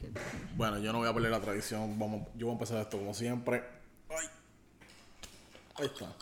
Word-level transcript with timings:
que... 0.00 0.10
Bueno, 0.56 0.78
yo 0.78 0.92
no 0.92 0.98
voy 0.98 1.08
a 1.08 1.14
perder 1.14 1.30
la 1.30 1.40
tradición. 1.40 1.98
Vamos, 1.98 2.28
yo 2.36 2.46
voy 2.46 2.50
a 2.50 2.52
empezar 2.54 2.78
esto 2.80 2.98
como 2.98 3.14
siempre. 3.14 3.64
Ay. 4.08 4.26
Ahí 5.76 5.86
está. 5.86 6.12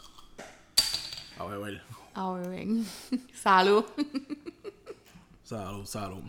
A 1.38 1.44
beber. 1.44 1.82
A 2.14 2.32
ver, 2.32 2.66
Salud. 3.34 3.84
Salud, 5.42 5.86
salud. 5.86 6.22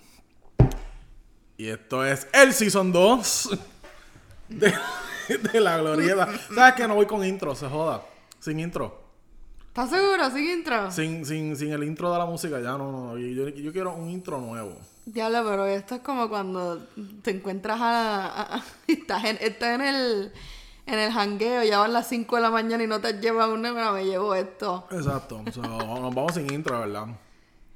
Y 1.58 1.68
esto 1.68 2.06
es 2.06 2.28
el 2.34 2.54
Season 2.54 2.92
2 2.92 3.50
de, 4.50 4.74
de 5.54 5.60
la 5.60 5.78
glorieta. 5.78 6.28
¿Sabes 6.54 6.76
que 6.76 6.88
No 6.88 6.96
voy 6.96 7.06
con 7.06 7.26
intro, 7.26 7.56
se 7.56 7.68
joda. 7.68 8.04
Sin 8.40 8.60
intro. 8.60 9.08
¿Estás 9.68 9.90
seguro? 9.90 10.30
¿Sin 10.32 10.50
intro? 10.50 10.92
Sin, 10.92 11.26
sin, 11.26 11.56
sin 11.56 11.72
el 11.72 11.84
intro 11.84 12.12
de 12.12 12.18
la 12.18 12.26
música, 12.26 12.60
ya 12.60 12.72
no, 12.78 12.92
no. 12.92 13.14
no. 13.14 13.18
Yo, 13.18 13.48
yo 13.50 13.72
quiero 13.72 13.94
un 13.94 14.10
intro 14.10 14.40
nuevo. 14.40 14.78
Diablo, 15.12 15.44
pero 15.46 15.66
esto 15.66 15.96
es 15.96 16.02
como 16.02 16.28
cuando 16.30 16.86
te 17.24 17.32
encuentras 17.32 17.80
a... 17.80 18.26
a- 18.28 18.56
a- 18.58 18.64
estás, 18.88 19.24
en, 19.26 19.38
estás 19.42 19.76
en 19.76 19.82
el... 19.82 20.34
En 20.86 21.00
el 21.00 21.12
jangueo, 21.12 21.64
ya 21.66 21.80
van 21.80 21.92
las 21.92 22.08
5 22.08 22.38
de 22.38 22.42
la 22.42 22.50
mañana 22.50 22.82
y 22.82 22.88
no 22.88 23.02
te 23.02 23.10
has 23.10 23.20
llevado 23.20 23.54
una, 23.54 23.74
bueno, 23.74 23.92
me 23.92 24.06
llevo 24.06 24.34
esto. 24.34 24.88
Exacto. 24.92 25.44
So, 25.52 25.62
nos 25.62 26.16
vamos 26.16 26.34
sin 26.34 26.50
intro, 26.54 26.80
¿verdad? 26.80 27.08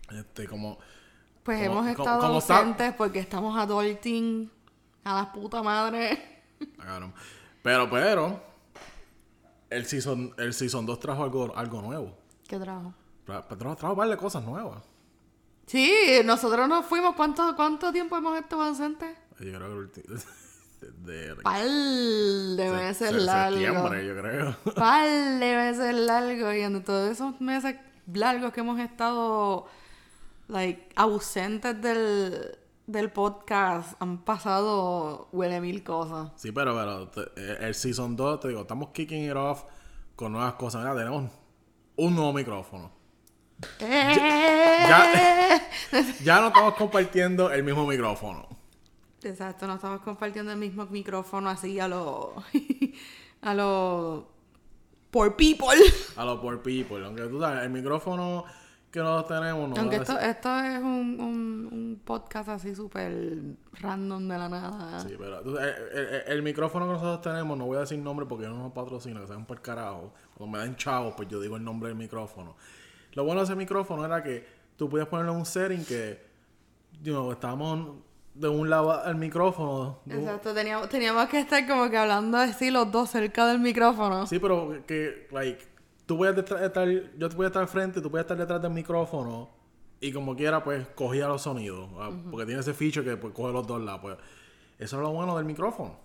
Este, 0.09 0.47
como. 0.47 0.77
Pues 1.43 1.67
Como- 1.67 1.79
hemos 1.81 1.87
estado 1.89 2.21
como 2.21 2.39
está- 2.39 2.59
ausentes 2.59 2.93
porque 2.93 3.19
estamos 3.19 3.57
adulting 3.59 4.49
a 5.03 5.13
la 5.15 5.31
puta 5.33 5.61
madre. 5.61 6.41
Claro. 6.77 7.11
Pero, 7.61 7.89
pero. 7.89 8.41
El 9.69 9.85
season, 9.85 10.33
el 10.37 10.53
season 10.53 10.85
2 10.85 10.99
trajo 11.01 11.23
algo, 11.25 11.51
algo 11.57 11.81
nuevo. 11.81 12.17
¿Qué 12.47 12.57
trabajo? 12.59 12.93
Tra- 13.27 13.45
Trajo, 13.45 13.75
trajo 13.75 13.95
varias 13.95 14.17
cosas 14.19 14.41
nuevas. 14.43 14.83
Sí, 15.71 16.21
nosotros 16.25 16.67
nos 16.67 16.85
fuimos. 16.85 17.15
¿Cuánto, 17.15 17.55
cuánto 17.55 17.91
tiempo 17.93 18.17
hemos 18.17 18.37
estado 18.37 18.63
ausentes? 18.63 19.17
Yo 19.39 19.53
creo 19.53 19.59
que 19.59 19.65
el 19.65 19.71
ulti- 20.09 20.23
de, 21.05 21.35
Par 21.41 21.63
de 21.63 22.71
meses 22.75 23.09
se- 23.09 23.13
largos. 23.21 23.59
septiembre, 23.59 24.05
yo 24.05 24.15
creo. 24.21 24.55
Par 24.75 25.07
de 25.07 25.55
meses 25.55 25.95
largos. 25.95 26.55
Y 26.55 26.59
en 26.59 26.83
todos 26.83 27.09
esos 27.09 27.39
meses 27.39 27.75
largos 28.11 28.51
que 28.51 28.59
hemos 28.59 28.79
estado 28.81 29.67
like, 30.49 30.89
ausentes 30.97 31.81
del, 31.81 32.57
del 32.87 33.09
podcast, 33.09 33.93
han 34.01 34.25
pasado 34.25 35.29
huele 35.31 35.61
mil 35.61 35.83
cosas. 35.85 36.31
Sí, 36.35 36.51
pero, 36.51 36.75
pero 36.75 37.07
te- 37.07 37.65
el 37.65 37.75
season 37.75 38.17
2, 38.17 38.41
te 38.41 38.47
digo, 38.49 38.61
estamos 38.61 38.89
kicking 38.89 39.23
it 39.29 39.35
off 39.37 39.63
con 40.17 40.33
nuevas 40.33 40.55
cosas. 40.55 40.81
Mira, 40.81 40.95
tenemos 40.95 41.31
un 41.95 42.13
nuevo 42.15 42.33
micrófono. 42.33 42.91
¡Eh! 43.79 45.59
Ya 46.23 46.39
no 46.39 46.47
estamos 46.47 46.75
compartiendo 46.75 47.51
el 47.51 47.63
mismo 47.63 47.85
micrófono. 47.85 48.47
Exacto, 49.23 49.67
no 49.67 49.75
estamos 49.75 50.01
compartiendo 50.01 50.51
el 50.51 50.57
mismo 50.57 50.85
micrófono 50.85 51.49
así 51.49 51.79
a 51.79 51.87
lo. 51.87 52.33
a 53.41 53.53
lo. 53.53 54.27
por 55.11 55.35
people. 55.35 55.67
A 56.15 56.25
los 56.25 56.39
poor 56.39 56.61
people. 56.61 57.03
Aunque 57.05 57.23
tú 57.23 57.39
sabes, 57.39 57.63
el 57.63 57.69
micrófono 57.71 58.45
que 58.89 58.99
nosotros 58.99 59.39
tenemos 59.39 59.69
no 59.69 59.75
Aunque 59.77 59.95
esto, 59.97 60.19
es 60.19 60.79
un, 60.79 61.17
un, 61.19 61.69
un 61.71 62.01
podcast 62.03 62.49
así 62.49 62.75
súper 62.75 63.37
random 63.73 64.27
de 64.27 64.37
la 64.37 64.49
nada. 64.49 64.99
Sí, 65.01 65.15
pero 65.17 65.41
tú 65.41 65.57
el, 65.57 65.65
el- 65.67 66.23
el 66.27 66.41
micrófono 66.43 66.85
que 66.87 66.93
nosotros 66.93 67.21
tenemos, 67.21 67.57
no 67.57 67.65
voy 67.65 67.77
a 67.77 67.81
decir 67.81 67.99
nombre 67.99 68.25
porque 68.25 68.45
yo 68.45 68.49
no 68.49 68.57
nos 68.63 68.71
patrocino, 68.73 69.21
que 69.21 69.27
sean 69.27 69.45
por 69.45 69.61
carajo. 69.61 70.13
Cuando 70.35 70.57
me 70.57 70.63
dan 70.65 70.75
chavos, 70.75 71.13
pues 71.15 71.27
yo 71.29 71.39
digo 71.39 71.55
el 71.57 71.63
nombre 71.63 71.89
del 71.89 71.97
micrófono. 71.97 72.55
Lo 73.13 73.23
bueno 73.25 73.41
de 73.41 73.45
ese 73.45 73.55
micrófono 73.55 74.05
era 74.05 74.23
que 74.23 74.45
tú 74.77 74.89
podías 74.89 75.07
ponerle 75.07 75.31
un 75.31 75.45
setting 75.45 75.83
que, 75.85 76.21
you 77.01 77.13
know, 77.13 77.31
estábamos 77.31 77.97
de 78.33 78.47
un 78.47 78.69
lado 78.69 78.91
al 78.91 79.15
micrófono. 79.15 79.99
Exacto, 80.09 80.53
teníamos, 80.53 80.87
teníamos 80.89 81.27
que 81.27 81.39
estar 81.39 81.67
como 81.67 81.89
que 81.89 81.97
hablando 81.97 82.37
así 82.37 82.71
los 82.71 82.89
dos 82.91 83.09
cerca 83.09 83.45
del 83.47 83.59
micrófono. 83.59 84.25
Sí, 84.25 84.39
pero 84.39 84.83
que, 84.87 85.27
like, 85.31 85.61
tú 86.05 86.17
detrás- 86.23 86.61
estar, 86.61 86.87
yo 86.89 87.29
te 87.29 87.35
voy 87.35 87.45
a 87.45 87.47
estar 87.47 87.61
al 87.61 87.67
frente, 87.67 88.01
tú 88.01 88.09
puedes 88.09 88.23
estar 88.23 88.37
detrás 88.37 88.61
del 88.61 88.71
micrófono 88.71 89.49
y 89.99 90.11
como 90.13 90.35
quiera, 90.35 90.63
pues, 90.63 90.87
cogía 90.95 91.27
los 91.27 91.41
sonidos. 91.41 91.89
ah, 91.99 92.09
Porque 92.29 92.45
tiene 92.45 92.61
ese 92.61 92.73
feature 92.73 93.03
que 93.05 93.17
pues, 93.17 93.33
coge 93.33 93.51
los 93.51 93.67
dos 93.67 93.81
lados. 93.81 94.01
Pues, 94.01 94.17
eso 94.79 94.95
es 94.95 95.01
lo 95.01 95.11
bueno 95.11 95.35
del 95.35 95.45
micrófono. 95.45 95.99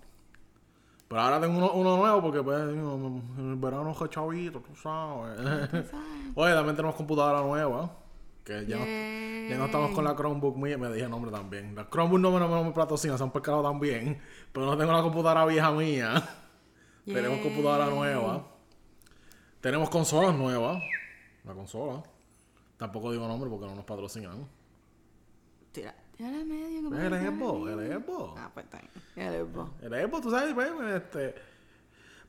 Pero 1.08 1.20
ahora 1.20 1.40
tengo 1.40 1.56
uno, 1.56 1.72
uno 1.72 1.96
nuevo 1.96 2.20
porque, 2.20 2.42
pues, 2.42 2.58
en 2.60 3.34
el 3.38 3.56
verano 3.56 3.92
es 3.92 4.10
chavito, 4.10 4.60
tú 4.60 4.74
sabes. 4.74 5.38
Oye, 6.34 6.52
también 6.52 6.74
tenemos 6.74 6.96
computadora 6.96 7.42
nueva. 7.42 7.90
Que 8.44 8.64
ya, 8.66 8.76
no, 8.76 8.84
ya 8.84 9.58
no 9.58 9.66
estamos 9.66 9.90
con 9.90 10.04
la 10.04 10.14
Chromebook 10.14 10.56
mía, 10.56 10.78
me 10.78 10.88
dije 10.88 11.04
el 11.04 11.10
nombre 11.10 11.30
también. 11.30 11.74
La 11.74 11.88
Chromebook 11.88 12.20
no 12.20 12.30
me, 12.30 12.40
no 12.40 12.64
me 12.64 12.72
patrocina, 12.72 13.16
se 13.16 13.22
han 13.22 13.30
pescado 13.30 13.62
también. 13.62 14.20
Pero 14.52 14.66
no 14.66 14.76
tengo 14.76 14.92
la 14.92 15.02
computadora 15.02 15.44
vieja 15.46 15.70
mía. 15.72 16.22
Tenemos 17.04 17.38
computadora 17.40 17.86
nueva. 17.86 18.44
Tenemos 19.60 19.88
consolas 19.90 20.34
nuevas. 20.34 20.82
La 21.44 21.54
consola. 21.54 22.02
Tampoco 22.76 23.12
digo 23.12 23.26
nombre 23.26 23.48
porque 23.48 23.66
no 23.66 23.74
nos 23.74 23.84
patrocinan. 23.84 24.46
Tira, 25.72 25.94
tira 26.16 26.28
al 26.31 26.44
medio. 26.47 26.91
que 26.91 26.97
El 27.06 27.10
me- 27.10 27.28
Xbox, 27.31 27.71
el 27.71 28.03
Xbox. 28.03 28.41
Ah, 28.41 28.50
pues 28.54 28.65
está 28.66 28.78
bien. 28.78 29.28
El 29.28 29.47
Xbox. 29.47 29.71
El 29.82 29.93
Xbox, 30.09 30.22
tú 30.22 30.31
sabes, 30.31 30.54
pues, 30.54 30.71
este... 30.94 31.34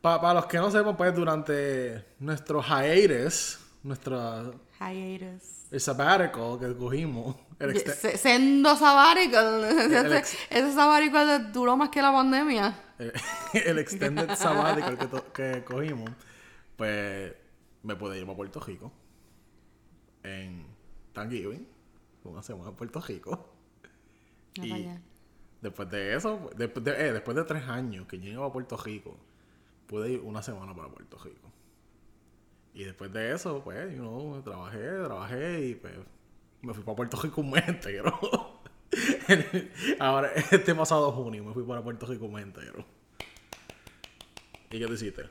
Para 0.01 0.33
los 0.35 0.45
que 0.45 0.57
no 0.57 0.69
sepan, 0.71 0.95
pues, 0.95 1.13
durante 1.15 2.05
nuestro 2.19 2.61
hiatus, 2.61 3.59
nuestra... 3.83 4.43
Hiatus. 4.79 5.71
El 5.71 5.81
sabbatical 5.81 6.59
que 6.59 6.75
cogimos, 6.77 7.35
el 7.59 7.71
exte- 7.75 7.93
Se- 7.93 8.17
Sendo 8.17 8.75
sabático. 8.77 9.37
Ex- 10.15 10.37
Ese 10.49 10.73
sabático 10.73 11.17
duró 11.51 11.75
más 11.75 11.89
que 11.89 12.01
la 12.01 12.11
pandemia. 12.13 12.79
el, 12.99 13.11
el 13.53 13.79
extended 13.79 14.33
sabbatical 14.35 14.97
que, 14.97 15.07
to- 15.07 15.33
que 15.33 15.63
cogimos, 15.65 16.09
pues 16.77 17.33
me 17.83 17.95
pude 17.95 18.19
ir 18.19 18.25
para 18.25 18.37
Puerto 18.37 18.59
Rico 18.61 18.91
en 20.23 20.65
Thanksgiving, 21.13 21.67
una 22.23 22.43
semana 22.43 22.69
en 22.69 22.75
Puerto 22.75 23.01
Rico. 23.01 23.49
No 24.57 24.65
Y 24.65 24.69
vaya. 24.71 25.01
después 25.61 25.89
de 25.89 26.15
eso, 26.15 26.49
después 26.55 26.83
de, 26.85 26.91
eh, 27.09 27.13
después 27.13 27.35
de 27.37 27.43
tres 27.43 27.63
años 27.67 28.07
que 28.07 28.17
iba 28.17 28.45
a 28.45 28.51
Puerto 28.51 28.77
Rico, 28.77 29.17
pude 29.87 30.11
ir 30.11 30.21
una 30.21 30.41
semana 30.41 30.75
para 30.75 30.89
Puerto 30.89 31.17
Rico. 31.19 31.51
Y 32.73 32.83
después 32.83 33.11
de 33.11 33.33
eso, 33.33 33.63
pues, 33.63 33.91
you 33.95 33.99
know, 34.01 34.41
trabajé, 34.43 34.79
trabajé 35.03 35.67
y 35.67 35.75
pues 35.75 35.93
me 36.61 36.73
fui 36.73 36.83
para 36.83 36.95
Puerto 36.95 37.17
Rico 37.21 37.41
un 37.41 37.51
mes 37.51 37.67
entero. 37.67 38.59
Ahora, 39.99 40.31
este 40.51 40.75
pasado 40.75 41.11
junio 41.11 41.43
me 41.43 41.53
fui 41.53 41.63
para 41.63 41.81
Puerto 41.81 42.05
Rico 42.05 42.25
un 42.25 42.33
mes 42.33 42.43
entero. 42.43 42.85
¿Y 44.69 44.79
qué 44.79 44.85
te 44.85 44.93
hiciste? 44.93 45.23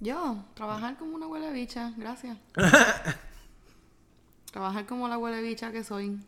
Yo, 0.00 0.44
trabajar 0.54 0.96
como 0.98 1.14
una 1.14 1.26
huele 1.26 1.52
bicha, 1.52 1.92
gracias. 1.96 2.38
trabajar 4.52 4.86
como 4.86 5.08
la 5.08 5.18
huele 5.18 5.42
bicha 5.42 5.72
que 5.72 5.82
soy. 5.84 6.18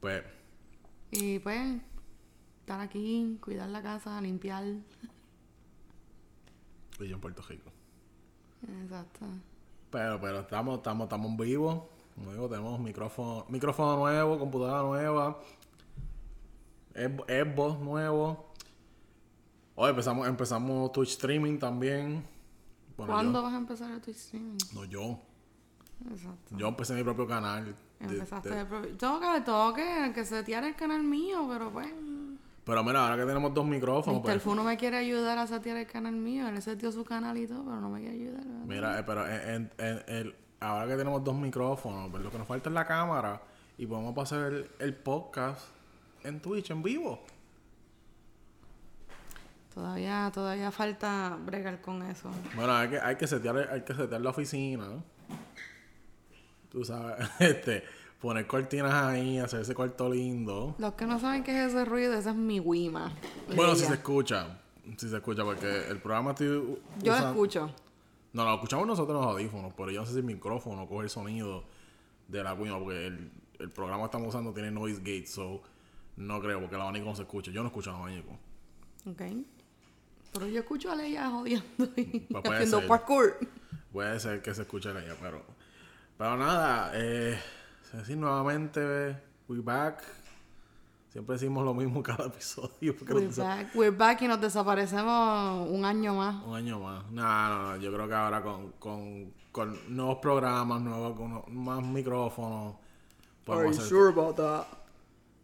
Pues, 0.00 0.22
Y 1.18 1.38
pues, 1.38 1.80
estar 2.60 2.80
aquí, 2.80 3.38
cuidar 3.42 3.68
la 3.70 3.82
casa, 3.82 4.20
limpiar. 4.20 4.64
y 6.98 7.08
yo 7.08 7.14
en 7.14 7.20
Puerto 7.20 7.42
Rico. 7.42 7.70
Exacto. 8.82 9.26
Pero, 9.90 10.20
pero 10.20 10.40
estamos, 10.40 10.78
estamos, 10.78 11.04
estamos 11.04 11.36
vivos. 11.36 11.82
Como 12.14 12.32
digo, 12.32 12.48
tenemos 12.48 12.80
micrófono, 12.80 13.44
micrófono 13.48 13.96
nuevo, 13.98 14.38
computadora 14.38 14.82
nueva, 14.82 15.38
Xbox 16.94 17.78
nuevo. 17.80 18.52
Hoy 19.74 19.90
empezamos, 19.90 20.26
empezamos 20.26 20.92
Twitch 20.92 21.10
streaming 21.10 21.58
también. 21.58 22.24
Bueno, 22.96 23.12
¿Cuándo 23.12 23.38
yo- 23.40 23.42
vas 23.42 23.52
a 23.52 23.56
empezar 23.58 23.90
el 23.92 24.00
Twitch 24.00 24.16
streaming? 24.16 24.56
no, 24.72 24.84
yo. 24.86 25.18
Exacto. 26.10 26.56
Yo 26.56 26.68
empecé 26.68 26.94
mi 26.94 27.02
propio 27.02 27.26
canal. 27.26 27.74
Empezaste 28.00 28.50
de- 28.50 28.56
de 28.56 28.64
pro- 28.66 28.86
Tengo 29.42 29.72
que, 29.74 30.24
setear 30.24 30.64
el 30.64 30.74
canal 30.76 31.02
mío, 31.02 31.46
pero 31.50 31.70
pues... 31.70 31.88
pero 32.64 32.84
mira, 32.84 33.04
ahora 33.04 33.16
que 33.16 33.26
tenemos 33.26 33.54
dos 33.54 33.64
micrófonos, 33.64 34.20
Mr. 34.20 34.24
pues, 34.24 34.42
Fu 34.42 34.54
no 34.54 34.64
me 34.64 34.76
quiere 34.76 34.96
ayudar 34.98 35.38
a 35.38 35.46
setear 35.46 35.76
el 35.78 35.86
canal 35.86 36.14
mío. 36.14 36.46
Él 36.48 36.60
seteó 36.60 36.92
su 36.92 37.04
canal 37.04 37.36
y 37.38 37.46
todo, 37.46 37.64
pero 37.64 37.80
no 37.80 37.88
me 37.88 38.00
quiere 38.00 38.14
ayudar. 38.16 38.44
¿verdad? 38.44 38.64
mira, 38.66 38.98
eh, 38.98 39.02
pero 39.06 39.26
en- 39.26 39.50
en- 39.50 39.70
en- 39.78 40.02
el- 40.08 40.36
ahora 40.60 40.86
que 40.86 40.96
tenemos 40.96 41.22
dos 41.24 41.34
micrófonos, 41.36 42.10
pues 42.10 42.22
lo 42.22 42.30
que 42.30 42.38
nos 42.38 42.46
falta 42.46 42.68
es 42.68 42.74
la 42.74 42.84
cámara 42.86 43.40
y 43.78 43.86
podemos 43.86 44.14
pasar 44.14 44.52
el, 44.52 44.70
el 44.78 44.94
podcast 44.94 45.60
en 46.24 46.40
Twitch 46.40 46.70
en 46.70 46.82
vivo. 46.82 47.20
Todavía, 49.74 50.30
todavía 50.32 50.70
falta 50.70 51.36
bregar 51.44 51.80
con 51.82 52.02
eso. 52.02 52.30
Bueno, 52.54 52.72
hay 52.74 52.88
que, 52.88 52.98
hay 52.98 53.16
que 53.16 53.26
setear, 53.26 53.68
hay 53.70 53.82
que 53.82 53.94
setear 53.94 54.20
la 54.22 54.30
oficina. 54.30 54.86
¿no? 54.86 55.02
Tú 56.70 56.84
sabes, 56.84 57.28
este, 57.40 57.84
poner 58.20 58.46
cortinas 58.46 58.92
ahí, 58.92 59.38
hacer 59.38 59.60
ese 59.60 59.74
cuarto 59.74 60.10
lindo. 60.12 60.74
Los 60.78 60.94
que 60.94 61.06
no 61.06 61.18
saben 61.18 61.42
qué 61.44 61.64
es 61.64 61.68
ese 61.72 61.84
ruido, 61.84 62.14
esa 62.14 62.30
es 62.30 62.36
mi 62.36 62.60
Wima. 62.60 63.12
Bueno, 63.54 63.74
si 63.74 63.84
se 63.84 63.94
escucha, 63.94 64.58
si 64.96 65.08
se 65.08 65.16
escucha, 65.16 65.44
porque 65.44 65.88
el 65.88 65.98
programa 66.00 66.30
estoy 66.32 66.46
Yo 67.02 67.12
usan- 67.12 67.28
escucho. 67.30 67.70
No, 68.32 68.44
lo 68.44 68.54
escuchamos 68.54 68.86
nosotros 68.86 69.16
en 69.18 69.22
los 69.24 69.32
audífonos, 69.34 69.72
pero 69.76 69.90
yo 69.90 70.00
no 70.00 70.06
sé 70.06 70.12
si 70.12 70.18
el 70.18 70.24
micrófono 70.24 70.86
coge 70.86 71.04
el 71.04 71.10
sonido 71.10 71.64
de 72.28 72.42
la 72.42 72.52
Wima, 72.54 72.78
porque 72.78 73.06
el, 73.06 73.30
el 73.58 73.70
programa 73.70 74.02
que 74.02 74.06
estamos 74.06 74.28
usando 74.28 74.52
tiene 74.52 74.70
noise 74.70 74.98
gate, 74.98 75.26
so 75.26 75.62
No 76.16 76.40
creo, 76.40 76.60
porque 76.60 76.74
el 76.76 76.82
abanico 76.82 77.06
no 77.06 77.14
se 77.16 77.22
escucha. 77.22 77.50
Yo 77.50 77.62
no 77.62 77.68
escucho 77.68 77.90
el 77.90 77.96
abanico. 77.96 78.32
Ok. 79.08 79.22
Pero 80.32 80.46
yo 80.48 80.60
escucho 80.60 80.90
a 80.90 80.96
Leia 80.96 81.30
jodiendo 81.30 81.64
y 81.96 82.20
Pues 82.20 82.44
haciendo 82.44 82.78
ser. 82.80 82.88
parkour. 82.88 83.38
Puede 83.92 84.20
ser 84.20 84.42
que 84.42 84.52
se 84.54 84.62
escuche 84.62 84.90
ella, 84.90 85.14
pero. 85.20 85.42
Pero 86.18 86.36
nada, 86.36 86.92
eh. 86.94 87.38
Decir 87.92 88.16
nuevamente, 88.16 89.16
we 89.48 89.60
back. 89.60 90.02
Siempre 91.10 91.34
decimos 91.34 91.64
lo 91.64 91.72
mismo 91.72 92.02
cada 92.02 92.26
episodio. 92.26 92.94
We're 93.08 93.28
back. 93.28 93.74
We're 93.74 93.96
back 93.96 94.22
y 94.22 94.28
nos 94.28 94.40
desaparecemos 94.40 95.66
un 95.70 95.84
año 95.84 96.14
más. 96.14 96.44
Un 96.44 96.54
año 96.56 96.78
más. 96.78 97.04
No, 97.10 97.22
no, 97.48 97.62
no. 97.62 97.76
Yo 97.76 97.92
creo 97.92 98.06
que 98.06 98.14
ahora 98.14 98.42
con, 98.42 98.72
con, 98.72 99.32
con 99.50 99.78
nuevos 99.96 100.18
programas, 100.18 100.82
nuevos, 100.82 101.16
con 101.16 101.42
más 101.54 101.82
micrófonos. 101.82 102.74
podemos 103.44 103.78
hacer- 103.78 104.08
about 104.08 104.36
that? 104.36 104.66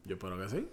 Yo 0.04 0.14
espero 0.16 0.36
que 0.38 0.48
sí. 0.50 0.68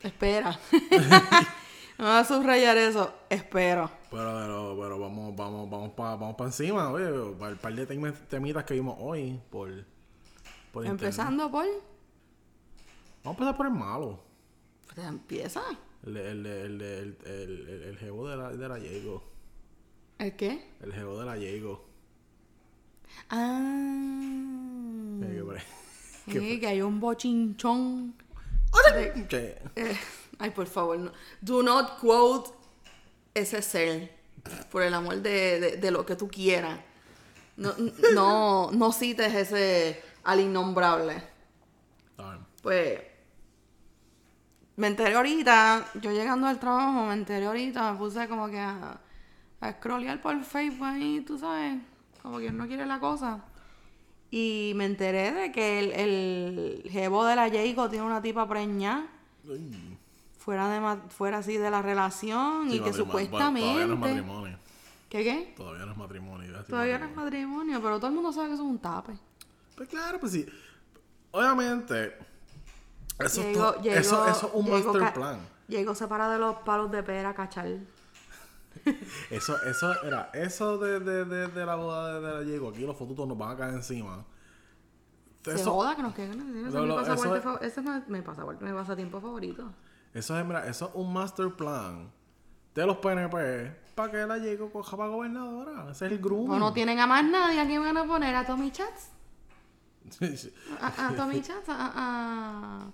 Espera. 0.00 0.58
voy 1.98 2.08
a 2.08 2.24
subrayar 2.24 2.76
eso. 2.76 3.12
Espero. 3.28 3.90
Pero, 4.10 4.24
pero, 4.34 4.76
pero 4.80 4.98
vamos, 4.98 5.36
vamos, 5.36 5.68
vamos 5.70 5.90
para 5.90 6.16
vamos 6.16 6.36
pa 6.36 6.44
encima, 6.44 6.90
oye, 6.90 7.06
para 7.38 7.50
el 7.52 7.58
par 7.58 7.74
de 7.74 7.86
tem- 7.88 8.26
temitas 8.28 8.64
que 8.64 8.74
vimos 8.74 8.96
hoy 9.00 9.38
por, 9.50 9.68
por 10.72 10.84
internet. 10.84 10.90
Empezando 11.02 11.50
por. 11.50 11.64
Vamos 13.24 13.24
a 13.24 13.30
empezar 13.30 13.56
por 13.56 13.66
el 13.66 13.72
malo. 13.72 14.20
Pues 14.94 15.06
empieza. 15.06 15.62
El, 16.06 16.16
el, 16.16 16.46
el, 16.46 16.80
el, 16.80 17.18
el, 17.26 17.68
el, 17.84 17.98
jevo 17.98 18.28
de 18.28 18.36
la, 18.36 18.50
de 18.52 18.68
la 18.68 18.76
Diego. 18.76 19.22
¿El 20.18 20.36
qué? 20.36 20.72
El 20.80 20.92
jevo 20.92 21.18
de 21.20 21.26
la 21.26 21.34
Diego. 21.34 21.84
Ah. 23.30 25.20
Sí, 26.26 26.60
que 26.60 26.66
hay 26.68 26.82
un 26.82 27.00
bochinchón. 27.00 28.14
Eh, 29.76 29.96
ay, 30.38 30.50
por 30.50 30.66
favor, 30.66 30.98
no. 30.98 31.12
do 31.40 31.62
not 31.62 31.98
quote 31.98 32.50
ese 33.34 33.62
ser. 33.62 34.16
Por 34.70 34.82
el 34.82 34.94
amor 34.94 35.16
de, 35.16 35.60
de- 35.60 35.76
de 35.76 35.90
lo 35.90 36.06
que 36.06 36.16
tú 36.16 36.28
quieras. 36.28 36.78
No, 37.56 37.72
no, 38.14 38.70
no 38.72 38.92
cites 38.92 39.34
ese 39.34 40.02
al 40.24 40.40
innombrable. 40.40 41.22
Pues 42.62 43.00
me 44.76 44.86
enteré 44.86 45.14
ahorita, 45.16 45.86
yo 46.00 46.12
llegando 46.12 46.46
al 46.46 46.58
trabajo, 46.60 47.06
me 47.06 47.14
enteré 47.14 47.46
ahorita, 47.46 47.92
me 47.92 47.98
puse 47.98 48.28
como 48.28 48.48
que 48.48 48.58
a, 48.60 49.00
a 49.60 49.72
scrollear 49.72 50.20
por 50.20 50.40
Facebook 50.44 50.86
ahí, 50.86 51.20
tú 51.26 51.36
sabes, 51.38 51.78
como 52.22 52.38
que 52.38 52.50
no 52.52 52.66
quiere 52.66 52.86
la 52.86 53.00
cosa. 53.00 53.44
Y 54.30 54.72
me 54.76 54.84
enteré 54.84 55.32
de 55.32 55.52
que 55.52 55.78
el, 55.80 55.92
el 55.92 56.90
jevo 56.90 57.24
de 57.24 57.34
la 57.36 57.48
Jacob 57.50 57.90
tiene 57.90 58.04
una 58.06 58.22
tipa 58.22 58.46
preñada, 58.48 59.06
Ay. 59.48 59.98
Fuera, 60.48 60.66
de, 60.96 61.10
fuera 61.10 61.38
así 61.38 61.58
de 61.58 61.70
la 61.70 61.82
relación, 61.82 62.70
Sí, 62.70 62.76
y 62.76 62.80
que 62.80 62.94
supuestamente... 62.94 63.60
Todavía 63.60 63.86
no 63.86 63.92
es 63.94 64.00
matrimonio. 64.00 64.58
¿Qué 65.10 65.22
qué? 65.22 65.54
Todavía 65.54 65.84
no 65.84 65.92
es 65.92 65.98
matrimonio. 65.98 66.64
Todavía 66.64 66.98
no 66.98 67.04
es 67.04 67.14
matrimonio. 67.14 67.82
pero 67.82 67.96
todo 67.98 68.06
el 68.08 68.14
mundo 68.14 68.32
sabe 68.32 68.48
que 68.48 68.54
eso 68.54 68.62
es 68.62 68.68
un 68.70 68.78
tape. 68.78 69.12
Pues 69.76 69.90
claro, 69.90 70.18
pues 70.18 70.32
sí. 70.32 70.46
Obviamente, 71.32 72.16
eso, 73.18 73.40
es 73.42 73.46
Llegó- 73.46 73.74
to- 73.74 73.82
llegó- 73.82 73.96
eso, 74.00 74.26
eso 74.26 74.46
es 74.46 74.52
un 74.54 74.70
master 74.70 75.12
plan. 75.12 75.38
Llegó 75.68 75.94
separada 75.94 76.32
de 76.32 76.38
los 76.38 76.56
palos 76.60 76.90
de 76.90 77.02
pera, 77.02 77.34
cachar. 77.34 77.66
Eso, 79.30 79.60
eso, 79.64 80.02
era, 80.04 80.30
eso 80.32 80.78
de, 80.78 81.00
de, 81.00 81.24
de, 81.26 81.48
de 81.48 81.66
la 81.66 81.74
boda 81.74 82.20
de, 82.20 82.32
la 82.34 82.40
Diego, 82.40 82.68
aquí 82.70 82.86
los 82.86 82.96
fotutos 82.96 83.26
nos 83.28 83.36
van 83.36 83.50
a 83.50 83.56
caer 83.56 83.74
encima. 83.74 84.24
Se 85.44 85.52
Eso, 85.54 85.72
joda 85.72 85.94
que 85.96 86.02
nos 86.02 86.14
queden. 86.14 86.40
Ese 86.66 86.68
es 86.78 86.84
mi 86.84 86.88
pasaporte 86.94 87.66
es- 87.66 87.76
es 87.78 88.22
pasaporte, 88.22 88.64
mi 88.64 88.72
pasatiempo 88.72 89.20
favorito. 89.20 89.70
Eso 90.14 90.38
es, 90.38 90.44
mira, 90.44 90.66
eso 90.66 90.86
es 90.88 90.90
un 90.94 91.12
master 91.12 91.54
plan 91.54 92.10
de 92.74 92.86
los 92.86 92.96
PNP 92.98 93.76
para 93.94 94.10
que 94.12 94.18
la 94.26 94.36
Diego 94.38 94.70
coja 94.70 94.96
para 94.96 95.08
gobernadora. 95.10 95.90
Ese 95.90 96.06
es 96.06 96.12
el 96.12 96.18
grooming. 96.18 96.50
O 96.52 96.58
no 96.58 96.72
tienen 96.72 96.98
a 97.00 97.06
más 97.06 97.24
nadie, 97.24 97.60
¿a 97.60 97.66
quién 97.66 97.82
van 97.82 97.96
a 97.96 98.04
poner? 98.06 98.34
¿A 98.34 98.44
Tommy 98.46 98.70
Chats? 98.70 99.10
Sí, 100.10 100.36
sí. 100.38 100.54
¿A, 100.80 101.08
a 101.08 101.14
Tommy 101.14 101.42
Chats? 101.42 101.68
A, 101.68 101.92
a- 101.94 102.90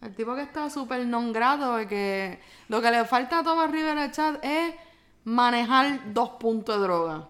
El 0.00 0.14
tipo 0.14 0.34
que 0.36 0.42
está 0.42 0.70
súper 0.70 1.04
non 1.06 1.32
grato, 1.34 1.74
que 1.90 2.38
lo 2.70 2.80
que 2.80 2.90
le 2.90 3.04
falta 3.04 3.40
a 3.40 3.42
Tomás 3.42 3.68
Rivera 3.68 4.08
Chat 4.14 4.38
es 4.44 4.72
manejar 5.24 6.14
dos 6.14 6.30
puntos 6.38 6.76
de 6.78 6.82
droga. 6.82 7.28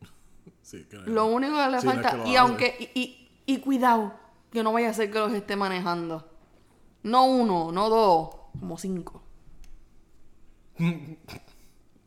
Sí, 0.62 0.86
que- 0.88 0.96
Lo 1.10 1.26
único 1.26 1.56
que 1.56 1.68
le 1.70 1.80
Sí, 1.80 1.86
no 1.86 1.92
es 1.92 2.00
falta, 2.00 2.22
que 2.24 2.30
y 2.30 2.36
aunque, 2.36 2.90
y, 2.94 3.00
y, 3.44 3.52
y 3.54 3.58
cuidado, 3.60 4.14
que 4.50 4.62
no 4.62 4.72
vaya 4.72 4.90
a 4.90 4.94
ser 4.94 5.10
que 5.10 5.18
los 5.18 5.32
esté 5.34 5.56
manejando. 5.56 6.24
No 7.02 7.24
uno, 7.26 7.70
no 7.72 7.90
dos, 7.90 8.30
como 8.58 8.76
cinco. 8.78 9.22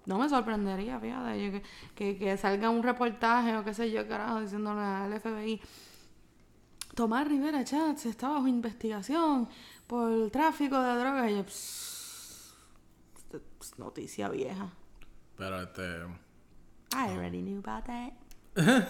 No 0.06 0.18
me 0.20 0.30
sorprendería, 0.30 1.00
fíjate, 1.00 1.52
que, 1.52 1.64
que, 1.96 2.18
que 2.18 2.38
salga 2.38 2.70
un 2.70 2.82
reportaje 2.84 3.58
o 3.58 3.64
qué 3.64 3.74
sé 3.74 3.92
yo, 3.92 4.08
carajo, 4.08 4.42
diciéndole 4.42 4.82
al 4.82 5.20
FBI. 5.20 5.62
Tomás 6.96 7.28
Rivera 7.28 7.64
Chat 7.64 7.98
se 7.98 8.10
está 8.10 8.30
bajo 8.30 8.48
investigación 8.48 9.50
por 9.86 10.32
tráfico 10.32 10.82
de 10.82 10.96
drogas. 10.96 11.30
Y 11.32 11.36
yo, 11.36 11.44
"Psst, 11.44 12.56
esto 13.18 13.42
es 13.62 13.78
noticia 13.78 14.30
vieja. 14.30 14.70
Pero 15.36 15.62
este. 15.62 15.84
I 16.94 17.10
already 17.12 17.42
knew 17.42 17.60
about 17.60 17.84
that. 17.86 18.14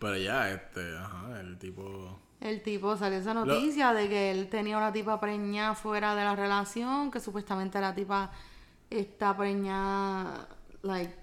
Pero 0.00 0.16
ya, 0.16 0.50
este, 0.50 0.96
ajá, 0.96 1.40
el 1.40 1.58
tipo. 1.58 2.18
El 2.40 2.62
tipo 2.62 2.96
salió 2.96 3.18
esa 3.18 3.34
noticia 3.34 3.92
de 3.92 4.08
que 4.08 4.30
él 4.30 4.48
tenía 4.48 4.78
una 4.78 4.92
tipa 4.92 5.18
preñada 5.18 5.74
fuera 5.74 6.14
de 6.14 6.24
la 6.24 6.36
relación, 6.36 7.10
que 7.10 7.18
supuestamente 7.18 7.80
la 7.80 7.94
tipa 7.94 8.30
está 8.88 9.36
preñada, 9.36 10.48
like, 10.82 11.14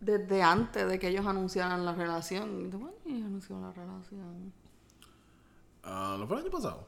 desde 0.00 0.42
antes 0.42 0.88
de 0.88 0.98
que 0.98 1.08
ellos 1.08 1.24
anunciaran 1.24 1.84
la 1.84 1.94
relación. 1.94 2.66
Y 2.66 2.70
tú, 2.70 2.78
bueno, 2.78 2.96
ellos 3.06 3.26
anunciaron 3.26 3.62
la 3.62 3.72
relación. 3.72 4.52
ah, 5.84 6.16
¿No 6.18 6.26
fue 6.26 6.36
el 6.36 6.42
año 6.42 6.50
pasado? 6.50 6.86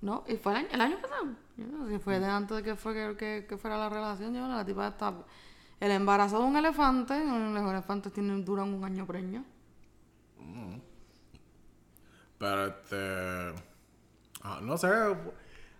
No, 0.00 0.24
y 0.28 0.36
fue 0.36 0.52
el 0.52 0.58
año, 0.58 0.68
el 0.72 0.80
año 0.80 1.00
pasado. 1.00 1.26
Yo 1.56 1.66
no 1.66 1.86
sé 1.86 1.94
si 1.94 1.98
fue 1.98 2.20
de 2.20 2.26
antes 2.26 2.56
de 2.56 2.62
que, 2.62 2.76
fue, 2.76 2.94
que, 2.94 3.16
que, 3.16 3.46
que 3.48 3.56
fuera 3.56 3.76
la 3.78 3.88
relación. 3.88 4.32
Yo, 4.32 4.46
la 4.46 4.64
tipa 4.64 4.88
está. 4.88 5.12
El 5.80 5.90
embarazo 5.90 6.38
de 6.38 6.44
un 6.44 6.56
elefante, 6.56 7.24
los 7.24 7.70
elefantes 7.70 8.12
tienen, 8.12 8.44
duran 8.44 8.72
un 8.72 8.84
año 8.84 9.04
preño. 9.04 9.44
Pero 12.42 12.66
este. 12.66 13.62
ah, 14.42 14.58
no 14.60 14.76
sé. 14.76 14.88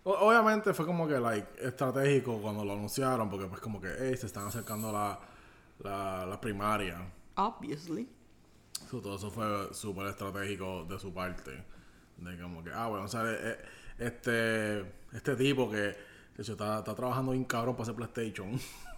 Obviamente 0.05 0.73
fue 0.73 0.87
como 0.87 1.09
que 1.09 1.19
like, 1.19 1.67
estratégico 1.67 2.41
cuando 2.41 2.65
lo 2.65 2.75
anunciaron, 2.75 3.29
porque 3.29 3.47
pues 3.47 3.61
como 3.61 3.81
que 3.81 3.89
"Ey, 3.89 4.17
se 4.17 4.27
están 4.27 4.47
acercando 4.47 4.93
la, 4.93 5.19
la, 5.81 6.25
la 6.25 6.41
primaria. 6.41 6.99
Obviously. 7.35 8.09
So, 8.89 9.01
todo 9.01 9.17
eso 9.17 9.31
fue 9.33 9.75
súper 9.75 10.07
estratégico 10.07 10.85
de 10.85 11.01
su 11.01 11.13
parte. 11.13 11.65
De 12.19 12.41
como 12.41 12.63
que, 12.63 12.71
ah, 12.73 12.87
bueno, 12.87 13.07
o 13.07 13.09
sea, 13.09 13.25
eh, 13.27 13.59
este, 13.99 14.81
este 15.13 15.35
tipo 15.35 15.69
que 15.69 15.77
de 15.77 15.97
hecho 16.39 16.53
está, 16.53 16.79
está 16.79 16.95
trabajando 16.95 17.33
bien 17.33 17.45
cabrón 17.45 17.75
para 17.75 17.83
hacer 17.83 17.97
PlayStation. 17.97 18.53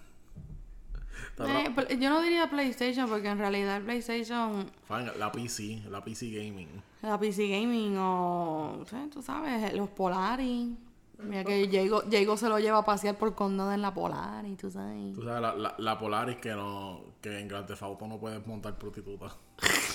Eh, 1.46 1.98
yo 2.00 2.10
no 2.10 2.22
diría 2.22 2.48
PlayStation 2.48 3.08
porque 3.08 3.28
en 3.28 3.38
realidad 3.38 3.76
el 3.78 3.84
PlayStation, 3.84 4.70
la 5.18 5.32
PC, 5.32 5.82
la 5.90 6.02
PC 6.02 6.30
Gaming. 6.30 6.68
la 7.02 7.18
PC 7.18 7.48
Gaming 7.48 7.96
o, 7.98 8.84
tú 9.12 9.22
sabes, 9.22 9.72
los 9.74 9.88
Polaris. 9.90 10.70
Mira 11.18 11.44
que 11.44 11.66
Diego, 11.68 12.02
Diego 12.02 12.36
se 12.36 12.48
lo 12.48 12.58
lleva 12.58 12.78
a 12.78 12.84
pasear 12.84 13.16
por 13.16 13.34
condado 13.34 13.72
en 13.72 13.82
la 13.82 13.94
Polaris, 13.94 14.58
tú 14.58 14.70
sabes. 14.70 15.14
Tú 15.14 15.22
sabes, 15.22 15.40
la, 15.40 15.54
la, 15.54 15.74
la 15.78 15.98
Polaris 15.98 16.36
que 16.36 16.50
no 16.50 17.14
que 17.20 17.38
en 17.38 17.48
Grand 17.48 17.66
Theft 17.66 17.82
Auto 17.82 18.06
no 18.06 18.18
puedes 18.18 18.46
montar 18.46 18.76
prostituta. 18.76 19.28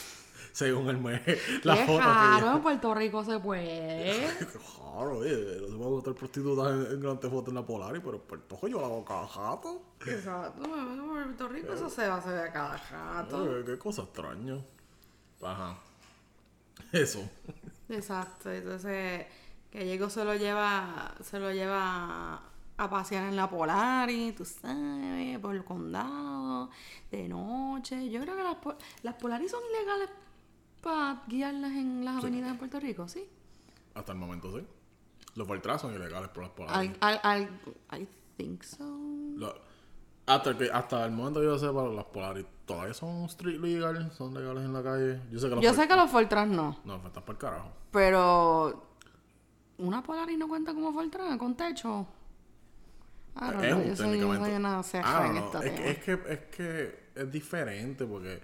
Según 0.51 0.89
el 0.89 0.97
mes, 0.97 1.21
la 1.63 1.75
Qué 1.75 1.85
foto 1.85 1.99
raro, 1.99 2.51
en 2.55 2.61
Puerto 2.61 2.93
Rico 2.93 3.23
se 3.23 3.39
puede. 3.39 4.27
Claro, 4.99 5.19
oye, 5.19 5.61
no 5.61 5.67
se 5.67 6.01
puede 6.01 6.13
prostitutas 6.15 6.73
en, 6.73 6.93
en 6.93 6.99
Grand 6.99 7.19
Theft 7.19 7.33
Auto 7.33 7.51
en 7.51 7.55
la 7.55 7.65
Polaris, 7.65 8.01
pero 8.03 8.21
por 8.21 8.41
todo 8.41 8.67
yo 8.67 8.81
la 8.81 8.87
hago 8.87 9.05
cada 9.05 9.27
jato. 9.27 9.81
Exacto, 10.05 10.63
en 10.65 11.07
Puerto 11.07 11.47
Rico 11.47 11.73
eso 11.73 11.89
se 11.89 12.03
hace 12.03 12.29
a 12.37 12.51
cada 12.51 12.75
rato. 12.75 13.59
Eh, 13.59 13.63
qué 13.65 13.77
cosa 13.77 14.01
extraña. 14.01 14.57
Ajá. 15.41 15.77
Eso. 16.91 17.29
Exacto, 17.87 18.51
entonces 18.51 19.25
que 19.71 19.83
Diego 19.83 20.09
se 20.09 20.25
lo 20.25 20.35
lleva, 20.35 21.13
se 21.21 21.39
lo 21.39 21.51
lleva 21.51 22.41
a 22.77 22.89
pasear 22.89 23.25
en 23.25 23.35
la 23.35 23.49
Polaris, 23.49 24.35
tú 24.35 24.45
sabes, 24.45 25.37
por 25.39 25.55
el 25.55 25.63
condado, 25.63 26.69
de 27.11 27.27
noche. 27.27 28.09
Yo 28.09 28.21
creo 28.21 28.35
que 28.35 28.43
las 29.03 29.15
Polaris 29.15 29.51
son 29.51 29.61
ilegales 29.69 30.09
para 30.81 31.23
guiarlas 31.27 31.71
en 31.71 32.05
las 32.05 32.17
avenidas 32.17 32.51
de 32.53 32.57
Puerto 32.57 32.79
Rico, 32.79 33.07
¿sí? 33.07 33.27
Hasta 33.95 34.11
el 34.13 34.17
momento 34.17 34.51
sí. 34.57 34.65
Los 35.35 35.47
Voltras 35.47 35.81
son 35.81 35.93
ilegales 35.93 36.29
por 36.29 36.43
las 36.43 36.51
Polaris. 36.51 36.91
Al, 37.01 37.19
al, 37.23 37.49
al- 37.89 38.01
I 38.01 38.07
think 38.37 38.63
so. 38.63 38.83
Lo- 39.37 39.55
hasta, 40.25 40.57
que, 40.57 40.69
hasta 40.71 41.05
el 41.05 41.11
momento 41.11 41.41
yo 41.41 41.57
sepa, 41.57 41.83
las 41.87 42.05
Polaris 42.05 42.45
todavía 42.65 42.93
son 42.93 43.23
street 43.25 43.59
legal, 43.59 44.11
son 44.11 44.33
legales 44.33 44.63
en 44.63 44.73
la 44.73 44.83
calle. 44.83 45.21
Yo 45.31 45.39
sé 45.39 45.49
que 45.49 45.55
los 45.55 45.63
Yo 45.63 45.73
sé 45.73 45.87
que 45.87 45.95
los 45.95 46.09
Fortran 46.09 46.55
no, 46.55 46.77
No, 46.85 46.95
están 47.05 47.23
por 47.23 47.35
el 47.35 47.39
carajo. 47.39 47.71
pero 47.91 48.85
una 49.79 50.03
Polaris 50.03 50.37
no 50.37 50.47
cuenta 50.47 50.73
como 50.73 50.93
Fortran 50.93 51.37
con 51.37 51.55
techo. 51.55 52.05
Ah, 53.35 53.51
no, 53.51 53.63
es 53.63 53.71
no, 53.71 53.77
un 53.77 53.83
yo 53.85 53.95
soy, 53.95 54.05
yo 54.05 54.11
técnicamente. 54.11 54.45
soy 54.49 54.55
una 54.59 54.83
ceja 54.83 55.23
Ah, 55.23 55.27
en 55.27 55.35
no, 55.35 55.45
esta 55.45 55.59
es, 55.65 55.71
que, 55.71 55.77
tema. 55.77 55.89
es 55.89 55.97
que 55.99 56.33
es 56.33 56.39
que 56.55 56.99
es 57.15 57.31
diferente 57.31 58.05
porque 58.05 58.41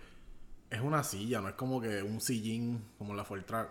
es 0.76 0.82
una 0.82 1.04
silla, 1.04 1.42
no 1.42 1.50
es 1.50 1.56
como 1.56 1.80
que 1.82 2.02
un 2.04 2.20
sillín 2.22 2.84
como 2.98 3.14
la 3.14 3.24
Fortrack. 3.24 3.70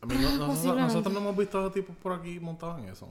A 0.00 0.06
mí 0.06 0.14
no- 0.20 0.36
nosotros, 0.46 0.76
nosotros 0.76 1.12
no 1.12 1.20
hemos 1.20 1.36
visto 1.36 1.64
a 1.64 1.72
tipos 1.72 1.96
por 1.96 2.12
aquí 2.12 2.38
montados 2.38 2.78
en 2.80 2.88
eso. 2.88 3.08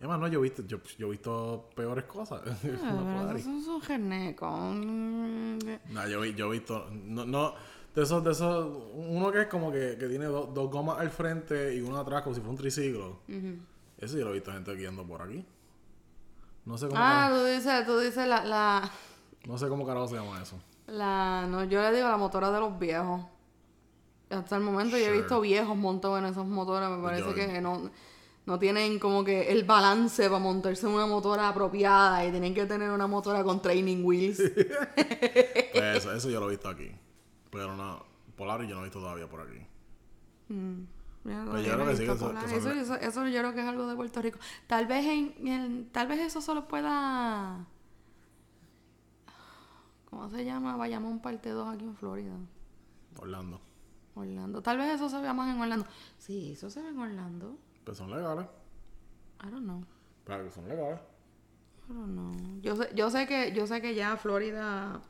Y 0.00 0.04
además, 0.04 0.18
no, 0.20 0.28
yo 0.28 0.40
he 0.40 0.42
visto, 0.42 0.62
yo, 0.66 0.78
yo 0.98 1.06
he 1.06 1.10
visto 1.12 1.70
peores 1.76 2.04
cosas. 2.04 2.40
Ah, 2.82 3.32
esos 3.36 3.64
son 3.64 3.80
genecos. 3.80 4.50
No, 4.74 6.08
yo, 6.08 6.20
vi- 6.22 6.34
yo 6.34 6.46
he 6.52 6.58
visto. 6.58 6.88
No, 6.90 7.24
no, 7.24 7.54
de 7.94 8.02
esos, 8.02 8.24
de 8.24 8.32
esos. 8.32 8.82
Uno 8.94 9.30
que 9.30 9.42
es 9.42 9.46
como 9.46 9.70
que, 9.70 9.96
que 9.98 10.08
tiene 10.08 10.24
do- 10.24 10.46
dos 10.52 10.68
gomas 10.70 10.98
al 10.98 11.10
frente 11.10 11.76
y 11.76 11.80
uno 11.80 11.98
atrás, 11.98 12.22
como 12.22 12.34
si 12.34 12.40
fuera 12.40 12.50
un 12.50 12.58
triciclo. 12.58 13.20
Eso 13.98 14.18
yo 14.18 14.24
lo 14.24 14.30
he 14.30 14.34
visto 14.34 14.50
gente 14.52 14.74
guiando 14.74 15.04
por 15.06 15.22
aquí. 15.22 15.44
No 16.64 16.76
sé 16.76 16.86
cómo, 16.88 16.98
Ah, 17.00 17.30
tú 17.32 17.44
dices, 17.44 17.86
tú 17.86 17.98
dices 17.98 18.26
la, 18.26 18.44
la, 18.44 18.90
no 19.46 19.58
sé 19.58 19.68
cómo 19.68 19.86
carajo 19.86 20.08
se 20.08 20.16
llama 20.16 20.40
eso. 20.42 20.56
la, 20.86 21.46
no, 21.48 21.64
yo 21.64 21.80
le 21.82 21.92
digo 21.92 22.08
la 22.08 22.16
motora 22.16 22.50
de 22.50 22.60
los 22.60 22.78
viejos. 22.78 23.22
Hasta 24.30 24.56
el 24.56 24.62
momento 24.62 24.96
yo 24.96 25.04
he 25.06 25.12
visto 25.12 25.40
viejos 25.40 25.76
montados 25.76 26.18
en 26.20 26.24
esas 26.26 26.46
motoras, 26.46 26.90
me 26.90 27.02
parece 27.02 27.34
que 27.34 27.60
no, 27.60 27.90
no 28.46 28.58
tienen 28.58 28.98
como 28.98 29.22
que 29.24 29.52
el 29.52 29.64
balance 29.64 30.24
para 30.28 30.38
montarse 30.38 30.86
en 30.86 30.92
una 30.94 31.06
motora 31.06 31.48
apropiada 31.48 32.24
y 32.24 32.30
tienen 32.30 32.54
que 32.54 32.64
tener 32.64 32.90
una 32.90 33.06
motora 33.06 33.44
con 33.44 33.60
training 33.60 34.02
wheels. 34.04 34.40
Pues 35.72 35.96
eso, 35.98 36.12
eso 36.12 36.30
yo 36.30 36.40
lo 36.40 36.46
he 36.46 36.50
visto 36.50 36.68
aquí. 36.68 36.90
Pero 37.50 37.76
no, 37.76 38.04
Polaris 38.36 38.68
yo 38.68 38.74
no 38.76 38.80
he 38.82 38.84
visto 38.84 39.00
todavía 39.00 39.28
por 39.28 39.40
aquí. 39.42 39.66
Mira, 40.48 41.44
Pues 41.50 41.66
yo 41.66 41.74
creo 41.74 41.86
que 41.86 41.96
sí, 41.96 42.04
que 42.06 42.12
esto 42.12 42.34
que 42.34 42.56
eso, 42.56 42.70
eso, 42.70 42.94
eso 42.96 43.26
yo 43.28 43.38
creo 43.40 43.54
que 43.54 43.60
es 43.60 43.66
algo 43.66 43.86
de 43.86 43.94
Puerto 43.96 44.20
Rico. 44.22 44.38
Tal 44.66 44.86
vez 44.86 45.04
en, 45.06 45.34
en- 45.46 45.88
tal 45.92 46.08
vez 46.08 46.20
eso 46.20 46.40
solo 46.40 46.66
pueda 46.68 47.66
¿Cómo 50.12 50.28
se 50.28 50.44
llama? 50.44 50.76
Bayamón 50.76 51.20
parte 51.20 51.48
2 51.48 51.74
aquí 51.74 51.84
en 51.84 51.96
Florida. 51.96 52.34
Orlando. 53.18 53.58
Orlando. 54.14 54.60
Tal 54.60 54.76
vez 54.76 54.94
eso 54.94 55.08
se 55.08 55.18
vea 55.22 55.32
más 55.32 55.54
en 55.54 55.58
Orlando. 55.58 55.86
Sí, 56.18 56.52
eso 56.52 56.68
se 56.68 56.82
ve 56.82 56.90
en 56.90 56.98
Orlando. 56.98 57.56
Pero 57.82 57.94
son 57.94 58.10
legales. 58.10 58.46
I 59.42 59.50
don't 59.50 59.64
know. 59.64 59.82
Pero 60.26 60.44
que 60.44 60.50
son 60.50 60.68
legales. 60.68 61.00
I 61.88 61.94
don't 61.94 62.12
know. 62.12 62.60
Yo 62.60 62.76
sé, 62.76 62.90
yo 62.94 63.08
sé 63.08 63.26
que, 63.26 63.52
yo 63.52 63.66
sé 63.66 63.80
que 63.80 63.94
ya 63.94 64.18
Florida 64.18 65.00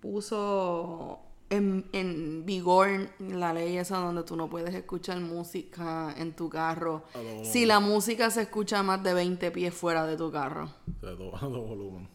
puso 0.00 1.20
en, 1.48 1.88
en 1.92 2.44
vigor 2.44 2.88
la 3.20 3.54
ley 3.54 3.76
esa 3.76 3.98
donde 3.98 4.24
tú 4.24 4.34
no 4.34 4.50
puedes 4.50 4.74
escuchar 4.74 5.20
música 5.20 6.12
en 6.18 6.34
tu 6.34 6.48
carro 6.48 7.04
A 7.14 7.44
si 7.44 7.66
la 7.66 7.78
música 7.78 8.30
se 8.30 8.42
escucha 8.42 8.82
más 8.82 9.00
de 9.04 9.14
20 9.14 9.52
pies 9.52 9.72
fuera 9.72 10.04
de 10.06 10.16
tu 10.16 10.32
carro. 10.32 10.70
Sea, 11.00 11.16
todo, 11.16 11.30
todo 11.38 11.62
volumen. 11.62 12.13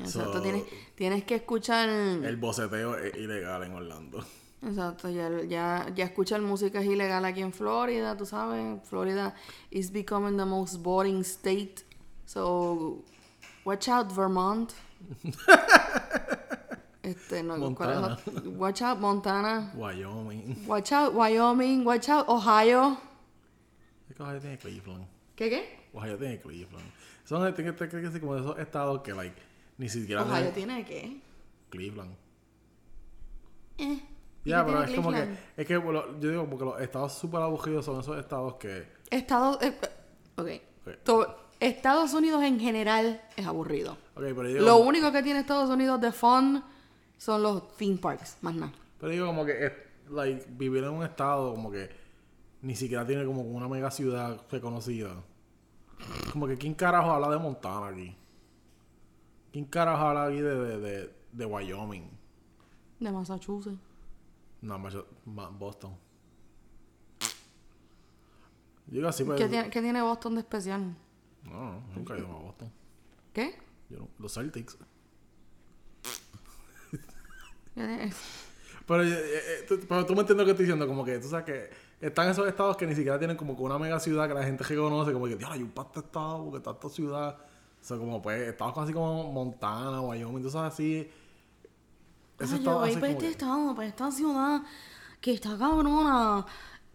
Exacto, 0.00 0.34
So, 0.34 0.42
tienes, 0.42 0.64
tienes 0.94 1.24
que 1.24 1.36
escuchar... 1.36 1.88
El 1.88 2.36
boceteo 2.36 2.96
es 2.96 3.14
ilegal 3.16 3.62
en 3.64 3.72
Orlando. 3.72 4.24
Exacto, 4.62 5.08
ya, 5.08 5.30
ya, 5.44 5.86
ya 5.94 6.04
escuchar 6.04 6.40
música 6.40 6.80
es 6.80 6.86
ilegal 6.86 7.24
aquí 7.24 7.42
en 7.42 7.52
Florida, 7.52 8.16
tú 8.16 8.26
sabes. 8.26 8.80
Florida 8.88 9.34
is 9.70 9.92
becoming 9.92 10.36
the 10.36 10.44
most 10.44 10.82
boring 10.82 11.20
state. 11.20 11.84
So, 12.24 13.04
watch 13.64 13.88
out, 13.88 14.10
Vermont. 14.12 14.72
este, 17.02 17.42
no. 17.44 17.56
Watch 18.56 18.82
out, 18.82 18.98
Montana. 18.98 19.70
Wyoming. 19.76 20.66
Watch 20.66 20.92
out, 20.92 21.14
Wyoming. 21.14 21.84
Watch 21.84 22.08
out, 22.08 22.28
Ohio. 22.28 22.98
Es 24.10 24.16
que 24.16 24.22
Ohio 24.22 24.40
tiene 24.40 24.58
Cleveland. 24.58 25.06
¿Qué 25.36 25.48
qué? 25.50 25.78
Ohio 25.94 26.18
tiene 26.18 26.40
Cleveland. 26.40 26.90
Son 27.24 27.54
que 27.54 28.20
como 28.20 28.34
de 28.34 28.40
esos 28.40 28.58
estados 28.58 29.02
que 29.02 29.12
like 29.12 29.47
ni 29.78 29.88
siquiera 29.88 30.22
Ohio 30.22 30.50
tiene 30.50 30.84
qué? 30.84 31.20
Cleveland. 31.70 32.14
Eh. 33.78 34.00
¿y 34.44 34.50
Ya, 34.50 34.64
pero 34.64 34.82
es 34.82 34.90
como 34.94 35.10
que 35.10 35.28
es 35.56 35.66
que 35.66 35.76
bueno, 35.76 36.18
yo 36.20 36.30
digo 36.30 36.46
porque 36.48 36.64
los 36.64 36.80
estados 36.80 37.12
súper 37.14 37.40
aburridos 37.40 37.84
son 37.84 38.00
esos 38.00 38.18
estados 38.18 38.54
que 38.54 38.86
Estados... 39.10 39.58
eh, 39.62 39.74
ok. 40.36 40.48
Ok. 40.86 40.92
To- 41.04 41.36
Estados 41.60 42.12
Unidos 42.14 42.42
en 42.44 42.60
general 42.60 43.20
es 43.36 43.44
aburrido. 43.46 43.92
Ok, 44.14 44.22
pero 44.22 44.44
digo, 44.44 44.64
Lo 44.64 44.76
único 44.78 45.10
que 45.10 45.22
tiene 45.24 45.40
Estados 45.40 45.68
Unidos 45.68 46.00
de 46.00 46.12
fun 46.12 46.62
son 47.16 47.42
los 47.42 47.76
theme 47.76 47.98
parks, 47.98 48.36
más 48.42 48.54
nada. 48.54 48.72
pero 49.00 49.10
digo 49.10 49.26
como 49.26 49.44
que 49.44 49.66
es, 49.66 49.72
like 50.08 50.46
vivir 50.50 50.84
en 50.84 50.90
un 50.90 51.02
estado 51.04 51.50
como 51.52 51.70
que 51.72 51.90
ni 52.62 52.76
siquiera 52.76 53.04
tiene 53.04 53.24
como 53.24 53.42
una 53.42 53.66
mega 53.68 53.90
ciudad 53.90 54.40
reconocida. 54.50 55.10
Como 56.32 56.46
que 56.46 56.56
quién 56.56 56.74
carajo 56.74 57.10
habla 57.10 57.28
de 57.30 57.38
Montana 57.38 57.88
aquí. 57.88 58.14
¿Quién 59.58 59.66
carajo 59.70 60.04
habla 60.06 60.26
aquí 60.26 60.40
de, 60.40 60.54
de, 60.54 60.78
de, 60.78 61.14
de 61.32 61.44
Wyoming? 61.44 62.08
De 63.00 63.10
Massachusetts. 63.10 63.76
No, 64.60 64.78
Boston. 65.58 65.96
Yo 68.86 69.08
así, 69.08 69.24
pues. 69.24 69.36
¿Qué 69.36 69.48
tiene, 69.48 69.68
qué 69.68 69.82
tiene 69.82 70.00
Boston 70.00 70.36
de 70.36 70.42
especial? 70.42 70.96
No, 71.42 71.82
nunca 71.92 72.14
he 72.14 72.18
ido 72.18 72.28
a 72.28 72.38
Boston. 72.38 72.70
¿Qué? 73.32 73.58
Yo 73.90 73.98
no- 73.98 74.08
los 74.20 74.32
Celtics. 74.32 74.78
¿Qué 76.92 76.98
tiene- 77.74 78.12
Pero, 78.86 79.02
eh, 79.02 79.08
eh, 79.12 79.64
tú, 79.66 79.80
pero 79.88 80.06
tú 80.06 80.14
me 80.14 80.20
entiendes 80.20 80.36
lo 80.38 80.44
que 80.44 80.50
estoy 80.52 80.66
diciendo, 80.66 80.86
como 80.86 81.04
que 81.04 81.18
tú 81.18 81.26
sabes 81.28 81.46
que 81.46 81.70
están 82.06 82.28
esos 82.28 82.46
estados 82.46 82.76
que 82.76 82.86
ni 82.86 82.94
siquiera 82.94 83.18
tienen 83.18 83.36
como 83.36 83.56
que 83.56 83.62
una 83.62 83.76
mega 83.76 83.98
ciudad 83.98 84.28
que 84.28 84.34
la 84.34 84.44
gente 84.44 84.62
reconoce, 84.62 85.12
como 85.12 85.26
que, 85.26 85.34
Dios, 85.34 85.50
hay 85.50 85.64
un 85.64 85.72
pasto 85.72 85.98
estado, 85.98 86.44
porque 86.44 86.58
está 86.58 86.70
esta 86.70 86.88
ciudad. 86.88 87.36
Sea, 87.88 87.96
como 87.96 88.20
pues, 88.20 88.48
estados 88.48 88.76
así 88.78 88.92
como 88.92 89.32
Montana, 89.32 90.00
Wyoming, 90.02 90.42
tú 90.42 90.50
sabes 90.50 90.74
así. 90.74 91.10
Ah, 92.38 92.44
estado 92.44 92.58
yo 92.62 92.78
voy 92.80 92.94
para 92.96 93.12
este 93.12 93.28
estado, 93.30 93.74
para 93.74 93.88
esta 93.88 94.10
ciudad 94.12 94.62
que 95.20 95.32
está 95.32 95.56
cabrona. 95.56 96.44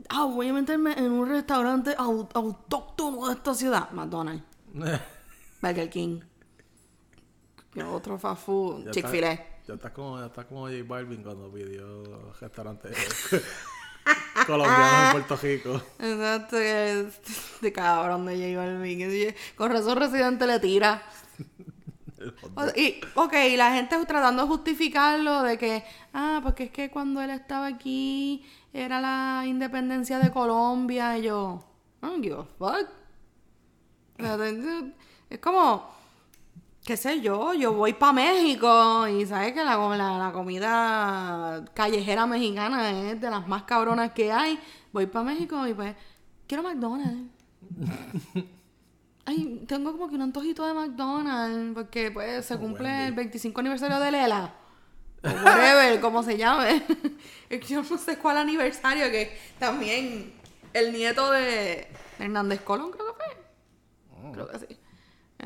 Ah, 0.09 0.25
voy 0.25 0.50
a 0.50 0.53
meterme 0.53 0.93
en 0.93 1.12
un 1.12 1.27
restaurante 1.27 1.95
au- 1.97 2.29
autóctono 2.33 3.27
de 3.27 3.33
esta 3.33 3.53
ciudad. 3.53 3.89
McDonald's, 3.91 4.43
Burger 5.62 5.89
King. 5.89 6.19
¿Qué 7.71 7.83
otro 7.83 8.17
fast 8.19 8.43
food? 8.45 8.91
Chick-fil-A. 8.91 9.31
está- 9.33 9.47
Ya 9.67 9.73
estás 9.75 9.91
como, 9.93 10.19
ya 10.19 10.27
estás 10.27 10.45
como 10.45 10.67
J 10.67 10.75
Balvin 10.85 11.23
cuando 11.23 11.50
pidió 11.51 12.31
restaurante 12.39 12.89
colombiano 14.48 15.05
en 15.05 15.12
Puerto 15.12 15.36
Rico. 15.38 15.81
Exacto, 16.00 16.57
que 16.57 17.01
es 17.01 17.62
de 17.62 17.72
cabrón 17.72 18.25
de 18.25 18.36
J 18.36 18.57
Balvin. 18.57 19.36
Con 19.55 19.72
razón 19.72 19.98
Residente 19.98 20.48
le 20.48 20.60
tira. 20.60 21.03
Y, 22.77 23.01
ok, 23.15 23.33
la 23.57 23.74
gente 23.74 23.98
tratando 24.05 24.43
de 24.43 24.48
justificarlo 24.48 25.43
de 25.43 25.57
que, 25.57 25.83
ah, 26.13 26.39
porque 26.41 26.65
es 26.65 26.72
que 26.72 26.89
cuando 26.89 27.22
él 27.22 27.31
estaba 27.31 27.67
aquí 27.67 28.45
era 28.72 29.01
la 29.01 29.43
independencia 29.45 30.19
de 30.19 30.31
Colombia. 30.31 31.17
Y 31.17 31.24
yo, 31.24 31.63
I 32.01 32.05
don't 32.05 32.24
give 32.24 32.36
a 32.36 32.45
fuck. 32.57 32.88
Es 35.29 35.39
como, 35.39 35.93
qué 36.83 36.97
sé 36.97 37.21
yo, 37.21 37.53
yo 37.53 37.73
voy 37.73 37.93
para 37.93 38.13
México 38.13 39.07
y 39.07 39.25
sabes 39.25 39.53
que 39.53 39.63
la, 39.63 39.77
la, 39.95 40.17
la 40.17 40.31
comida 40.33 41.63
callejera 41.73 42.25
mexicana 42.27 43.11
es 43.11 43.21
de 43.21 43.29
las 43.29 43.47
más 43.47 43.63
cabronas 43.63 44.11
que 44.11 44.31
hay. 44.31 44.59
Voy 44.91 45.05
para 45.05 45.25
México 45.25 45.65
y 45.67 45.73
pues, 45.73 45.95
quiero 46.47 46.63
McDonald's. 46.63 47.31
Ay, 49.25 49.63
tengo 49.67 49.93
como 49.93 50.09
que 50.09 50.15
un 50.15 50.23
antojito 50.23 50.65
de 50.65 50.73
McDonald's 50.73 51.73
porque 51.73 52.11
pues 52.11 52.45
se 52.45 52.57
cumple 52.57 52.89
Wendy. 52.89 53.07
el 53.07 53.13
25 53.13 53.59
aniversario 53.61 53.99
de 53.99 54.11
Lela. 54.11 54.53
O 55.23 55.29
whatever, 55.29 55.99
como 56.01 56.21
se 56.21 56.37
llame. 56.37 56.83
Yo 57.67 57.81
no 57.83 57.97
sé 57.97 58.17
cuál 58.17 58.37
aniversario, 58.37 59.09
que 59.09 59.37
también 59.57 60.33
el 60.73 60.91
nieto 60.91 61.31
de 61.31 61.87
Hernández 62.19 62.61
Colón, 62.61 62.91
creo 62.91 63.05
que 63.07 63.13
fue. 63.13 64.33
Creo 64.33 64.47
que 64.49 64.59
sí. 64.59 64.82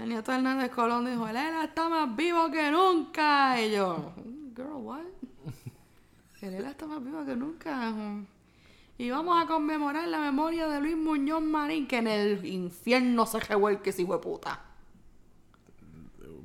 El 0.03 0.09
nieto 0.09 0.31
de 0.31 0.37
Hernández 0.37 0.71
Colón 0.71 1.05
dijo, 1.05 1.25
Lela 1.27 1.63
está 1.65 1.89
más 1.89 2.15
vivo 2.15 2.49
que 2.51 2.71
nunca. 2.71 3.61
Y 3.61 3.71
yo, 3.71 4.13
girl, 4.55 4.73
what? 4.75 5.01
Que 6.39 6.51
Lela 6.51 6.69
está 6.71 6.85
más 6.85 7.03
vivo 7.03 7.25
que 7.25 7.35
nunca. 7.35 7.93
Y 8.97 9.09
vamos 9.09 9.41
a 9.43 9.47
conmemorar 9.47 10.07
la 10.07 10.19
memoria 10.19 10.67
de 10.67 10.79
Luis 10.81 10.97
Muñoz 10.97 11.41
Marín, 11.41 11.87
que 11.87 11.97
en 11.97 12.07
el 12.07 12.45
infierno 12.45 13.25
se 13.25 13.39
revuelque 13.39 13.89
ese 13.91 14.01
hijo 14.03 14.19
puta. 14.21 14.61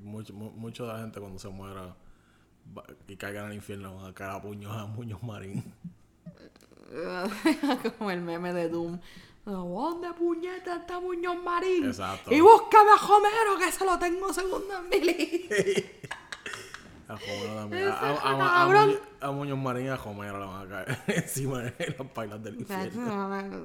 Mucho, 0.02 0.34
mu- 0.34 0.50
mucho 0.50 0.86
de 0.86 0.92
la 0.92 0.98
gente 1.00 1.20
cuando 1.20 1.38
se 1.38 1.48
muera 1.48 1.94
y 3.08 3.16
caiga 3.16 3.40
en 3.44 3.50
el 3.50 3.54
infierno 3.56 3.96
van 3.96 4.10
a 4.10 4.14
caer 4.14 4.30
a 4.32 4.42
puños 4.42 4.70
a 4.76 4.86
Muñoz 4.86 5.22
Marín. 5.22 5.62
Como 7.98 8.10
el 8.10 8.20
meme 8.20 8.52
de 8.52 8.68
Doom. 8.68 8.98
¿Dónde 9.44 10.12
puñeta 10.12 10.76
está 10.76 11.00
Muñoz 11.00 11.36
Marín? 11.42 11.86
Exacto. 11.86 12.32
Y 12.32 12.40
búscame 12.40 12.90
a 12.90 12.94
Homero, 12.94 13.58
que 13.58 13.72
se 13.72 13.84
lo 13.84 13.98
tengo 13.98 14.32
segundo 14.32 14.78
en 14.78 14.88
mi 14.88 15.00
lista. 15.00 15.54
A 17.08 17.14
Homero 17.14 17.54
también. 17.56 17.88
A, 17.88 18.62
a. 18.62 18.66
Muñoz- 18.66 19.00
a 19.20 19.30
Muñoz 19.32 19.58
Marín 19.58 19.86
y 19.86 19.88
a 19.88 19.96
Homero 19.96 20.38
le 20.38 20.46
van 20.46 20.66
a 20.66 20.68
caer 20.68 20.98
encima 21.08 21.58
de 21.58 21.94
las 21.98 22.08
pailas 22.08 22.42
del 22.42 22.60
infierno. 22.60 23.64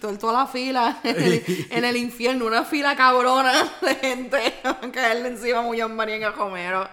Toda, 0.00 0.32
la 0.32 0.46
fila 0.46 0.98
en 1.04 1.84
el, 1.84 1.96
infierno, 1.96 2.46
una 2.46 2.64
fila 2.64 2.96
cabrona 2.96 3.52
de 3.82 3.94
gente 3.96 4.54
va 4.64 4.78
a 4.82 4.90
caerle 4.90 5.28
encima 5.28 5.58
a 5.58 5.62
Muñoz 5.62 5.90
Marín 5.90 6.22
y 6.22 6.24
a 6.24 6.30
Homero. 6.30 6.88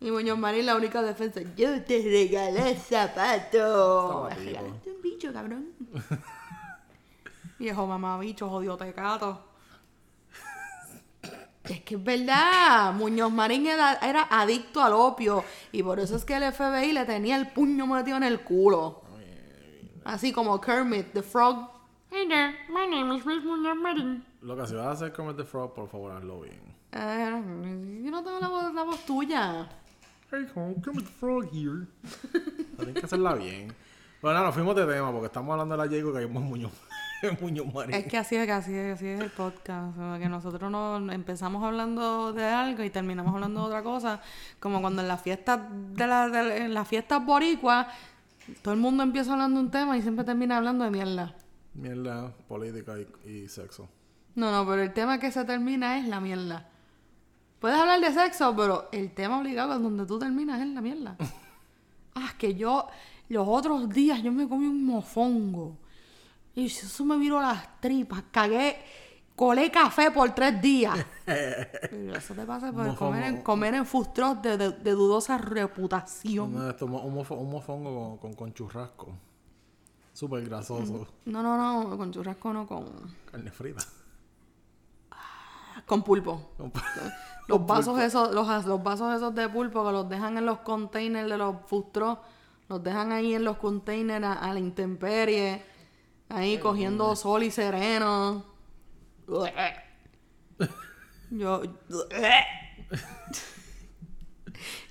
Y 0.00 0.10
Muñoz 0.10 0.38
Marín 0.38 0.66
la 0.66 0.76
única 0.76 1.02
defensa, 1.02 1.40
yo 1.56 1.82
te 1.82 2.02
regalé. 2.02 2.72
Estaba 2.72 3.38
tipo. 3.50 4.28
Regalaste 4.28 4.90
un 4.90 5.02
bicho, 5.02 5.32
cabrón. 5.32 5.72
Viejo 7.58 7.86
mamá 7.86 8.18
bicho, 8.18 8.48
jodido 8.48 8.76
tecato. 8.76 9.44
Es 11.64 11.80
que 11.80 11.96
es 11.96 12.04
verdad, 12.04 12.92
Muñoz 12.94 13.32
Marín 13.32 13.66
era, 13.66 13.94
era 13.94 14.28
adicto 14.30 14.82
al 14.82 14.92
opio 14.92 15.42
y 15.72 15.82
por 15.82 15.98
eso 15.98 16.14
es 16.14 16.24
que 16.24 16.36
el 16.36 16.52
FBI 16.52 16.92
le 16.92 17.04
tenía 17.04 17.36
el 17.36 17.48
puño 17.48 17.86
metido 17.86 18.16
en 18.18 18.22
el 18.22 18.40
culo. 18.40 19.02
Así 20.04 20.32
como 20.32 20.60
Kermit, 20.60 21.12
the 21.12 21.22
Frog. 21.22 21.68
Hey 22.10 22.28
there, 22.28 22.54
my 22.68 22.86
name 22.86 23.16
is 23.16 23.26
Miss 23.26 23.42
Muñoz 23.42 23.76
Marín. 23.76 24.24
Lo 24.42 24.56
que 24.56 24.64
si 24.68 24.74
vas 24.74 24.86
a 24.86 24.90
hacer 24.92 25.12
Comet 25.12 25.36
the 25.36 25.44
Frog, 25.44 25.74
por 25.74 25.88
favor, 25.88 26.12
hazlo 26.12 26.42
bien. 26.42 26.60
Eh, 26.92 28.02
yo 28.04 28.10
no 28.12 28.22
tengo 28.22 28.38
la 28.38 28.48
voz, 28.48 28.72
la 28.72 28.84
voz 28.84 29.04
tuya. 29.04 29.68
Hey, 30.30 30.46
home, 30.54 30.76
Comet 30.84 31.04
the 31.04 31.10
Frog 31.10 31.48
here. 31.52 31.88
Tienes 32.76 32.94
que 32.94 33.06
hacerla 33.06 33.34
bien. 33.34 33.74
Bueno, 34.22 34.44
nos 34.44 34.54
fuimos 34.54 34.76
de 34.76 34.86
tema 34.86 35.10
porque 35.10 35.26
estamos 35.26 35.50
hablando 35.50 35.76
de 35.76 35.84
la 35.84 35.90
Jago 35.92 36.12
que 36.12 36.18
hay 36.20 36.24
un 36.26 36.32
Muñoz, 36.32 36.72
Muñoz 37.40 37.72
Marín. 37.72 37.94
Es 37.94 38.06
que 38.06 38.18
así 38.18 38.36
es, 38.36 38.48
así 38.50 38.74
es, 38.74 38.94
así 38.96 39.06
es 39.06 39.20
el 39.20 39.30
podcast. 39.30 39.96
o 39.96 40.00
sea, 40.00 40.18
que 40.18 40.28
nosotros 40.28 40.70
no 40.70 40.96
empezamos 41.12 41.62
hablando 41.64 42.32
de 42.32 42.44
algo 42.44 42.82
y 42.84 42.90
terminamos 42.90 43.34
hablando 43.34 43.60
de 43.62 43.66
otra 43.66 43.82
cosa. 43.82 44.20
Como 44.60 44.80
cuando 44.80 45.02
en 45.02 45.08
las 45.08 45.22
fiestas 45.22 45.60
de 45.94 46.06
la, 46.06 46.28
de- 46.28 46.58
en 46.64 46.74
las 46.74 46.86
fiestas 46.86 47.24
boricuas, 47.24 47.86
todo 48.62 48.74
el 48.74 48.80
mundo 48.80 49.02
empieza 49.02 49.32
hablando 49.32 49.58
de 49.60 49.64
un 49.66 49.70
tema 49.70 49.96
y 49.96 50.02
siempre 50.02 50.24
termina 50.24 50.56
hablando 50.58 50.84
de 50.84 50.90
mierda. 50.90 51.34
Mierda, 51.74 52.32
política 52.48 52.94
y, 53.24 53.28
y 53.30 53.48
sexo. 53.48 53.88
No, 54.34 54.50
no, 54.52 54.68
pero 54.70 54.82
el 54.82 54.92
tema 54.92 55.18
que 55.18 55.30
se 55.32 55.44
termina 55.44 55.98
es 55.98 56.06
la 56.08 56.20
mierda. 56.20 56.68
Puedes 57.58 57.78
hablar 57.78 58.00
de 58.00 58.12
sexo, 58.12 58.54
pero 58.54 58.88
el 58.92 59.12
tema 59.12 59.38
obligado 59.38 59.74
es 59.74 59.82
donde 59.82 60.04
tú 60.06 60.18
terminas 60.18 60.60
es 60.60 60.68
la 60.68 60.80
mierda. 60.80 61.16
Ah, 62.18 62.32
que 62.38 62.54
yo, 62.54 62.86
los 63.28 63.46
otros 63.46 63.90
días 63.90 64.22
yo 64.22 64.32
me 64.32 64.48
comí 64.48 64.64
un 64.66 64.86
mofongo. 64.86 65.76
Y 66.56 66.66
eso 66.66 67.04
me 67.04 67.16
viró 67.18 67.40
las 67.40 67.80
tripas. 67.80 68.24
Cagué, 68.32 68.78
colé 69.36 69.70
café 69.70 70.10
por 70.10 70.34
tres 70.34 70.60
días. 70.60 70.98
Pero 71.26 72.16
eso 72.16 72.34
te 72.34 72.44
pasa 72.44 72.72
por 72.72 72.94
comer 72.96 73.22
en, 73.24 73.42
comer 73.42 73.74
en 73.74 73.84
trucks 74.12 74.42
de, 74.42 74.56
de- 74.56 74.70
de 74.72 74.90
dudosa 74.92 75.38
reputación. 75.38 76.68
Estos, 76.68 76.88
mo- 76.88 77.02
un, 77.02 77.14
mofo- 77.14 77.38
un 77.38 77.50
mofongo 77.50 77.94
con, 77.94 78.18
con, 78.18 78.32
con 78.34 78.52
churrasco. 78.54 79.12
Súper 80.12 80.44
grasoso. 80.48 81.06
No, 81.26 81.42
no, 81.42 81.56
no, 81.84 81.96
con 81.96 82.10
churrasco 82.10 82.52
no, 82.52 82.66
con, 82.66 82.86
Carne 83.30 83.50
frita. 83.52 83.84
con 85.84 86.02
pulpo. 86.02 86.50
Con- 86.56 86.72
Los 87.48 87.64
vasos 87.64 88.00
esos, 88.00 88.34
los, 88.34 88.64
los 88.66 88.82
vasos 88.82 89.14
esos 89.14 89.32
de 89.32 89.48
pulpo 89.48 89.84
que 89.86 89.92
los 89.92 90.08
dejan 90.08 90.36
en 90.36 90.46
los 90.46 90.58
containers 90.60 91.28
de 91.30 91.38
los 91.38 91.56
trucks, 91.92 92.18
los 92.68 92.82
dejan 92.82 93.12
ahí 93.12 93.34
en 93.34 93.44
los 93.44 93.56
containers 93.58 94.24
a, 94.24 94.32
a 94.32 94.52
la 94.52 94.58
intemperie, 94.58 95.62
ahí 96.28 96.58
cogiendo 96.58 97.14
sol 97.16 97.42
y 97.42 97.50
sereno. 97.50 98.44
Yo. 101.30 101.62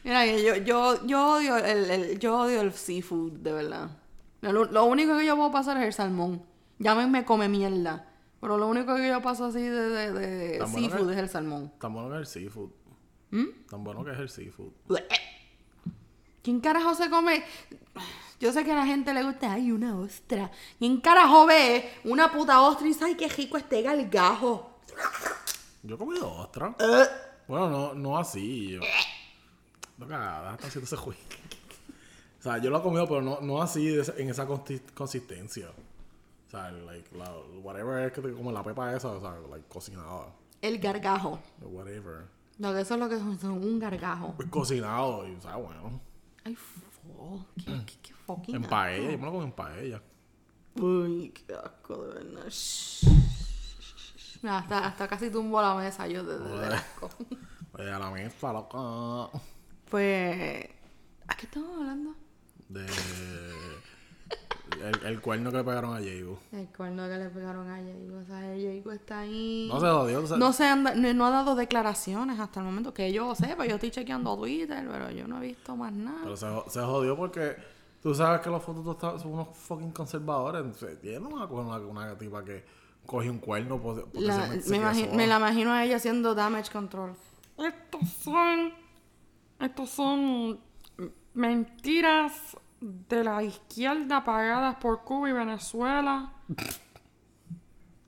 Mira, 0.04 0.26
yo, 0.28 0.56
yo, 0.58 1.06
yo 1.06 1.36
odio 1.38 1.58
el, 1.58 1.90
el- 1.90 2.20
yo 2.20 2.40
odio 2.42 2.62
el 2.62 2.72
seafood, 2.74 3.32
de 3.40 3.52
verdad. 3.54 3.90
Lo, 4.42 4.66
lo 4.66 4.86
único 4.86 5.18
que 5.18 5.26
yo 5.26 5.36
puedo 5.36 5.52
pasar 5.52 5.78
es 5.78 5.84
el 5.86 5.94
salmón. 5.94 6.44
Llámenme 6.78 7.26
come 7.26 7.50
mierda. 7.50 8.12
Pero 8.40 8.58
lo 8.60 8.68
único 8.68 8.96
que 8.96 9.08
yo 9.08 9.22
paso 9.24 9.46
así 9.46 9.62
de, 9.62 9.72
de, 9.90 10.12
de 10.12 10.58
bueno 10.60 10.78
seafood 10.90 11.12
es 11.12 11.18
el 11.18 11.30
salmón. 11.30 11.72
Tan 11.80 11.94
bueno 11.94 12.10
que 12.10 12.16
es 12.16 12.20
el 12.22 12.28
seafood. 12.28 12.70
Tan 13.70 13.84
bueno 13.84 14.06
que 14.06 14.12
es 14.12 14.20
el 14.20 14.30
seafood. 14.30 14.72
¿Quién 16.46 16.60
carajo 16.60 16.94
se 16.94 17.10
come? 17.10 17.44
Yo 18.40 18.54
sé 18.54 18.64
que 18.64 18.72
a 18.72 18.76
la 18.76 18.86
gente 18.86 19.12
le 19.16 19.24
gusta, 19.24 19.52
ay, 19.54 19.72
una 19.72 19.98
ostra. 19.98 20.52
¿Quién 20.78 21.02
carajo 21.02 21.48
ve 21.48 21.92
una 22.04 22.32
puta 22.32 22.62
ostra 22.62 22.86
y 22.86 22.90
dice, 22.90 23.04
ay, 23.04 23.16
qué 23.16 23.28
rico 23.28 23.58
este 23.58 23.82
galgajo? 23.82 24.78
Yo 25.82 25.96
he 25.96 25.98
comido 25.98 26.32
ostra. 26.32 26.76
Eh. 26.78 27.06
Bueno, 27.48 27.70
no, 27.70 27.94
no 27.96 28.18
así. 28.20 28.74
Yo... 28.74 28.82
No 29.98 30.08
cagada, 30.08 30.54
está 30.54 30.68
haciendo 30.68 30.86
ese 30.86 30.98
juego. 30.98 31.20
O 32.40 32.44
sea, 32.44 32.60
yo 32.60 32.70
lo 32.70 32.78
he 32.78 32.82
comido, 32.84 33.08
pero 33.08 33.24
no, 33.24 33.42
no 33.42 33.60
así 33.60 33.98
en 34.18 34.30
esa 34.30 34.48
consi- 34.48 34.84
consistencia. 34.94 35.70
O 36.48 36.52
sea, 36.52 36.70
like, 36.72 37.10
la, 37.18 37.32
whatever 37.64 38.06
es 38.06 38.14
que 38.14 38.22
te 38.22 38.32
como 38.34 38.52
la 38.52 38.62
pepa 38.62 38.96
esa, 38.96 39.08
o 39.08 39.20
sea, 39.20 39.36
like, 39.50 39.68
cocinada. 39.68 40.28
El 40.62 40.78
gargajo. 40.78 41.40
Whatever. 41.62 42.26
Lo 42.60 42.72
que 42.72 42.82
eso 42.82 42.94
es 42.94 43.00
lo 43.00 43.10
que 43.10 43.18
son, 43.18 43.40
son 43.40 43.52
un 43.54 43.80
gargajo. 43.80 44.36
Cocinado, 44.52 45.28
y 45.28 45.34
o 45.34 45.42
sea, 45.42 45.56
bueno. 45.56 46.00
Ay, 46.46 46.56
fo, 46.56 47.46
qué, 47.58 47.66
qué, 47.86 47.94
qué 48.02 48.14
fucking 48.14 48.56
En 48.56 48.64
paella, 48.64 49.12
yo 49.12 49.18
me 49.18 49.26
lo 49.26 49.32
como 49.32 49.44
en 49.44 49.52
paella. 49.52 50.02
Uy, 50.76 51.32
qué 51.34 51.54
asco, 51.56 52.06
de 52.06 52.14
verdad. 52.14 52.46
Mira, 54.42 54.58
hasta, 54.60 54.86
hasta 54.86 55.08
casi 55.08 55.30
tumbo 55.32 55.62
la 55.62 55.74
mesa 55.76 56.08
yo 56.08 56.24
de, 56.24 56.38
de- 56.38 56.60
del 56.60 56.74
asco. 56.74 57.10
Oye, 57.74 57.92
a 57.92 57.98
la 58.00 58.12
mesa, 58.12 58.54
loca. 58.54 59.40
Pues, 59.90 60.70
¿a 61.28 61.36
qué 61.36 61.46
estamos 61.46 61.78
hablando? 61.80 62.16
De. 62.70 62.86
El, 64.84 65.06
el 65.06 65.22
cuerno 65.22 65.52
que 65.52 65.58
le 65.58 65.64
pegaron 65.64 65.92
a 65.96 66.00
Jago. 66.00 66.40
El 66.52 66.68
cuerno 66.68 67.08
que 67.08 67.18
le 67.18 67.30
pegaron 67.30 67.70
a 67.70 67.76
Jago. 67.78 68.20
O 68.22 68.26
sea, 68.26 68.40
Jago 68.40 68.92
está 68.92 69.20
ahí. 69.20 69.68
No 69.72 69.80
se 69.80 69.88
jodió, 69.88 70.24
o 70.24 70.28
sea, 70.28 70.38
No, 70.38 70.54
se 70.54 70.66
anda- 70.66 70.94
no, 70.96 71.14
no 71.14 71.26
ha 71.26 71.32
dado 71.32 71.56
declaraciones 71.56 72.40
hasta 72.40 72.60
el 72.60 72.66
momento 72.66 72.94
que 72.94 73.12
yo 73.14 73.34
sepa. 73.36 73.66
Yo 73.66 73.76
estoy 73.76 73.92
chequeando 73.92 74.36
Twitter, 74.38 74.88
pero 74.92 75.12
yo 75.12 75.28
no 75.28 75.38
he 75.42 75.48
visto 75.48 75.76
más 75.76 75.92
nada. 75.94 76.20
Pero 76.24 76.38
se, 76.38 76.48
se 76.70 76.82
jodió 76.82 77.16
porque 77.16 77.56
tú 78.04 78.14
sabes 78.14 78.42
que 78.42 78.50
los 78.50 78.62
fotos 78.64 79.22
son 79.22 79.34
unos 79.34 79.48
fucking 79.58 79.92
conservadores. 79.92 80.76
Se- 80.78 81.00
Y 81.04 81.20
no 81.20 81.30
van 81.30 81.44
a 81.44 81.48
coger 81.48 81.66
una, 81.66 81.78
una 81.78 82.18
tipa 82.18 82.44
que 82.44 82.64
coge 83.06 83.30
un 83.30 83.40
cuerno 83.40 83.80
por- 83.82 84.04
porque 84.10 84.20
La- 84.28 84.48
se, 84.48 84.62
se 84.62 84.70
me, 84.72 84.78
queda 84.80 84.92
imagi- 84.94 85.06
sola. 85.06 85.16
me 85.18 85.28
la 85.28 85.38
imagino 85.38 85.72
a 85.74 85.84
ella 85.86 85.96
haciendo 85.98 86.36
damage 86.36 86.72
control. 86.72 87.14
Estos 87.58 88.10
son. 88.10 88.74
Estos 89.60 89.90
son. 89.90 90.60
Mentiras 91.34 92.58
de 92.86 93.24
la 93.24 93.42
izquierda 93.42 94.24
pagadas 94.24 94.76
por 94.76 95.04
Cuba 95.04 95.30
y 95.30 95.34
Venezuela 95.34 96.32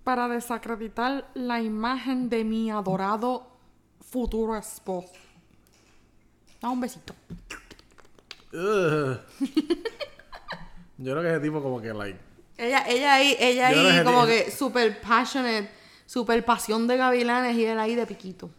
para 0.03 0.27
desacreditar 0.27 1.29
la 1.33 1.61
imagen 1.61 2.29
de 2.29 2.43
mi 2.43 2.69
adorado 2.69 3.47
futuro 3.99 4.55
esposo. 4.55 5.11
Da 6.61 6.69
un 6.69 6.79
besito. 6.79 7.15
Ugh. 8.53 9.19
Yo 10.99 11.11
creo 11.11 11.21
que 11.21 11.29
ese 11.29 11.39
tipo 11.39 11.61
como 11.61 11.81
que, 11.81 11.93
like... 11.93 12.19
Ella, 12.57 12.87
ella 12.87 13.15
ahí, 13.15 13.35
ella 13.39 13.71
Yo 13.71 13.81
ahí 13.81 14.03
como 14.03 14.25
que 14.25 14.49
super 14.49 14.99
passionate, 15.01 15.69
super 16.05 16.43
pasión 16.45 16.87
de 16.87 16.97
gavilanes 16.97 17.55
y 17.55 17.65
él 17.65 17.77
ahí 17.77 17.95
de 17.95 18.05
piquito. 18.07 18.49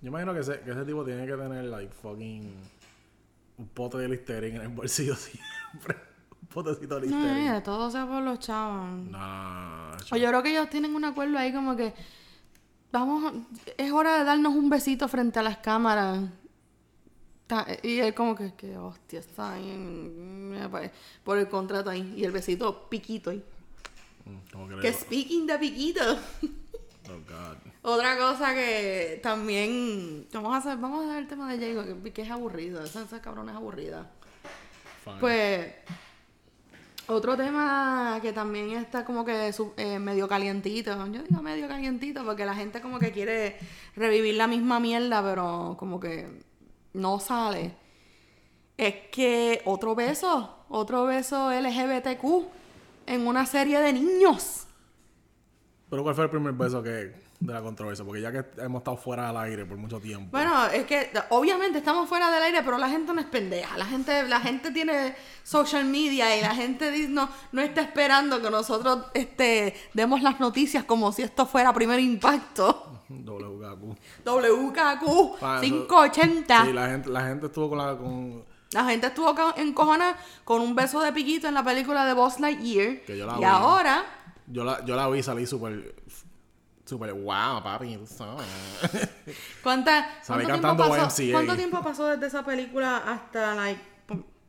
Yo 0.00 0.08
imagino 0.08 0.32
que 0.32 0.40
ese, 0.40 0.60
que 0.60 0.70
ese 0.70 0.84
tipo 0.84 1.04
tiene 1.04 1.26
que 1.26 1.32
tener, 1.32 1.64
like, 1.64 1.92
fucking... 1.92 2.54
Un 3.58 3.68
pote 3.68 3.98
de 3.98 4.08
Listerine 4.08 4.56
en 4.56 4.62
el 4.62 4.68
bolsillo 4.68 5.14
siempre. 5.16 5.96
Un 6.42 6.48
potecito 6.48 7.00
de 7.00 7.06
No, 7.08 7.16
Listerine. 7.18 7.40
mira, 7.42 7.62
todo 7.62 7.90
sea 7.90 8.06
por 8.06 8.22
los 8.22 8.38
chavos. 8.40 8.88
No, 8.88 9.18
no, 9.18 9.90
no, 9.90 9.96
O 10.12 10.16
yo 10.16 10.28
creo 10.28 10.42
que 10.42 10.50
ellos 10.50 10.68
tienen 10.70 10.94
un 10.94 11.04
acuerdo 11.04 11.38
ahí 11.38 11.52
como 11.52 11.76
que 11.76 11.94
vamos, 12.92 13.32
es 13.76 13.90
hora 13.92 14.18
de 14.18 14.24
darnos 14.24 14.54
un 14.54 14.68
besito 14.70 15.08
frente 15.08 15.38
a 15.38 15.42
las 15.42 15.58
cámaras. 15.58 16.20
Y 17.82 17.98
él 18.00 18.14
como 18.14 18.34
que, 18.34 18.54
que 18.54 18.76
hostia, 18.76 19.20
está 19.20 19.52
ahí 19.52 19.70
en- 19.70 20.58
por 21.22 21.38
el 21.38 21.48
contrato 21.48 21.90
ahí. 21.90 22.14
Y 22.16 22.24
el 22.24 22.32
besito 22.32 22.88
piquito 22.88 23.30
ahí. 23.30 23.44
Mm, 24.24 24.68
que 24.68 24.80
Que 24.80 24.92
speaking 24.92 25.46
de 25.46 25.58
piquito. 25.58 26.00
Oh, 27.08 27.18
God. 27.28 27.56
Otra 27.82 28.16
cosa 28.16 28.54
que 28.54 29.20
también 29.22 30.26
vamos 30.32 30.54
a 30.54 30.58
hacer, 30.58 30.78
vamos 30.78 31.06
a 31.06 31.18
el 31.18 31.26
tema 31.26 31.54
de 31.54 31.74
Jago, 31.74 32.02
que, 32.02 32.12
que 32.12 32.22
es 32.22 32.30
aburrido, 32.30 32.82
esa, 32.82 33.02
esa 33.02 33.20
cabrona 33.20 33.52
es 33.52 33.56
aburrida. 33.56 34.10
Fine. 35.04 35.16
Pues 35.20 35.72
otro 37.06 37.36
tema 37.36 38.18
que 38.22 38.32
también 38.32 38.70
está 38.70 39.04
como 39.04 39.26
que 39.26 39.52
eh, 39.76 39.98
medio 39.98 40.26
calientito, 40.26 40.96
yo 41.08 41.22
digo 41.22 41.42
medio 41.42 41.68
calientito 41.68 42.24
porque 42.24 42.46
la 42.46 42.54
gente 42.54 42.80
como 42.80 42.98
que 42.98 43.12
quiere 43.12 43.58
revivir 43.94 44.36
la 44.36 44.46
misma 44.46 44.80
mierda, 44.80 45.22
pero 45.22 45.76
como 45.78 46.00
que 46.00 46.40
no 46.94 47.20
sale. 47.20 47.74
Es 48.78 48.94
que 49.12 49.60
otro 49.66 49.94
beso, 49.94 50.64
otro 50.70 51.04
beso 51.04 51.52
LGBTQ 51.52 52.24
en 53.06 53.26
una 53.26 53.44
serie 53.44 53.80
de 53.80 53.92
niños. 53.92 54.66
Pero 55.90 56.02
¿cuál 56.02 56.14
fue 56.14 56.24
el 56.24 56.30
primer 56.30 56.52
beso 56.54 56.82
que 56.82 56.90
de 57.40 57.52
la 57.52 57.60
controversia? 57.60 58.04
Porque 58.04 58.20
ya 58.20 58.32
que 58.32 58.44
hemos 58.62 58.80
estado 58.80 58.96
fuera 58.96 59.26
del 59.28 59.36
aire 59.36 59.64
por 59.66 59.76
mucho 59.76 60.00
tiempo. 60.00 60.30
Bueno, 60.32 60.66
es 60.66 60.84
que 60.86 61.10
obviamente 61.30 61.78
estamos 61.78 62.08
fuera 62.08 62.30
del 62.30 62.42
aire, 62.42 62.62
pero 62.64 62.78
la 62.78 62.88
gente 62.88 63.12
no 63.12 63.20
es 63.20 63.26
pendeja. 63.26 63.76
La 63.76 63.84
gente, 63.84 64.26
la 64.26 64.40
gente 64.40 64.70
tiene 64.70 65.14
social 65.42 65.84
media 65.84 66.36
y 66.36 66.40
la 66.40 66.54
gente 66.54 67.06
no, 67.08 67.28
no 67.52 67.62
está 67.62 67.82
esperando 67.82 68.40
que 68.40 68.50
nosotros 68.50 69.06
este, 69.14 69.74
demos 69.92 70.22
las 70.22 70.40
noticias 70.40 70.84
como 70.84 71.12
si 71.12 71.22
esto 71.22 71.46
fuera 71.46 71.72
primer 71.72 72.00
impacto. 72.00 73.00
WKQ. 73.08 73.96
WKQ 74.24 75.36
Ah, 75.42 75.60
eso- 75.62 75.86
580. 75.86 76.64
Sí, 76.64 76.72
la 76.72 76.86
gente, 76.88 77.08
la 77.10 77.22
gente 77.26 77.46
estuvo 77.46 77.68
con 77.68 77.78
la. 77.78 77.96
Con, 77.96 78.44
La 78.72 78.84
gente 78.86 79.06
estuvo 79.08 79.34
ca- 79.34 79.54
encojona 79.56 80.16
con 80.44 80.60
un 80.62 80.74
beso 80.74 81.00
de 81.00 81.12
piquito 81.12 81.46
en 81.46 81.54
la 81.54 81.62
película 81.62 82.06
de 82.06 82.14
Buzz 82.14 82.40
Lightyear. 82.40 83.02
Que 83.02 83.16
yo 83.18 83.26
la 83.26 83.38
y 83.38 83.44
ahora, 83.44 84.04
yo, 84.46 84.64
la, 84.64 84.84
yo 84.84 84.96
la 84.96 85.08
vi 85.08 85.22
salí 85.22 85.46
súper. 85.46 85.94
Súper 86.86 87.14
wow, 87.14 87.62
papi. 87.62 87.98
¿cuánta, 89.62 90.22
Salí 90.22 90.44
¿cuánto, 90.44 90.60
tiempo 90.68 90.88
pasó. 90.90 91.22
¿cuánto 91.32 91.56
tiempo 91.56 91.82
pasó 91.82 92.06
desde 92.08 92.26
esa 92.26 92.44
película 92.44 92.98
hasta 92.98 93.54
like, 93.54 93.80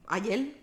ayer? 0.08 0.53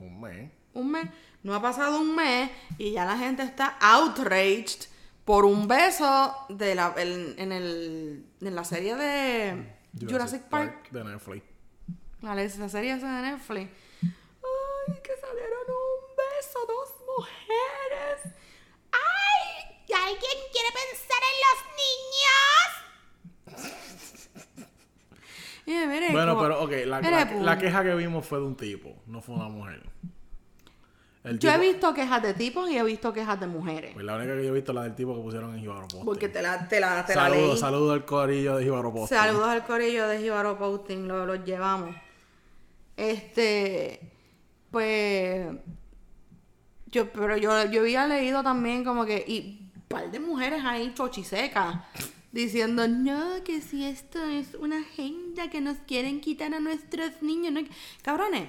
Un 0.00 0.20
mes. 0.20 0.50
Un 0.72 0.90
mes. 0.90 1.08
No 1.44 1.54
ha 1.54 1.62
pasado 1.62 2.00
un 2.00 2.16
mes 2.16 2.50
y 2.78 2.92
ya 2.92 3.04
la 3.04 3.16
gente 3.16 3.42
está 3.44 3.76
outraged 3.80 4.88
por 5.24 5.44
un 5.44 5.68
beso 5.68 6.34
de 6.48 6.74
la, 6.74 6.94
el- 6.96 7.36
en, 7.38 7.52
el, 7.52 8.26
en 8.40 8.54
la 8.56 8.64
serie 8.64 8.96
de 8.96 9.76
Jurassic, 10.00 10.42
Park. 10.42 10.90
De 10.90 11.04
Netflix. 11.04 11.44
La, 12.22 12.34
la 12.34 12.68
serie 12.68 12.94
esa 12.94 13.20
de 13.20 13.30
Netflix. 13.30 13.70
Ay, 14.02 14.94
que 15.02 15.12
salieron 15.20 15.60
un 15.68 16.16
beso, 16.16 16.58
dos 16.66 16.93
mujeres. 17.16 18.34
¡Ay! 18.92 19.76
¿Y 19.88 19.92
alguien 19.92 20.38
quiere 20.52 20.68
pensar 20.80 21.22
en 21.30 21.36
los 21.46 21.58
niños? 23.56 23.74
Mire, 25.66 26.12
Bueno, 26.12 26.34
como- 26.34 26.42
pero 26.42 26.62
ok, 26.62 26.70
la, 26.86 27.00
la- 27.00 27.24
la 27.32 27.58
queja 27.58 27.82
que 27.82 27.94
vimos 27.94 28.26
fue 28.26 28.38
de 28.38 28.44
un 28.44 28.56
tipo, 28.56 29.02
no 29.06 29.20
fue 29.22 29.34
una 29.36 29.48
mujer. 29.48 29.82
El 31.24 31.38
Yo 31.38 31.50
he 31.50 31.58
visto 31.58 31.94
quejas 31.94 32.22
de 32.22 32.34
tipos 32.34 32.68
y 32.70 32.76
he 32.76 32.82
visto 32.82 33.10
quejas 33.14 33.40
de 33.40 33.46
mujeres. 33.46 33.92
Pues 33.94 34.04
la 34.04 34.14
única 34.16 34.34
que 34.36 34.42
yo 34.44 34.50
he 34.50 34.52
visto 34.52 34.72
es 34.72 34.76
la 34.76 34.82
del 34.82 34.94
tipo 34.94 35.14
que 35.16 35.22
pusieron 35.22 35.54
en 35.54 35.60
Jíbaro 35.60 35.80
Posting. 35.88 36.04
Porque 36.04 36.28
te 36.28 36.42
la, 36.42 36.68
te 36.68 36.80
la, 36.80 37.06
te 37.06 37.14
la 37.14 37.22
Saludos, 37.22 37.48
leí. 37.54 37.58
saludos 37.58 37.92
al 37.94 38.04
corillo 38.04 38.56
de 38.56 38.64
Jíbaro 38.64 38.92
Posting. 38.92 39.16
Saludos 39.16 39.48
al 39.48 39.64
corillo 39.64 40.06
de 40.06 40.18
Jibaro 40.18 40.58
Posting, 40.58 41.08
lo, 41.08 41.24
los 41.24 41.42
llevamos. 41.46 41.96
Este, 42.94 44.12
pues, 44.70 45.46
yo, 46.94 47.10
pero 47.12 47.36
yo, 47.36 47.50
yo 47.70 47.80
había 47.80 48.06
leído 48.06 48.42
también 48.42 48.84
como 48.84 49.04
que, 49.04 49.24
y 49.26 49.68
un 49.74 49.82
par 49.88 50.10
de 50.10 50.20
mujeres 50.20 50.62
ahí 50.64 50.92
chochisecas, 50.94 51.76
diciendo, 52.30 52.86
no, 52.86 53.42
que 53.44 53.60
si 53.60 53.84
esto 53.84 54.22
es 54.24 54.54
una 54.54 54.78
agenda 54.78 55.50
que 55.50 55.60
nos 55.60 55.78
quieren 55.78 56.20
quitar 56.20 56.54
a 56.54 56.60
nuestros 56.60 57.20
niños, 57.20 57.52
no 57.52 57.58
hay 57.58 57.64
que-". 57.66 57.74
cabrones, 58.02 58.48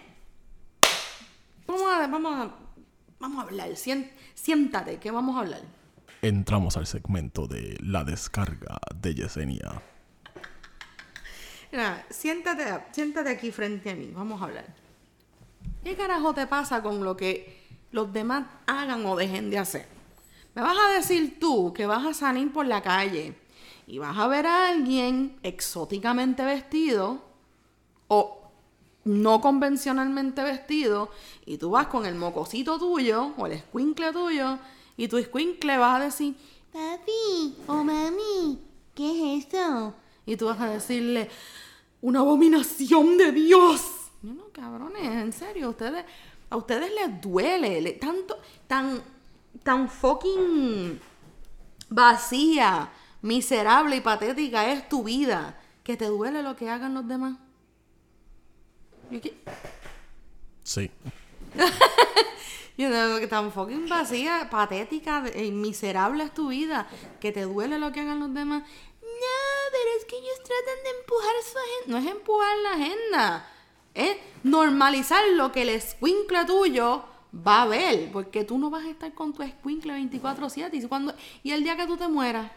vamos 1.66 1.92
a, 1.92 2.08
vamos 2.08 2.34
a, 2.34 2.56
vamos 3.20 3.40
a 3.40 3.48
hablar, 3.48 3.70
siéntate, 4.36 4.98
que 4.98 5.10
vamos 5.10 5.36
a 5.36 5.40
hablar. 5.40 5.62
Entramos 6.22 6.78
al 6.78 6.86
segmento 6.86 7.48
de 7.48 7.78
la 7.82 8.04
descarga 8.04 8.78
de 8.96 9.16
Yesenia. 9.16 9.82
Siéntate, 12.10 12.64
siéntate 12.92 13.30
aquí 13.30 13.52
frente 13.52 13.90
a 13.90 13.96
mí, 13.96 14.12
vamos 14.14 14.42
a 14.42 14.46
hablar. 14.46 14.66
¿Qué 15.84 15.96
carajo 15.96 16.34
te 16.34 16.48
pasa 16.48 16.82
con 16.82 17.04
lo 17.04 17.18
que 17.18 17.65
los 17.96 18.12
demás 18.12 18.46
hagan 18.68 19.06
o 19.06 19.16
dejen 19.16 19.50
de 19.50 19.58
hacer? 19.58 19.88
Me 20.54 20.62
vas 20.62 20.78
a 20.78 20.94
decir 20.94 21.40
tú 21.40 21.74
que 21.74 21.86
vas 21.86 22.06
a 22.06 22.14
salir 22.14 22.52
por 22.52 22.66
la 22.66 22.82
calle 22.82 23.34
y 23.88 24.00
vas 24.00 24.18
a 24.18 24.28
ver 24.28 24.46
a 24.46 24.68
alguien 24.68 25.40
exóticamente 25.44 26.44
vestido 26.44 27.22
o 28.10 28.42
no 29.06 29.40
convencionalmente 29.40 30.44
vestido 30.44 31.10
y 31.46 31.58
tú 31.58 31.70
vas 31.72 31.88
con 31.88 32.06
el 32.06 32.16
mocosito 32.16 32.78
tuyo 32.78 33.32
o 33.38 33.46
el 33.46 33.54
escuincle 33.54 34.12
tuyo 34.12 34.60
y 34.98 35.08
tu 35.08 35.18
escuincle 35.18 35.78
vas 35.78 36.02
a 36.02 36.06
decir, 36.06 36.36
papi 36.74 37.56
o 37.68 37.76
mami, 37.76 38.60
¿qué 38.94 39.38
es 39.38 39.46
eso? 39.46 39.94
Y 40.26 40.36
tú 40.36 40.48
vas 40.48 40.60
a 40.60 40.70
decirle, 40.70 41.30
una 42.02 42.20
abominación 42.20 43.18
de 43.18 43.32
Dios. 43.32 43.82
No, 44.22 44.34
no, 44.34 44.44
cabrones, 44.52 45.04
en 45.04 45.32
serio, 45.32 45.70
ustedes, 45.70 46.04
a 46.50 46.58
ustedes 46.58 46.92
les 46.94 47.22
duele, 47.22 47.82
le- 47.82 47.94
tanto, 47.94 48.38
tan, 48.68 49.02
tan 49.64 49.90
fucking 49.90 51.00
vacía, 51.90 52.92
miserable 53.22 53.96
y 53.98 54.02
patética 54.02 54.72
es 54.72 54.88
tu 54.90 55.04
vida, 55.04 55.60
que 55.84 55.98
te 55.98 56.06
duele 56.06 56.42
lo 56.44 56.56
que 56.56 56.70
hagan 56.70 56.94
los 56.94 57.08
demás. 57.08 57.38
Sí. 60.64 60.92
Yo 62.78 62.90
digo 62.90 63.20
que 63.20 63.28
tan 63.28 63.52
fucking 63.54 63.88
vacía, 63.88 64.50
patética 64.50 65.24
y 65.34 65.52
miserable 65.52 66.26
es 66.26 66.34
tu 66.34 66.50
vida, 66.50 66.88
que 67.22 67.32
te 67.32 67.44
duele 67.44 67.80
lo 67.80 67.92
que 67.92 68.02
hagan 68.02 68.20
los 68.20 68.34
demás. 68.34 68.64
No, 69.02 69.72
pero 69.72 69.90
es 69.98 70.06
que 70.06 70.18
ellos 70.18 70.38
tratan 70.44 70.84
de 70.84 70.90
empujar 71.00 71.36
su 71.44 71.58
agenda. 71.58 71.88
No 71.88 71.98
es 71.98 72.16
empujar 72.18 72.58
la 72.58 72.72
agenda, 72.74 73.50
es 73.96 74.18
normalizar 74.44 75.24
lo 75.36 75.52
que 75.52 75.64
el 75.64 75.70
escuincle 75.70 76.46
tuyo 76.46 77.04
va 77.36 77.64
a 77.64 77.66
ver, 77.66 78.12
porque 78.14 78.44
tú 78.44 78.58
no 78.60 78.70
vas 78.70 78.86
a 78.86 78.90
estar 78.90 79.14
con 79.14 79.34
tu 79.34 79.42
escuincle 79.42 79.94
24-7 79.94 80.70
y, 80.74 80.86
cuando, 80.88 81.14
y 81.44 81.52
el 81.52 81.64
día 81.64 81.76
que 81.76 81.88
tú 81.88 81.98
te 81.98 82.08
mueras. 82.08 82.52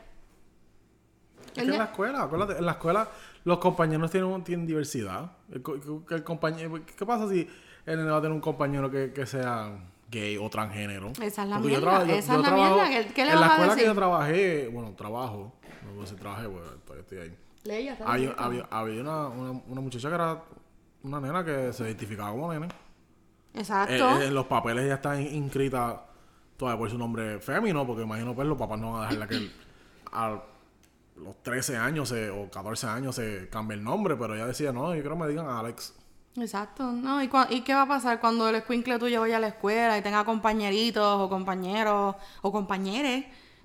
Es 1.49 1.53
que 1.55 1.61
el 1.63 1.73
en 1.73 1.79
la 1.79 1.85
escuela, 1.87 2.23
acuérdate, 2.23 2.59
en 2.59 2.67
la 2.67 2.73
escuela 2.73 3.09
los 3.45 3.59
compañeros 3.59 4.11
tienen, 4.11 4.45
tienen 4.45 4.67
diversidad. 4.67 5.33
El, 5.51 5.63
que 5.63 6.15
el 6.15 6.23
compañero, 6.25 6.79
¿Qué 6.85 7.07
pasa 7.07 7.29
si 7.29 7.49
el 7.87 7.97
nene 7.99 8.11
va 8.11 8.19
a 8.19 8.21
tener 8.21 8.35
un 8.35 8.41
compañero 8.41 8.91
que, 8.91 9.13
que 9.13 9.27
sea 9.27 9.79
gay 10.11 10.37
o 10.37 10.49
transgénero? 10.51 11.13
Esa 11.23 11.43
es 11.43 11.49
la 11.49 11.57
Porque 11.57 11.69
mierda, 11.69 12.05
yo- 12.07 12.15
esa 12.15 12.35
yo 12.35 12.41
es 12.41 12.47
la 12.49 12.55
mierda, 12.55 12.89
¿qué- 12.89 13.07
qué 13.15 13.25
le 13.25 13.33
En 13.33 13.41
la 13.41 13.47
a 13.47 13.51
escuela 13.51 13.77
que 13.77 13.85
yo 13.87 13.95
trabajé, 13.95 14.69
bueno, 14.69 14.93
trabajo, 14.95 15.55
no 15.83 15.89
puedo 15.91 16.03
decir 16.03 16.19
trabajé, 16.19 16.45
todavía 16.45 17.01
estoy 17.01 17.19
ahí. 17.19 17.37
¿sabes? 17.97 18.01
Había, 18.07 18.31
había, 18.33 18.69
había 18.71 19.01
una, 19.01 19.27
una, 19.29 19.51
una 19.67 19.81
muchacha 19.81 20.09
que 20.09 20.15
era 20.15 20.43
una 21.03 21.21
nena 21.21 21.45
que 21.45 21.73
se 21.73 21.85
identificaba 21.85 22.31
como 22.31 22.53
nene. 22.53 22.69
Exacto. 23.55 24.21
Eh, 24.21 24.27
en 24.27 24.35
los 24.35 24.47
papeles 24.47 24.87
ya 24.87 24.95
está 24.95 25.21
in- 25.21 25.35
inscrita 25.45 26.05
todavía 26.57 26.79
por 26.79 26.91
su 26.91 26.99
nombre 26.99 27.39
fémino, 27.41 27.87
porque 27.87 28.03
imagino 28.03 28.35
pues 28.35 28.47
los 28.47 28.59
papás 28.59 28.79
no 28.79 28.93
van 28.93 29.01
a 29.03 29.05
dejarla 29.09 29.27
que 29.29 29.51
a 30.13 30.41
los 31.17 31.43
13 31.43 31.77
años 31.77 32.09
se- 32.09 32.31
o 32.31 32.51
14 32.51 32.87
años 32.87 33.15
se 33.17 33.49
cambie 33.51 33.77
el 33.77 33.85
nombre, 33.85 34.17
pero 34.17 34.35
ella 34.35 34.47
decía, 34.47 34.73
no, 34.73 34.95
yo 34.95 35.03
creo 35.03 35.15
que 35.17 35.23
me 35.23 35.29
digan 35.29 35.49
Alex. 35.49 35.95
Exacto, 36.37 36.93
¿no? 36.93 37.21
¿Y, 37.23 37.29
¿Y 37.51 37.63
qué 37.63 37.75
va 37.75 37.83
a 37.83 37.89
pasar 37.89 38.21
cuando 38.21 38.49
el 38.49 38.55
escuincle 38.57 38.99
tuyo 38.99 39.21
vaya 39.21 39.39
a 39.39 39.41
la 39.41 39.49
escuela 39.49 39.99
y 39.99 40.03
tenga 40.03 40.25
compañeritos 40.25 41.05
o 41.21 41.29
compañeros 41.29 42.15
o 42.43 42.53
compañeres 42.53 43.25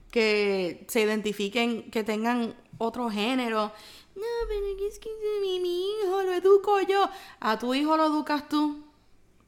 que 0.09 0.85
se 0.87 1.01
identifiquen, 1.01 1.91
que 1.91 2.03
tengan 2.03 2.55
otro 2.79 3.09
género? 3.11 3.71
No, 4.15 4.21
pero 4.47 4.87
es 4.87 4.99
que 4.99 5.09
mi, 5.41 5.59
mi 5.59 5.89
hijo 5.89 6.21
lo 6.21 6.33
educo 6.33 6.79
yo. 6.81 7.09
A 7.39 7.57
tu 7.57 7.73
hijo 7.73 7.97
lo 7.97 8.05
educas 8.05 8.47
tú. 8.47 8.83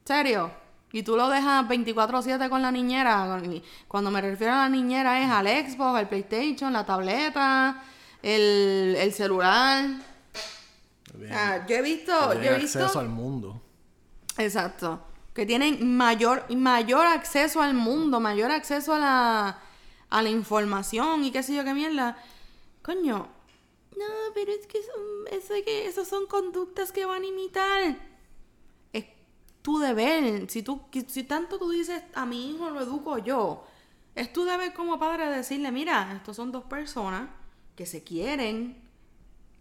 ¿Serio? 0.03 0.51
Y 0.91 1.03
tú 1.03 1.17
lo 1.17 1.27
dejas 1.27 1.65
24-7 1.67 2.47
con 2.49 2.61
la 2.61 2.71
niñera. 2.71 3.41
Cuando 3.87 4.11
me 4.11 4.21
refiero 4.21 4.53
a 4.53 4.57
la 4.57 4.69
niñera 4.69 5.21
es 5.21 5.29
al 5.29 5.47
Xbox, 5.47 5.99
al 5.99 6.07
PlayStation, 6.07 6.71
la 6.71 6.85
tableta, 6.85 7.83
el, 8.21 8.95
el 8.97 9.13
celular. 9.13 9.85
Ah, 11.31 11.65
yo 11.67 11.75
he 11.75 11.81
visto, 11.81 12.33
yo 12.35 12.51
he 12.51 12.59
visto... 12.59 12.79
acceso 12.79 12.99
al 12.99 13.09
mundo. 13.09 13.61
Exacto. 14.37 15.01
Que 15.33 15.45
tienen 15.45 15.97
mayor, 15.97 16.45
mayor 16.55 17.05
acceso 17.05 17.61
al 17.61 17.73
mundo, 17.73 18.19
mayor 18.19 18.51
acceso 18.51 18.93
a 18.93 18.99
la, 18.99 19.59
a 20.09 20.21
la 20.21 20.29
información 20.29 21.25
y 21.25 21.31
qué 21.31 21.43
sé 21.43 21.55
yo 21.55 21.63
qué 21.63 21.73
mierda. 21.73 22.17
Coño. 22.81 23.34
No, 23.97 24.05
pero 24.33 24.51
es 24.51 24.67
que 24.67 24.79
son, 24.83 25.27
eso 25.31 25.53
que 25.63 25.87
esos 25.87 26.07
son 26.07 26.25
conductas 26.27 26.91
que 26.91 27.05
van 27.05 27.23
a 27.23 27.25
imitar. 27.25 27.97
Es 28.91 29.05
tu 29.61 29.79
deber. 29.79 30.49
Si 30.49 30.63
tú, 30.63 30.81
si 31.07 31.23
tanto 31.23 31.57
tú 31.57 31.69
dices 31.69 32.03
a 32.13 32.25
mi 32.25 32.51
hijo 32.51 32.69
lo 32.69 32.81
educo 32.81 33.17
yo, 33.19 33.63
es 34.13 34.31
tu 34.33 34.43
deber 34.43 34.73
como 34.73 34.99
padre 34.99 35.29
decirle, 35.29 35.71
mira, 35.71 36.13
estos 36.15 36.35
son 36.35 36.51
dos 36.51 36.65
personas 36.65 37.29
que 37.75 37.85
se 37.85 38.03
quieren, 38.03 38.81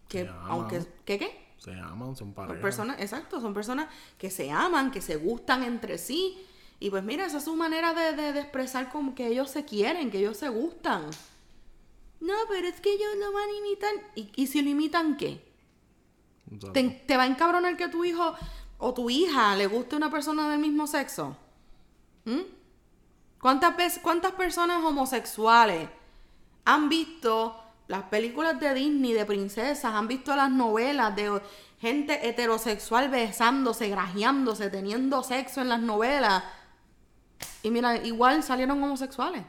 que 0.07 0.23
Se 0.23 0.29
aunque, 0.43 0.85
¿qué 1.05 1.17
qué? 1.17 1.45
Se 1.57 1.71
aman, 1.73 2.09
son 2.15 2.27
Son 2.27 2.33
parejas. 2.33 2.61
personas, 2.61 2.99
exacto, 3.01 3.39
son 3.41 3.53
personas 3.53 3.87
que 4.17 4.29
se 4.29 4.51
aman, 4.51 4.91
que 4.91 5.01
se 5.01 5.15
gustan 5.15 5.63
entre 5.63 5.97
sí. 5.97 6.45
Y 6.79 6.89
pues 6.89 7.03
mira, 7.03 7.25
esa 7.25 7.37
es 7.37 7.45
su 7.45 7.55
manera 7.55 7.93
de, 7.93 8.13
de- 8.21 8.33
de 8.33 8.39
expresar 8.41 8.91
como 8.91 9.15
que 9.15 9.27
ellos 9.27 9.49
se 9.49 9.63
quieren, 9.65 10.11
que 10.11 10.19
ellos 10.19 10.37
se 10.37 10.49
gustan. 10.49 11.09
No, 12.19 12.33
pero 12.49 12.67
es 12.67 12.79
que 12.81 12.93
ellos 12.93 13.15
lo 13.17 13.31
van 13.31 13.49
a 13.49 13.57
imitar. 13.57 13.93
¿Y, 14.15 14.31
y 14.35 14.47
si 14.47 14.61
lo 14.61 14.69
imitan 14.69 15.17
qué? 15.17 15.45
¿Te, 16.73 16.83
te 16.83 17.17
va 17.17 17.23
a 17.23 17.27
encabronar 17.27 17.75
que 17.75 17.85
a 17.85 17.91
tu 17.91 18.05
hijo 18.05 18.35
o 18.77 18.93
tu 18.93 19.09
hija 19.09 19.55
le 19.55 19.67
guste 19.67 19.95
una 19.95 20.11
persona 20.11 20.49
del 20.49 20.59
mismo 20.59 20.87
sexo? 20.87 21.35
¿Mm? 22.25 22.41
¿Cuántas, 23.39 23.99
¿Cuántas 23.99 24.31
personas 24.33 24.83
homosexuales 24.83 25.87
han 26.65 26.89
visto 26.89 27.61
las 27.87 28.03
películas 28.03 28.59
de 28.59 28.73
Disney 28.73 29.13
de 29.13 29.25
princesas, 29.25 29.93
han 29.93 30.07
visto 30.07 30.35
las 30.35 30.49
novelas 30.49 31.15
de 31.15 31.41
gente 31.79 32.27
heterosexual 32.27 33.09
besándose, 33.09 33.89
grajeándose, 33.89 34.69
teniendo 34.69 35.21
sexo 35.21 35.61
en 35.61 35.69
las 35.69 35.79
novelas? 35.79 36.43
Y 37.61 37.69
mira, 37.69 37.97
igual 37.97 38.41
salieron 38.41 38.81
homosexuales. 38.81 39.43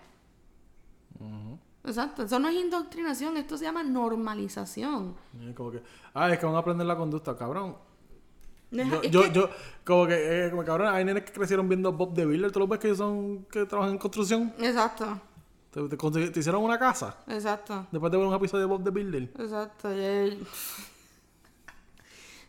Exacto, 1.86 2.24
eso 2.24 2.38
no 2.38 2.48
es 2.48 2.56
indoctrinación, 2.56 3.36
esto 3.36 3.56
se 3.56 3.64
llama 3.64 3.82
normalización. 3.82 5.14
Como 5.56 5.70
que, 5.70 5.82
ah, 6.14 6.30
es 6.32 6.38
que 6.38 6.46
van 6.46 6.54
a 6.56 6.58
aprender 6.58 6.86
la 6.86 6.96
conducta, 6.96 7.36
cabrón. 7.36 7.76
Yo, 8.72 9.02
yo, 9.02 9.22
que- 9.22 9.30
yo- 9.32 9.48
como 9.84 10.06
que, 10.08 10.46
eh, 10.46 10.50
como 10.50 10.64
cabrón, 10.64 10.88
hay 10.92 11.04
nenes 11.04 11.22
que 11.22 11.32
crecieron 11.32 11.68
viendo 11.68 11.92
Bob 11.92 12.12
de 12.14 12.26
Builder, 12.26 12.50
tú 12.50 12.58
lo 12.58 12.66
ves 12.66 12.80
que 12.80 12.94
son, 12.94 13.44
que 13.50 13.64
trabajan 13.64 13.92
en 13.92 13.98
construcción. 13.98 14.52
Exacto, 14.58 15.20
Te, 15.70 15.88
te 15.88 15.96
te 16.30 16.40
hicieron 16.40 16.62
una 16.64 16.78
casa 16.78 17.16
exacto. 17.28 17.86
después 17.92 18.10
de 18.10 18.18
ver 18.18 18.26
un 18.26 18.34
episodio 18.34 18.62
de 18.62 18.66
Bob 18.66 18.82
de 18.82 18.90
Builder. 18.90 19.22
Exacto, 19.38 19.92
yo, 19.94 20.36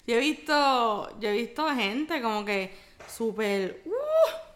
yo 0.07 0.15
he 0.15 0.19
visto, 0.19 1.19
yo 1.19 1.29
he 1.29 1.33
visto 1.33 1.67
gente 1.69 2.21
como 2.21 2.43
que 2.45 2.73
súper, 3.07 3.83
uh, 3.85 4.46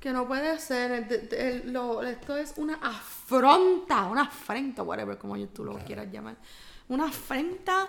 que 0.00 0.12
no 0.12 0.26
puede 0.28 0.58
ser, 0.58 0.90
el- 0.92 1.34
el- 1.34 1.72
lo- 1.72 2.02
esto 2.02 2.36
es 2.36 2.54
una 2.56 2.74
afronta, 2.74 4.04
una 4.04 4.22
afrenta, 4.22 4.82
whatever, 4.82 5.18
como 5.18 5.36
tú 5.48 5.64
lo 5.64 5.78
quieras 5.78 6.06
llamar, 6.12 6.36
una 6.88 7.06
afrenta 7.06 7.88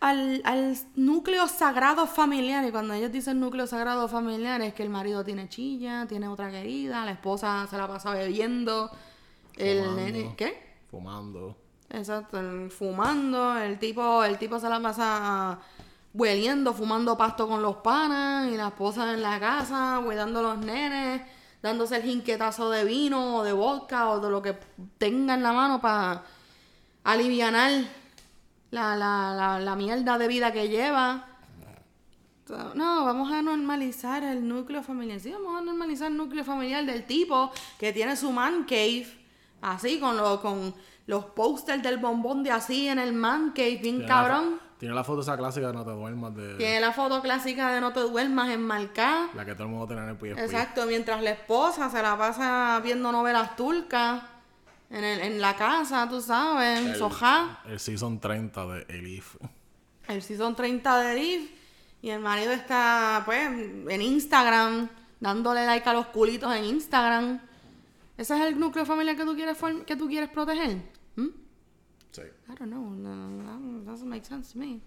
al, 0.00 0.40
al 0.44 0.76
núcleo 0.94 1.48
sagrado 1.48 2.06
familiar, 2.06 2.64
y 2.64 2.70
cuando 2.70 2.94
ellos 2.94 3.10
dicen 3.10 3.40
núcleo 3.40 3.66
sagrado 3.66 4.08
familiar 4.08 4.60
es 4.62 4.72
que 4.72 4.84
el 4.84 4.90
marido 4.90 5.24
tiene 5.24 5.48
chilla, 5.48 6.06
tiene 6.06 6.28
otra 6.28 6.50
querida, 6.50 7.04
la 7.04 7.10
esposa 7.12 7.66
se 7.68 7.76
la 7.76 7.88
pasa 7.88 8.12
bebiendo, 8.12 8.90
el 9.56 9.96
nene, 9.96 10.34
¿qué? 10.36 10.76
Fumando. 10.90 11.56
Exacto, 11.90 12.38
el- 12.38 12.70
fumando, 12.70 13.58
el 13.58 13.78
tipo, 13.78 14.22
el 14.22 14.38
tipo 14.38 14.60
se 14.60 14.68
la 14.68 14.80
pasa 14.80 15.58
hueliendo, 16.14 16.72
fumando 16.72 17.16
pasto 17.18 17.48
con 17.48 17.60
los 17.60 17.76
panas, 17.76 18.48
y 18.52 18.56
la 18.56 18.68
esposa 18.68 19.12
en 19.12 19.22
la 19.22 19.38
casa, 19.40 20.00
cuidando 20.04 20.38
a 20.38 20.42
los 20.54 20.58
nenes, 20.58 21.22
dándose 21.62 21.96
el 21.96 22.02
jinquetazo 22.02 22.70
de 22.70 22.84
vino 22.84 23.36
o 23.36 23.42
de 23.42 23.52
vodka 23.52 24.10
o 24.10 24.20
de 24.20 24.30
lo 24.30 24.42
que 24.42 24.56
tenga 24.98 25.34
en 25.34 25.42
la 25.42 25.52
mano 25.52 25.80
para 25.80 26.22
alivianar 27.04 27.72
la, 28.70 28.96
la, 28.96 29.34
la, 29.34 29.58
la 29.58 29.76
mierda 29.76 30.18
de 30.18 30.28
vida 30.28 30.52
que 30.52 30.68
lleva. 30.68 31.24
No, 32.74 33.04
vamos 33.04 33.30
a 33.30 33.42
normalizar 33.42 34.24
el 34.24 34.46
núcleo 34.46 34.82
familiar. 34.82 35.20
Sí, 35.20 35.30
vamos 35.30 35.60
a 35.60 35.64
normalizar 35.64 36.10
el 36.10 36.16
núcleo 36.16 36.44
familiar 36.44 36.84
del 36.86 37.04
tipo 37.04 37.50
que 37.78 37.92
tiene 37.92 38.16
su 38.16 38.32
man 38.32 38.64
cave, 38.64 39.06
así, 39.60 40.00
con, 40.00 40.16
lo, 40.16 40.40
con 40.40 40.74
los 41.06 41.26
posters 41.26 41.82
del 41.82 41.98
bombón 41.98 42.42
de 42.42 42.50
así 42.50 42.88
en 42.88 42.98
el 42.98 43.12
man 43.12 43.52
cave, 43.54 43.80
bien 43.82 44.06
cabrón. 44.06 44.60
Tiene 44.78 44.94
la 44.94 45.02
foto 45.04 45.22
esa 45.22 45.36
clásica 45.36 45.66
de 45.68 45.72
No 45.72 45.84
te 45.84 45.90
duermas 45.90 46.34
de 46.36 46.54
Tiene 46.54 46.80
la 46.80 46.92
foto 46.92 47.20
clásica 47.20 47.72
de 47.72 47.80
no 47.80 47.92
te 47.92 48.00
duermas 48.00 48.48
enmarcada. 48.50 49.28
la 49.34 49.44
que 49.44 49.52
todo 49.54 49.64
el 49.64 49.70
mundo 49.70 49.86
tiene 49.88 50.02
en 50.02 50.08
el 50.10 50.16
PSP. 50.16 50.38
Exacto, 50.44 50.86
mientras 50.86 51.20
la 51.22 51.30
esposa 51.30 51.90
se 51.90 52.00
la 52.00 52.16
pasa 52.16 52.80
viendo 52.82 53.10
novelas 53.10 53.56
turcas 53.56 54.22
en, 54.90 55.02
el, 55.04 55.20
en 55.20 55.40
la 55.40 55.54
casa, 55.56 56.08
tú 56.08 56.20
sabes, 56.20 56.78
en 56.80 56.88
El- 56.90 56.96
sofá. 56.96 57.60
El 57.66 57.80
season 57.80 58.20
30 58.20 58.66
de 58.66 58.86
Elif. 58.88 59.34
El 60.06 60.22
season 60.22 60.54
30 60.54 60.98
de 61.00 61.14
Riff. 61.14 61.50
Y 62.00 62.10
el 62.10 62.20
marido 62.20 62.52
está, 62.52 63.22
pues, 63.26 63.40
en 63.50 64.00
Instagram, 64.00 64.88
dándole 65.18 65.66
like 65.66 65.88
a 65.88 65.92
los 65.92 66.06
culitos 66.06 66.54
en 66.54 66.64
Instagram. 66.64 67.40
¿Ese 68.16 68.36
es 68.36 68.40
el 68.46 68.58
núcleo 68.58 68.86
familiar 68.86 69.16
que 69.16 69.24
tú 69.24 69.34
quieres, 69.34 69.58
que 69.84 69.96
tú 69.96 70.06
quieres 70.06 70.30
proteger? 70.30 70.78
¿Mm? 72.10 72.14
Sí. 72.14 72.22
I 72.22 72.54
don't 72.54 72.70
know. 72.70 72.90
No, 72.90 73.44
that 73.44 73.90
doesn't 73.90 74.08
make 74.08 74.24
sense 74.24 74.52
to 74.52 74.58
me. 74.58 74.80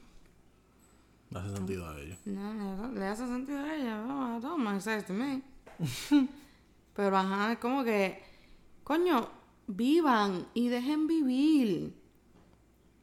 No 1.30 1.40
hace 1.40 1.56
sentido 1.56 1.88
a 1.88 1.98
ello. 2.00 2.16
No, 2.26 2.92
le 2.92 3.06
hace 3.06 3.26
sentido 3.26 3.60
a 3.60 3.76
ella. 3.76 4.02
No, 4.02 4.40
that 4.40 4.50
don't 4.50 4.64
make 4.64 4.82
sense 4.82 5.06
to 5.08 5.14
me. 5.14 5.42
Pero, 6.94 7.18
ajá, 7.18 7.54
es 7.54 7.60
como 7.60 7.84
que, 7.84 8.22
coño, 8.84 9.30
vivan 9.68 10.48
y 10.54 10.68
dejen 10.68 11.08
vivir. 11.08 11.96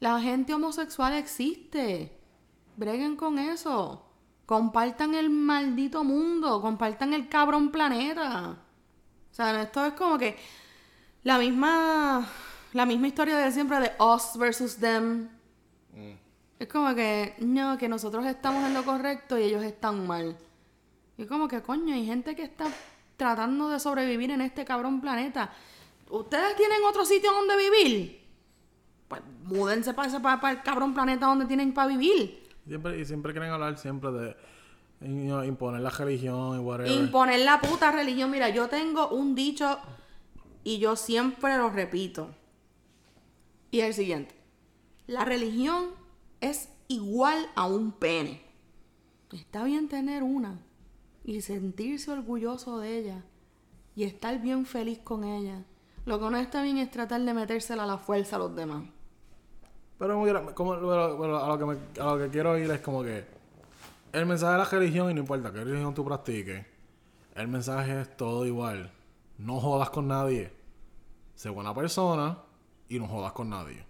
La 0.01 0.21
gente 0.21 0.55
homosexual 0.55 1.15
existe. 1.15 2.13
Breguen 2.77 3.17
con 3.17 3.39
eso. 3.39 4.05
Compartan 4.47 5.15
el 5.15 5.31
maldito 5.31 6.05
mundo. 6.05 6.61
Compartan 6.61 7.15
el 7.15 7.29
cabrón 7.29 7.71
planeta. 7.71 8.59
O 9.31 9.35
sea, 9.35 9.63
esto 9.63 9.85
es 9.87 9.95
como 9.95 10.19
que 10.19 10.37
la 11.25 11.39
misma, 11.39 12.29
la 12.73 12.87
misma 12.87 13.09
historia 13.09 13.37
de 13.39 13.51
siempre 13.53 13.81
de 13.81 13.93
us 13.99 14.37
versus 14.39 14.77
them. 14.77 15.29
Es 16.59 16.69
como 16.69 16.95
que, 16.95 17.35
no, 17.39 17.79
que 17.79 17.89
nosotros 17.89 18.27
estamos 18.27 18.65
en 18.65 18.75
lo 18.75 18.85
correcto 18.85 19.39
y 19.39 19.43
ellos 19.43 19.63
están 19.63 20.07
mal. 20.07 20.37
Y 21.17 21.23
es 21.23 21.29
como 21.29 21.47
que, 21.47 21.63
coño, 21.63 21.95
hay 21.95 22.05
gente 22.05 22.35
que 22.35 22.43
está 22.43 22.67
tratando 23.17 23.69
de 23.69 23.79
sobrevivir 23.79 24.31
en 24.31 24.41
este 24.41 24.65
cabrón 24.65 25.01
planeta. 25.01 25.53
¿Ustedes 26.11 26.57
tienen 26.57 26.79
otro 26.89 27.05
sitio 27.05 27.33
donde 27.33 27.57
vivir? 27.57 28.25
Pues 29.09 29.23
múdense 29.45 29.95
para, 29.95 30.09
ese, 30.09 30.21
para, 30.21 30.41
para 30.41 30.59
el 30.59 30.63
cabrón 30.63 30.95
planeta 30.95 31.27
donde 31.27 31.47
tienen 31.47 31.73
para 31.73 31.89
vivir. 31.89 32.49
Siempre, 32.67 33.01
y 33.01 33.05
siempre 33.05 33.33
quieren 33.33 33.51
hablar 33.51 33.79
siempre 33.79 34.11
de 34.11 34.37
you 35.01 35.25
know, 35.25 35.43
imponer 35.45 35.81
la 35.81 35.91
religión 35.91 36.57
y 36.57 36.59
whatever. 36.59 36.91
Imponer 36.91 37.41
la 37.41 37.61
puta 37.61 37.93
religión. 37.93 38.31
Mira, 38.31 38.49
yo 38.49 38.69
tengo 38.69 39.09
un 39.09 39.35
dicho 39.35 39.79
y 40.65 40.79
yo 40.79 40.97
siempre 40.97 41.57
lo 41.57 41.71
repito. 41.71 42.31
Y 43.71 43.81
es 43.81 43.87
el 43.87 43.95
siguiente. 43.95 44.35
La 45.07 45.25
religión 45.25 45.87
es 46.41 46.69
igual 46.89 47.51
a 47.55 47.67
un 47.67 47.93
pene. 47.93 48.43
Está 49.33 49.65
bien 49.65 49.89
tener 49.89 50.23
una 50.23 50.59
y 51.25 51.41
sentirse 51.43 52.11
orgulloso 52.11 52.79
de 52.79 52.99
ella 52.99 53.25
y 53.95 54.05
estar 54.05 54.41
bien 54.41 54.65
feliz 54.65 54.99
con 55.01 55.25
ella. 55.25 55.65
Lo 56.07 56.19
que 56.19 56.31
no 56.31 56.37
está 56.39 56.63
bien 56.63 56.79
es 56.79 56.91
tratar 56.91 57.21
de 57.21 57.35
metérsela 57.35 57.85
a 57.85 57.87
la 57.87 57.99
fuerza 57.99 58.37
a 58.37 58.39
los 58.39 58.57
demás. 58.57 58.85
Pero 59.99 60.15
como, 60.55 60.73
a, 60.73 60.77
lo 60.79 61.59
que 61.59 62.01
a 62.01 62.05
lo 62.05 62.19
que 62.19 62.29
quiero 62.29 62.57
ir 62.57 62.71
es 62.71 62.81
como 62.81 63.03
que 63.03 63.27
el 64.13 64.25
mensaje 64.25 64.53
de 64.53 64.59
la 64.59 64.65
religión, 64.65 65.11
y 65.11 65.15
no 65.15 65.21
importa 65.21 65.53
qué 65.53 65.65
religión 65.65 65.93
tú 65.93 66.05
practiques, 66.05 66.65
el 67.35 67.49
mensaje 67.49 68.01
es 68.01 68.17
todo 68.17 68.47
igual. 68.47 68.91
No 69.37 69.61
jodas 69.61 69.91
con 69.91 70.09
nadie. 70.09 70.53
Sé 71.35 71.51
buena 71.51 71.75
persona 71.75 72.39
y 72.89 72.99
no 72.99 73.07
jodas 73.07 73.33
con 73.33 73.51
nadie. 73.51 73.85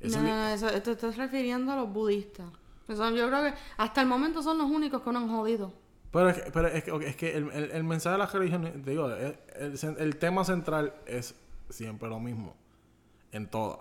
No, 0.00 0.22
no, 0.22 0.28
no, 0.28 0.48
eso, 0.48 0.68
te 0.80 0.92
estás 0.92 1.16
refiriendo 1.16 1.72
a 1.72 1.76
los 1.76 1.92
budistas. 1.92 2.46
Eso, 2.86 3.10
yo 3.10 3.28
creo 3.28 3.42
que 3.42 3.54
hasta 3.76 4.00
el 4.00 4.06
momento 4.06 4.42
son 4.42 4.58
los 4.58 4.70
únicos 4.70 5.02
que 5.02 5.10
no 5.12 5.18
han 5.18 5.28
jodido. 5.28 5.72
Pero 6.10 6.30
es 6.30 6.40
que, 6.42 6.50
pero 6.50 6.68
es 6.68 6.84
que, 6.84 6.90
ok, 6.92 7.02
es 7.02 7.16
que 7.16 7.36
el, 7.36 7.50
el- 7.50 7.70
el 7.72 7.84
mensaje 7.84 8.12
de 8.12 8.18
la 8.18 8.26
religión, 8.26 8.62
te 8.82 8.90
digo, 8.90 9.10
el, 9.10 9.38
el 9.56 9.96
el 9.98 10.16
tema 10.16 10.44
central 10.44 10.94
es 11.06 11.34
siempre 11.68 12.08
lo 12.08 12.18
mismo. 12.20 12.54
En 13.32 13.46
todas. 13.50 13.80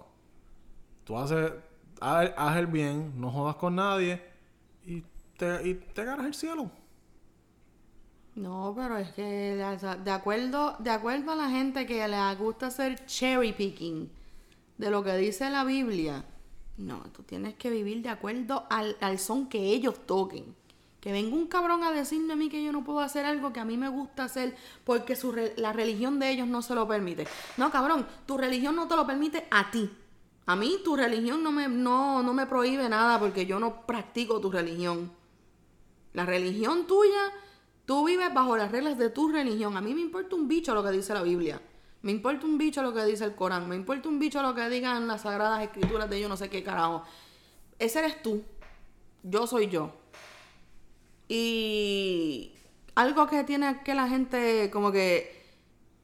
Tú 1.06 1.18
haces, 1.18 1.54
haz, 2.02 2.32
haz 2.36 2.58
el 2.58 2.68
bien, 2.68 3.14
no 3.20 3.32
jodas 3.32 3.56
con 3.56 3.76
nadie 3.76 4.22
y 4.86 5.04
te, 5.38 5.66
y 5.70 5.76
te 5.76 6.04
ganas 6.04 6.26
el 6.26 6.34
cielo. 6.34 6.70
No, 8.38 8.74
pero 8.78 8.98
es 8.98 9.12
que 9.14 9.24
de 9.24 10.12
acuerdo, 10.12 10.76
de 10.78 10.92
acuerdo 10.92 11.32
a 11.32 11.36
la 11.36 11.50
gente 11.50 11.88
que 11.88 12.08
le 12.08 12.36
gusta 12.36 12.68
hacer 12.68 13.04
cherry 13.08 13.52
picking 13.52 14.12
de 14.78 14.92
lo 14.92 15.04
que 15.04 15.18
dice 15.18 15.50
la 15.50 15.64
Biblia, 15.64 16.24
no, 16.78 17.00
tú 17.12 17.24
tienes 17.24 17.56
que 17.56 17.72
vivir 17.72 18.04
de 18.04 18.10
acuerdo 18.10 18.68
al, 18.70 18.96
al 19.02 19.18
son 19.18 19.48
que 19.50 19.60
ellos 19.60 20.06
toquen. 20.06 20.56
Que 21.00 21.12
venga 21.12 21.36
un 21.36 21.48
cabrón 21.48 21.84
a 21.84 21.92
decirme 21.92 22.34
a 22.34 22.36
mí 22.36 22.48
que 22.48 22.64
yo 22.64 22.72
no 22.72 22.84
puedo 22.84 23.00
hacer 23.00 23.26
algo 23.26 23.52
que 23.54 23.60
a 23.60 23.66
mí 23.66 23.76
me 23.76 23.90
gusta 23.90 24.26
hacer 24.26 24.56
porque 24.84 25.16
su 25.16 25.32
re- 25.32 25.56
la 25.58 25.74
religión 25.74 26.20
de 26.20 26.30
ellos 26.30 26.48
no 26.48 26.62
se 26.62 26.76
lo 26.76 26.88
permite. 26.88 27.28
No, 27.58 27.72
cabrón, 27.72 28.06
tu 28.28 28.38
religión 28.38 28.76
no 28.76 28.88
te 28.88 28.96
lo 28.96 29.08
permite 29.08 29.48
a 29.50 29.72
ti. 29.72 29.90
A 30.46 30.56
mí 30.56 30.78
tu 30.84 30.96
religión 30.96 31.42
no 31.42 31.52
me, 31.52 31.68
no, 31.68 32.22
no 32.22 32.34
me 32.36 32.46
prohíbe 32.46 32.88
nada 32.88 33.20
porque 33.20 33.48
yo 33.48 33.60
no 33.60 33.86
practico 33.88 34.40
tu 34.40 34.52
religión. 34.52 35.12
La 36.14 36.26
religión 36.26 36.86
tuya, 36.86 37.32
tú 37.88 38.06
vives 38.06 38.32
bajo 38.34 38.58
las 38.58 38.70
reglas 38.70 38.98
de 38.98 39.10
tu 39.10 39.30
religión. 39.30 39.78
A 39.78 39.82
mí 39.82 39.96
me 39.96 40.02
importa 40.02 40.36
un 40.36 40.50
bicho 40.50 40.76
lo 40.76 40.84
que 40.84 40.92
dice 40.92 41.14
la 41.14 41.24
Biblia. 41.24 41.62
Me 42.02 42.12
importa 42.12 42.46
un 42.46 42.58
bicho 42.58 42.84
lo 42.84 42.94
que 42.94 43.04
dice 43.06 43.24
el 43.24 43.34
Corán. 43.34 43.68
Me 43.70 43.78
importa 43.78 44.10
un 44.10 44.20
bicho 44.20 44.42
lo 44.42 44.54
que 44.54 44.70
digan 44.70 45.08
las 45.08 45.22
sagradas 45.22 45.64
escrituras 45.64 46.10
de 46.10 46.20
yo 46.20 46.28
no 46.28 46.36
sé 46.36 46.50
qué 46.50 46.62
carajo. 46.64 47.04
Ese 47.80 48.00
eres 48.00 48.22
tú. 48.22 48.44
Yo 49.24 49.48
soy 49.48 49.70
yo. 49.70 49.94
Y 51.30 52.52
algo 52.94 53.26
que 53.28 53.46
tiene 53.46 53.82
que 53.84 53.96
la 53.96 54.10
gente, 54.10 54.70
como 54.70 54.92
que 54.92 55.46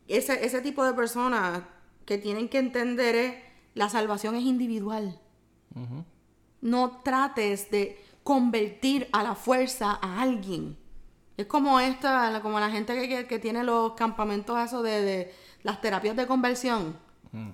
ese, 0.08 0.46
ese 0.46 0.62
tipo 0.62 0.86
de 0.86 0.94
personas 0.94 1.64
que 2.06 2.18
tienen 2.18 2.48
que 2.48 2.60
entender 2.60 3.16
es 3.16 3.36
la 3.74 3.90
salvación 3.90 4.36
es 4.36 4.44
individual. 4.44 5.20
No 6.62 7.02
trates 7.04 7.70
de 7.72 8.02
convertir 8.24 9.10
a 9.12 9.22
la 9.22 9.36
fuerza 9.36 10.00
a 10.02 10.22
alguien. 10.22 10.78
Es 11.38 11.48
como 11.48 11.80
esta, 11.80 12.40
como 12.42 12.60
la 12.60 12.70
gente 12.70 12.94
que, 12.96 13.08
que- 13.10 13.28
que 13.28 13.40
tiene 13.40 13.64
los 13.64 13.94
campamentos 13.94 14.60
esos 14.60 14.84
de, 14.84 15.02
de, 15.02 15.34
las 15.64 15.82
terapias 15.82 16.16
de 16.16 16.28
conversión. 16.28 16.96
What 17.34 17.54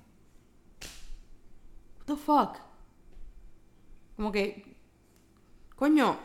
the 2.06 2.16
fuck? 2.16 2.56
Como 4.16 4.32
que, 4.32 4.76
coño, 5.76 6.16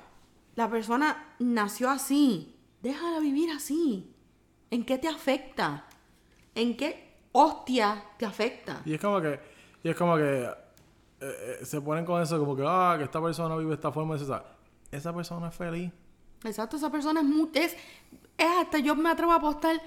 la 0.55 0.69
persona 0.69 1.35
nació 1.39 1.89
así. 1.89 2.57
Déjala 2.81 3.19
vivir 3.19 3.49
así. 3.51 4.13
¿En 4.71 4.85
qué 4.85 4.97
te 4.97 5.07
afecta? 5.07 5.85
¿En 6.55 6.75
qué 6.75 7.15
hostia 7.31 8.03
te 8.17 8.25
afecta? 8.25 8.81
Y 8.85 8.93
es 8.95 9.01
como 9.01 9.21
que, 9.21 9.39
y 9.83 9.89
es 9.89 9.95
como 9.95 10.17
que 10.17 10.43
eh, 10.43 10.49
eh, 11.21 11.59
se 11.65 11.79
ponen 11.81 12.05
con 12.05 12.21
eso 12.21 12.37
como 12.39 12.55
que, 12.55 12.63
ah, 12.67 12.95
que 12.97 13.05
esta 13.05 13.21
persona 13.21 13.55
vive 13.55 13.69
de 13.69 13.75
esta 13.75 13.91
forma. 13.91 14.15
eso, 14.15 14.43
esa 14.91 15.13
persona 15.15 15.47
es 15.49 15.55
feliz. 15.55 15.91
Exacto, 16.49 16.77
esa 16.77 16.91
persona 16.91 17.21
es 17.21 17.25
muy, 17.25 17.49
es, 17.53 17.73
es 18.37 18.47
hasta 18.59 18.79
yo 18.79 18.95
me 18.95 19.09
atrevo 19.09 19.31
a 19.31 19.35
apostar 19.35 19.81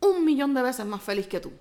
un 0.00 0.24
millón 0.24 0.54
de 0.54 0.62
veces 0.62 0.86
más 0.86 1.02
feliz 1.02 1.26
que 1.26 1.40
tú. 1.40 1.52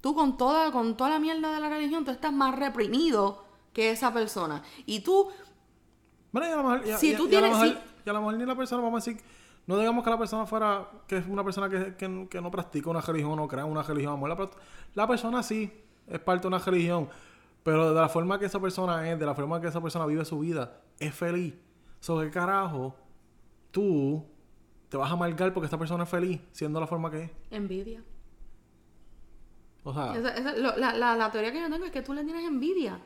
Tú 0.00 0.14
con 0.14 0.36
toda, 0.36 0.70
con 0.70 0.96
toda 0.96 1.10
la 1.10 1.18
mierda 1.18 1.52
de 1.54 1.60
la 1.60 1.68
religión, 1.68 2.04
tú 2.04 2.10
estás 2.10 2.32
más 2.32 2.54
reprimido 2.58 3.44
que 3.72 3.90
esa 3.90 4.12
persona. 4.12 4.62
Y 4.86 5.00
tú, 5.00 5.28
Bueno, 6.30 6.48
y 6.48 6.50
a 6.52 6.56
lo 6.56 6.62
mejor, 6.64 6.98
Si 6.98 7.14
tú 7.16 7.28
y 7.28 7.34
a 7.36 7.40
lo 7.40 7.46
tienes- 7.46 7.58
mejor- 7.60 7.82
y 8.04 8.10
a 8.10 8.12
lo 8.12 8.18
mejor 8.20 8.34
ni 8.34 8.44
la 8.44 8.54
persona, 8.56 8.82
vamos 8.82 9.06
a 9.06 9.10
decir, 9.10 9.24
no 9.66 9.78
digamos 9.78 10.04
que 10.04 10.10
la 10.10 10.18
persona 10.18 10.46
fuera, 10.46 10.88
que 11.06 11.18
es 11.18 11.26
una 11.26 11.42
persona 11.44 11.68
que, 11.70 11.94
que- 11.96 12.28
que 12.28 12.40
no 12.40 12.50
practica 12.50 12.90
una 12.90 13.00
religión 13.00 13.32
o 13.32 13.36
no 13.36 13.48
crea 13.48 13.64
una 13.64 13.82
religión, 13.82 14.12
amor, 14.14 14.28
la, 14.28 14.50
la 14.94 15.06
persona 15.08 15.42
sí 15.42 15.72
es 16.06 16.18
parte 16.20 16.42
de 16.42 16.48
una 16.48 16.58
religión, 16.58 17.08
pero 17.62 17.94
de 17.94 18.00
la 18.00 18.08
forma 18.10 18.38
que 18.38 18.44
esa 18.46 18.60
persona 18.60 19.08
es, 19.10 19.18
de 19.18 19.24
la 19.24 19.34
forma 19.34 19.58
que 19.60 19.68
esa 19.68 19.80
persona 19.80 20.04
vive 20.06 20.24
su 20.26 20.38
vida, 20.40 20.80
es 20.98 21.14
feliz. 21.14 21.54
¿Sobre 22.04 22.26
qué 22.26 22.32
carajo 22.34 22.94
tú 23.70 24.22
te 24.90 24.98
vas 24.98 25.08
a 25.08 25.14
amargar 25.14 25.54
porque 25.54 25.64
esta 25.64 25.78
persona 25.78 26.04
es 26.04 26.10
feliz, 26.10 26.38
siendo 26.52 26.78
la 26.78 26.86
forma 26.86 27.10
que 27.10 27.22
es? 27.22 27.30
envidia. 27.50 28.02
O 29.84 29.94
sea, 29.94 30.14
Esa- 30.14 30.34
esa- 30.36 30.52
lo- 30.56 30.76
la, 30.76 30.92
la- 30.92 31.16
la 31.16 31.30
teoría 31.30 31.50
que 31.50 31.60
yo 31.62 31.70
tengo 31.70 31.86
es 31.86 31.90
que 31.92 32.02
tú 32.02 32.12
le 32.12 32.22
tienes 32.24 32.44
envidia. 32.46 32.96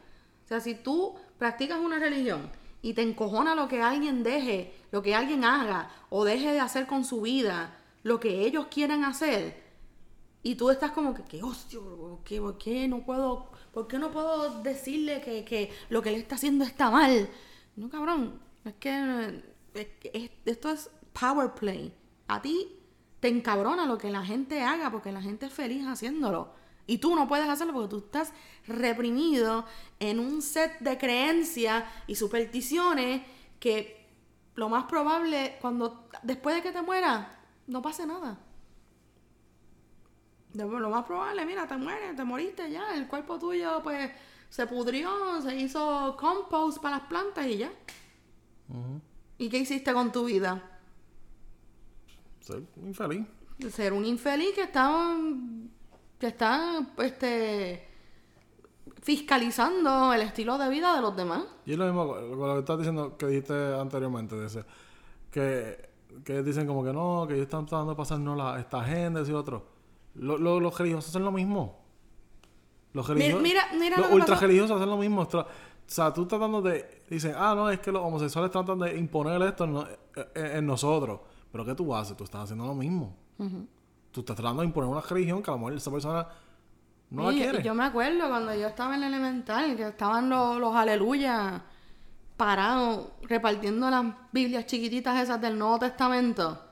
O 0.44 0.48
sea, 0.48 0.58
si 0.60 0.74
tú 0.74 1.14
practicas 1.38 1.78
una 1.78 2.00
religión 2.00 2.50
y 2.82 2.92
te 2.94 3.02
encojona 3.02 3.54
lo 3.54 3.68
que 3.68 3.80
alguien 3.82 4.24
deje, 4.24 4.74
lo 4.90 5.00
que 5.00 5.14
alguien 5.14 5.44
haga 5.44 5.90
o 6.10 6.24
deje 6.24 6.50
de 6.52 6.58
hacer 6.58 6.88
con 6.88 7.04
su 7.04 7.20
vida, 7.20 7.76
lo 8.02 8.18
que 8.18 8.46
ellos 8.46 8.66
quieran 8.66 9.04
hacer, 9.04 9.62
y 10.42 10.56
tú 10.56 10.70
estás 10.70 10.90
como 10.90 11.14
que, 11.14 11.22
¿qué 11.22 11.40
hostia? 11.42 11.78
¿Por 11.78 12.24
qué, 12.24 12.40
por 12.40 12.58
qué 12.58 12.88
no 12.88 13.04
puedo, 13.04 13.46
por 13.72 13.86
qué 13.86 13.98
no 14.00 14.10
puedo 14.10 14.60
decirle 14.62 15.20
que, 15.20 15.44
que 15.44 15.70
lo 15.88 16.02
que 16.02 16.08
él 16.08 16.16
está 16.16 16.34
haciendo 16.34 16.64
está 16.64 16.90
mal? 16.90 17.28
No, 17.76 17.88
cabrón. 17.88 18.40
Es 18.68 18.74
que, 18.74 19.42
es- 20.12 20.30
esto 20.44 20.70
es 20.70 20.90
power 21.18 21.54
play. 21.54 21.92
A 22.28 22.40
ti 22.42 22.76
te 23.20 23.28
encabrona 23.28 23.86
lo 23.86 23.98
que 23.98 24.10
la 24.10 24.24
gente 24.24 24.62
haga 24.62 24.90
porque 24.90 25.12
la 25.12 25.22
gente 25.22 25.46
es 25.46 25.52
feliz 25.52 25.86
haciéndolo. 25.86 26.52
Y 26.86 26.98
tú 26.98 27.14
no 27.14 27.28
puedes 27.28 27.48
hacerlo 27.48 27.72
porque 27.74 27.88
tú 27.90 27.98
estás 27.98 28.32
reprimido 28.66 29.66
en 30.00 30.18
un 30.20 30.40
set 30.42 30.78
de 30.80 30.96
creencias 30.96 31.84
y 32.06 32.14
supersticiones 32.14 33.22
que 33.60 34.06
lo 34.54 34.68
más 34.68 34.84
probable, 34.84 35.56
cuando 35.60 36.08
después 36.22 36.56
de 36.56 36.62
que 36.62 36.72
te 36.72 36.82
mueras, 36.82 37.26
no 37.66 37.82
pase 37.82 38.06
nada. 38.06 38.38
Lo 40.54 40.90
más 40.90 41.04
probable, 41.04 41.44
mira, 41.44 41.66
te 41.66 41.76
mueres, 41.76 42.16
te 42.16 42.24
moriste 42.24 42.70
ya, 42.70 42.94
el 42.94 43.06
cuerpo 43.06 43.38
tuyo 43.38 43.80
pues 43.82 44.10
se 44.48 44.66
pudrió, 44.66 45.40
se 45.42 45.54
hizo 45.56 46.16
compost 46.18 46.78
para 46.80 46.98
las 46.98 47.06
plantas 47.06 47.46
y 47.46 47.58
ya. 47.58 47.70
¿Y 49.38 49.48
qué 49.48 49.58
hiciste 49.58 49.92
con 49.92 50.10
tu 50.12 50.24
vida? 50.24 50.62
soy 52.40 52.66
infeliz. 52.82 53.26
Ser 53.70 53.92
un 53.92 54.04
infeliz 54.04 54.54
que 54.54 54.62
está 54.62 55.16
que 56.18 56.26
está 56.28 56.86
este 56.98 57.86
fiscalizando 59.02 60.12
el 60.12 60.22
estilo 60.22 60.58
de 60.58 60.68
vida 60.68 60.94
de 60.94 61.02
los 61.02 61.14
demás. 61.16 61.44
Y 61.66 61.72
es 61.72 61.78
lo 61.78 61.84
mismo 61.86 62.06
con 62.08 62.48
lo 62.48 62.54
que 62.54 62.60
estás 62.60 62.78
diciendo 62.78 63.16
que 63.16 63.26
dijiste 63.26 63.54
anteriormente, 63.78 64.36
de 64.36 64.46
ese, 64.46 64.64
que, 65.30 65.88
que 66.24 66.42
dicen 66.42 66.66
como 66.66 66.82
que 66.84 66.92
no, 66.92 67.24
que 67.26 67.34
ellos 67.34 67.44
están 67.44 67.66
tratando 67.66 67.92
de 67.92 67.96
pasarnos 67.96 68.36
la, 68.36 68.58
esta 68.58 68.80
agenda 68.80 69.22
y 69.26 69.32
otro. 69.32 69.66
Lo- 70.14 70.38
lo- 70.38 70.58
los 70.60 70.76
religiosos 70.78 71.10
hacen 71.10 71.24
lo 71.24 71.32
mismo. 71.32 71.78
Los 72.92 73.06
religiosos, 73.08 73.42
mira- 73.42 73.68
mira 73.78 73.98
los 73.98 74.10
ultra 74.10 74.36
religiosos 74.36 74.76
hacen 74.76 74.88
lo 74.90 74.96
mismo. 74.96 75.28
O 75.88 75.90
sea, 75.90 76.12
tú 76.12 76.26
tratando 76.26 76.60
de... 76.60 77.02
Dicen, 77.08 77.32
ah, 77.36 77.54
no, 77.56 77.70
es 77.70 77.80
que 77.80 77.90
los 77.90 78.02
homosexuales 78.04 78.50
tratan 78.50 78.78
de 78.80 78.98
imponer 78.98 79.40
esto 79.42 79.64
en, 79.64 79.76
en- 80.34 80.56
en 80.58 80.66
nosotros. 80.66 81.20
Pero 81.50 81.64
¿qué 81.64 81.74
tú 81.74 81.94
haces? 81.94 82.14
Tú 82.16 82.24
estás 82.24 82.42
haciendo 82.44 82.66
lo 82.66 82.74
mismo. 82.74 83.14
Tú 84.12 84.20
estás 84.20 84.36
tratando 84.36 84.60
de 84.62 84.66
imponer 84.68 84.90
una 84.90 85.00
religión 85.00 85.42
que 85.42 85.50
a 85.50 85.54
lo 85.54 85.58
mejor 85.58 85.72
esa 85.74 85.90
persona 85.90 86.26
no 87.10 87.24
la 87.24 87.32
Y- 87.32 87.36
y 87.38 87.42
quiere. 87.42 87.62
Yo 87.62 87.74
me 87.74 87.84
acuerdo 87.84 88.28
cuando 88.28 88.54
yo 88.54 88.66
estaba 88.68 88.94
en 88.96 89.00
la 89.00 89.06
elemental, 89.06 89.76
que 89.76 89.88
estaban 89.88 90.28
los, 90.28 90.58
los 90.58 90.74
aleluyas 90.76 91.62
parados 92.36 93.08
repartiendo 93.22 93.90
las 93.90 94.04
Biblias 94.32 94.66
chiquititas 94.66 95.20
esas 95.22 95.40
del 95.40 95.58
Nuevo 95.58 95.78
Testamento. 95.78 96.62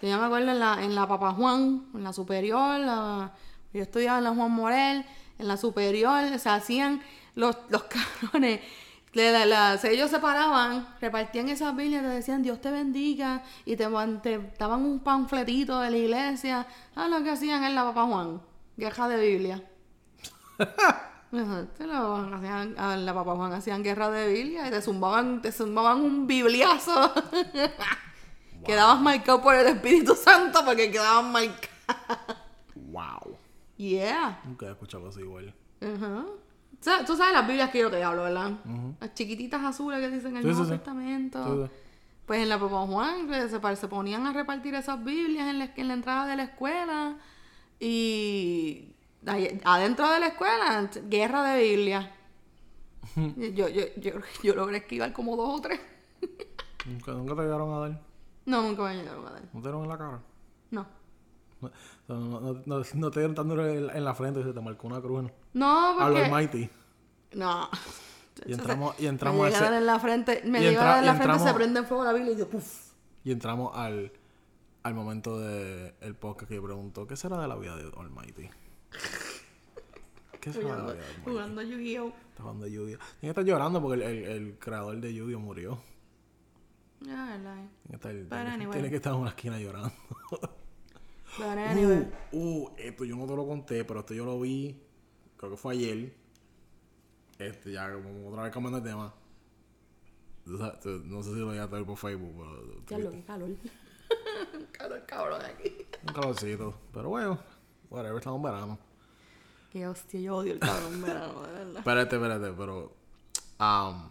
Que 0.00 0.10
yo 0.10 0.18
me 0.18 0.24
acuerdo 0.24 0.50
en 0.50 0.58
la, 0.58 0.82
en 0.82 0.94
la 0.94 1.06
Papa 1.06 1.32
Juan, 1.32 1.86
en 1.94 2.04
la 2.04 2.12
superior, 2.12 2.78
la- 2.80 3.32
yo 3.72 3.82
estudiaba 3.82 4.18
en 4.18 4.24
la 4.24 4.34
Juan 4.34 4.50
Morel, 4.50 5.04
en 5.38 5.48
la 5.48 5.56
superior, 5.56 6.38
se 6.38 6.48
hacían 6.48 7.02
los, 7.36 7.56
los 7.68 7.84
cabrones. 7.84 8.60
la- 9.12 9.78
ellos 9.84 10.10
se 10.10 10.18
paraban, 10.18 10.96
repartían 11.00 11.48
esas 11.48 11.74
Biblias, 11.76 12.02
te 12.02 12.08
decían 12.08 12.42
Dios 12.42 12.60
te 12.60 12.70
bendiga, 12.70 13.42
y 13.64 13.76
te, 13.76 13.86
te 14.22 14.38
daban 14.58 14.84
un 14.84 14.98
panfletito 15.00 15.78
de 15.80 15.90
la 15.90 15.96
iglesia. 15.96 16.66
Ah, 16.96 17.06
lo 17.08 17.22
que 17.22 17.30
hacían 17.30 17.62
en 17.64 17.74
la 17.74 17.84
Papa 17.84 18.04
Juan, 18.04 18.42
guerra 18.76 19.08
de 19.08 19.26
Biblia. 19.26 19.62
Lo 21.32 21.42
hacían, 22.34 22.78
a 22.78 22.96
la 22.96 23.12
Papa 23.12 23.34
Juan 23.34 23.52
hacían 23.52 23.82
guerra 23.82 24.10
de 24.10 24.32
Biblia 24.32 24.68
y 24.68 24.70
te 24.70 24.80
zumbaban, 24.80 25.42
te 25.42 25.52
zumbaban 25.52 26.00
un 26.00 26.26
bibliazo. 26.26 27.12
Quedabas 28.64 29.00
marcado 29.00 29.42
por 29.42 29.54
el 29.54 29.66
Espíritu 29.66 30.14
Santo 30.14 30.64
porque 30.64 30.90
quedabas 30.90 31.24
marcado. 31.24 32.36
Wow. 32.74 33.36
Yeah. 33.76 34.40
Nunca 34.44 34.66
he 34.66 34.70
escuchado 34.70 35.08
así 35.08 35.20
igual. 35.20 35.54
Ajá. 35.82 36.24
Tú 37.06 37.16
sabes 37.16 37.32
las 37.32 37.46
Biblias 37.46 37.70
que 37.70 37.80
yo 37.80 37.90
te 37.90 38.02
hablo, 38.02 38.22
¿verdad? 38.24 38.52
Las 39.00 39.14
chiquititas 39.14 39.64
azules 39.64 39.98
que 40.00 40.10
dicen 40.10 40.36
el 40.36 40.42
Sí, 40.42 40.48
Nuevo 40.48 40.64
sí. 40.64 40.70
Testamento. 40.70 41.66
Sí. 41.66 41.72
Pues 42.26 42.42
en 42.42 42.48
la 42.48 42.58
Papa 42.58 42.86
Juan 42.86 43.28
se, 43.50 43.76
se 43.76 43.88
ponían 43.88 44.26
a 44.26 44.32
repartir 44.32 44.74
esas 44.74 45.02
Biblias 45.04 45.48
en 45.48 45.58
la, 45.60 45.72
en 45.76 45.88
la 45.88 45.94
entrada 45.94 46.26
de 46.26 46.36
la 46.36 46.42
escuela. 46.44 47.16
Y 47.80 48.94
ahí- 49.26 49.60
adentro 49.64 50.08
de 50.10 50.20
la 50.20 50.26
escuela, 50.28 50.90
guerra 51.08 51.44
de 51.44 51.62
Biblia. 51.62 52.12
yo, 53.16 53.68
yo, 53.68 53.84
yo, 53.96 54.12
yo 54.42 54.54
logré 54.54 54.78
esquivar 54.78 55.12
como 55.12 55.36
dos 55.36 55.58
o 55.58 55.60
tres. 55.60 55.80
Nunca, 56.84 57.12
nunca 57.12 57.34
te 57.36 57.42
llegaron 57.42 57.72
a 57.74 57.78
dar. 57.80 58.00
No, 58.44 58.62
nunca 58.62 58.82
me 58.84 58.94
llegaron 58.96 59.26
a 59.26 59.30
dar. 59.30 59.42
¿No 59.52 59.60
te 59.60 59.68
dieron 59.68 59.82
en 59.84 59.88
la 59.88 59.98
cara? 59.98 60.20
No. 61.60 61.70
No, 62.08 62.20
no, 62.20 62.40
no, 62.40 62.62
no- 62.66 62.82
no 62.94 63.10
te 63.10 63.20
dieron 63.20 63.34
tan 63.34 63.48
duro 63.48 63.66
en, 63.66 64.04
la 64.04 64.14
frente 64.14 64.40
y 64.40 64.44
se 64.44 64.52
te 64.52 64.60
marcó 64.60 64.86
una 64.86 65.00
cruz. 65.00 65.22
¿no? 65.24 65.30
No, 65.54 66.00
A 66.00 66.06
porque... 66.06 66.24
Almighty. 66.24 66.68
No. 67.32 67.68
Y 68.44 68.52
entramos, 68.52 68.94
y 68.98 69.02
me 69.04 69.08
entramos, 69.08 69.46
llega 69.46 69.58
a 69.60 69.66
ese- 69.68 69.76
en 69.78 69.86
la 69.86 69.98
frente, 69.98 70.42
me 70.44 70.62
y 70.62 70.66
entra- 70.66 70.98
en 70.98 71.06
la 71.06 71.14
frente, 71.14 71.32
se 71.32 71.38
entramos- 71.40 71.52
prende 71.54 71.80
en 71.80 71.86
fuego 71.86 72.04
la 72.04 72.12
Biblia 72.12 72.32
y 72.34 72.36
yo, 72.36 72.48
puf. 72.48 72.90
y 73.24 73.32
entramos 73.32 73.74
al, 73.74 74.12
al 74.82 74.94
momento 74.94 75.40
del 75.40 75.94
el 76.02 76.14
podcast 76.14 76.48
que 76.50 76.56
yo 76.56 76.62
pregunto, 76.62 77.06
¿qué 77.06 77.16
será 77.16 77.40
de 77.40 77.48
la 77.48 77.56
vida 77.56 77.74
de 77.76 77.90
Almighty? 77.98 78.48
¿Qué 80.40 80.52
será 80.52 80.76
de 80.76 80.82
la 80.82 80.82
vida 80.84 80.94
de 80.94 81.00
Almighty? 81.00 81.22
jugando 81.30 81.62
Yu-Gi-Oh! 81.62 82.08
Está 82.30 82.42
jugando 82.42 82.64
de 82.66 82.72
Yu-Gi-Oh. 82.72 82.98
Tiene 82.98 83.20
que 83.20 83.28
estar 83.28 83.44
llorando 83.44 83.80
porque 83.82 83.94
el, 83.96 84.02
el, 84.02 84.24
el 84.24 84.58
creador 84.58 84.96
de 85.00 85.14
Yu-Gi-Oh 85.14 85.40
murió. 85.40 85.78
Ya, 87.00 87.24
verdad. 87.26 87.54
Tiene 87.56 87.88
que 87.88 87.94
estar, 87.96 88.10
tiene, 88.12 88.24
But 88.24 88.32
anyway. 88.34 88.72
tiene 88.72 88.90
que 88.90 88.96
estar 88.96 89.12
en 89.14 89.18
una 89.20 89.30
esquina 89.30 89.58
llorando. 89.58 89.92
Uh, 91.38 92.36
uh, 92.36 92.70
esto 92.78 93.04
yo 93.04 93.16
no 93.16 93.26
te 93.26 93.36
lo 93.36 93.46
conté, 93.46 93.84
pero 93.84 94.00
esto 94.00 94.14
yo 94.14 94.24
lo 94.24 94.40
vi, 94.40 94.80
creo 95.36 95.50
que 95.50 95.56
fue 95.56 95.74
ayer. 95.74 96.14
Este, 97.38 97.72
ya 97.72 97.92
como 97.92 98.28
otra 98.28 98.44
vez 98.44 98.52
cambiando 98.52 98.78
el 98.78 98.84
tema. 98.84 99.14
No 100.46 101.22
sé 101.22 101.30
si 101.30 101.40
lo 101.40 101.52
llegaste 101.52 101.74
a 101.74 101.78
ver 101.78 101.86
por 101.86 101.96
Facebook, 101.96 102.32
pero... 102.38 102.86
Ya 102.86 102.98
lo 102.98 103.10
que 103.10 103.22
calor. 103.24 103.50
calor 104.72 105.06
cabrón 105.06 105.42
aquí. 105.42 105.76
Un 106.06 106.14
calorcito. 106.14 106.74
Pero 106.94 107.08
bueno, 107.10 107.38
whatever, 107.90 108.16
estamos 108.16 108.38
en 108.38 108.42
verano. 108.42 108.78
Qué 109.70 109.86
hostia, 109.86 110.20
yo 110.20 110.36
odio 110.36 110.54
el 110.54 110.60
cabrón 110.60 111.02
verano, 111.02 111.42
de 111.42 111.52
verdad. 111.52 111.76
Espérate, 111.78 112.16
espérate, 112.16 112.52
pero... 112.52 112.96
um, 113.60 114.10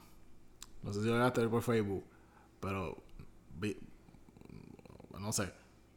no 0.84 0.94
sé 0.94 1.02
si 1.02 1.08
lo 1.08 1.14
llegaste 1.14 1.40
a 1.40 1.44
ver 1.44 1.52
por 1.52 1.64
Facebook, 1.64 2.04
pero... 2.60 2.98
Vi, 3.58 3.76
no 5.20 5.32
sé. 5.32 5.52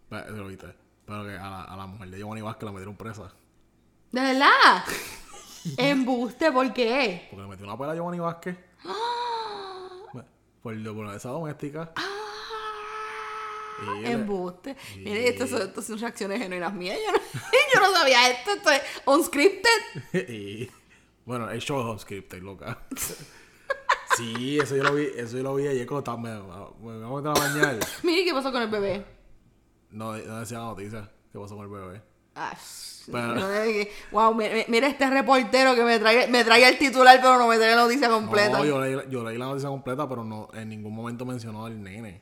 Pero, 0.08 0.36
lo 0.36 0.46
viste. 0.46 0.87
Pero 1.08 1.24
que 1.24 1.32
a 1.36 1.50
la, 1.50 1.62
a 1.64 1.76
la 1.76 1.86
mujer 1.86 2.10
de 2.10 2.18
Giovanni 2.18 2.42
Vázquez 2.42 2.64
la 2.66 2.72
metieron 2.72 2.96
presa. 2.96 3.32
¿De 4.12 4.20
verdad? 4.20 4.84
Embuste, 5.76 6.52
¿por 6.52 6.72
qué? 6.72 7.26
Porque 7.30 7.42
le 7.42 7.48
metió 7.48 7.66
una 7.66 7.76
pela 7.76 7.92
a 7.92 7.94
Giovanni 7.96 8.20
Vázquez. 8.20 8.56
por 10.62 10.74
violencia 10.74 11.30
doméstica. 11.30 11.92
Y 13.80 14.04
él- 14.04 14.12
Embuste. 14.12 14.76
Mire, 14.96 15.28
estas 15.28 15.50
son, 15.50 15.62
estas 15.62 15.86
son 15.86 15.98
reacciones 15.98 16.40
genuinas 16.40 16.72
mías. 16.74 16.98
Yo 17.04 17.12
no, 17.12 17.18
Yo 17.74 17.80
no 17.80 17.92
sabía 17.98 18.30
esto, 18.30 18.50
esto 18.52 18.70
es 18.70 18.82
unscripted. 19.06 20.28
y 20.28 20.70
bueno, 21.24 21.48
el 21.50 21.60
show 21.60 21.80
es 21.80 21.86
unscripted, 21.86 22.42
loca. 22.42 22.78
sí, 24.16 24.58
eso 24.58 24.74
yo 24.76 24.82
lo 24.82 24.94
vi, 24.94 25.08
eso 25.16 25.36
yo 25.36 25.42
lo 25.42 25.54
vi 25.54 25.68
ayer 25.68 25.86
cuando 25.86 26.00
estaba, 26.00 26.18
me, 26.18 26.30
me, 26.90 26.98
me 26.98 27.06
voy 27.06 27.20
a 27.24 27.30
meter 27.30 27.42
a 27.42 27.48
bañar. 27.48 27.78
Mira, 28.02 28.24
¿qué 28.24 28.32
pasó 28.32 28.50
con 28.52 28.62
el 28.62 28.68
bebé? 28.68 29.04
No, 29.90 30.12
no 30.16 30.40
decía 30.40 30.58
la 30.58 30.64
noticia. 30.64 31.10
¿Qué 31.32 31.38
pasó 31.38 31.56
con 31.56 31.64
el 31.64 31.70
bebé? 31.70 32.02
Ah, 32.34 32.56
Pero- 33.10 33.34
que- 33.64 33.90
wow, 34.12 34.34
mi- 34.34 34.48
mi- 34.48 34.64
mira 34.68 34.86
este 34.86 35.08
reportero 35.10 35.74
que 35.74 35.82
me 35.82 35.98
trae, 35.98 36.28
me 36.28 36.44
trae 36.44 36.68
el 36.68 36.78
titular, 36.78 37.18
pero 37.20 37.38
no 37.38 37.48
me 37.48 37.56
trae 37.56 37.74
la 37.74 37.82
noticia 37.82 38.08
completa. 38.08 38.58
No, 38.58 38.64
yo 38.64 38.80
leí, 38.80 38.96
yo 39.10 39.24
leí 39.24 39.38
la 39.38 39.46
noticia 39.46 39.68
completa, 39.70 40.08
pero 40.08 40.24
no 40.24 40.48
en 40.52 40.68
ningún 40.68 40.94
momento 40.94 41.24
mencionó 41.24 41.64
al 41.66 41.82
nene. 41.82 42.20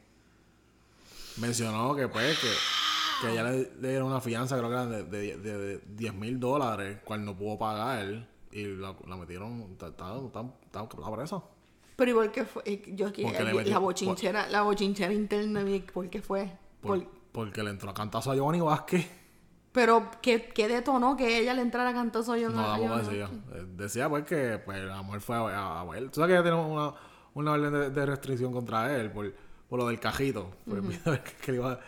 Mencionó 1.39 1.95
que 1.95 2.09
pues 2.09 2.39
que, 2.39 2.49
que 3.27 3.33
ella 3.33 3.43
le, 3.45 3.71
le 3.81 3.89
dieron 3.91 4.09
una 4.09 4.21
fianza, 4.21 4.57
creo 4.57 4.69
que 4.69 4.75
era 4.75 4.87
de, 4.87 5.03
de, 5.05 5.37
de, 5.37 5.59
de 5.59 5.81
10 5.89 6.15
mil 6.15 6.41
dólares, 6.41 6.99
cual 7.05 7.25
no 7.25 7.37
pudo 7.37 7.59
pagar. 7.59 8.27
Y 8.53 8.65
la, 8.65 8.95
la 9.07 9.17
metieron, 9.17 9.77
está 9.79 9.91
presa. 10.89 11.43
Pero 11.97 12.11
igual 12.11 12.31
que 12.33 12.45
fue, 12.45 12.63
eh, 12.65 12.83
yo 12.95 13.09
aquí, 13.09 13.23
metí- 13.45 13.65
la 13.71 13.79
bochinchera, 13.79 14.49
la 14.49 14.63
bochinchera 14.63 15.13
interna, 15.13 15.63
¿por 15.93 16.09
qué 16.09 16.23
fue? 16.23 16.51
Por- 16.81 17.03
Por- 17.03 17.16
porque 17.37 17.63
le 17.63 17.71
entró 17.71 17.91
a 17.91 17.95
cantazo 17.95 18.31
a 18.31 18.35
Giovanni 18.35 18.61
Vázquez. 18.61 19.07
pero 19.73 20.11
¿qué, 20.23 20.49
qué 20.55 20.69
detonó 20.69 21.17
que 21.17 21.39
ella 21.39 21.53
le 21.55 21.61
entrara 21.63 21.91
a 21.91 21.93
cantazo 21.93 22.35
yo 22.37 22.49
No, 22.49 22.65
tampoco 22.65 22.97
decía. 22.99 23.29
Eh, 23.53 23.65
Decía 23.77 24.09
pues 24.09 24.25
que 24.25 24.59
pues, 24.65 24.83
la 24.85 25.03
mujer 25.03 25.21
fue 25.21 25.37
a, 25.37 25.41
a, 25.41 25.81
a 25.81 25.85
ver. 25.85 26.09
Tú 26.11 26.21
sabes 26.21 26.29
que 26.29 26.33
ella 26.35 26.43
tiene 26.43 26.57
una, 26.59 26.95
una 27.35 27.53
orden 27.53 27.73
de, 27.73 27.91
de 27.91 28.07
restricción 28.07 28.53
contra 28.53 28.97
él 28.97 29.11
por, 29.13 29.31
por 29.69 29.79
lo 29.79 29.89
del 29.89 30.01
cajito. 30.01 30.51
Pues 30.67 30.83
mira, 30.83 31.23
que, 31.23 31.33
que 31.45 31.53
le 31.53 31.59
iba 31.59 31.79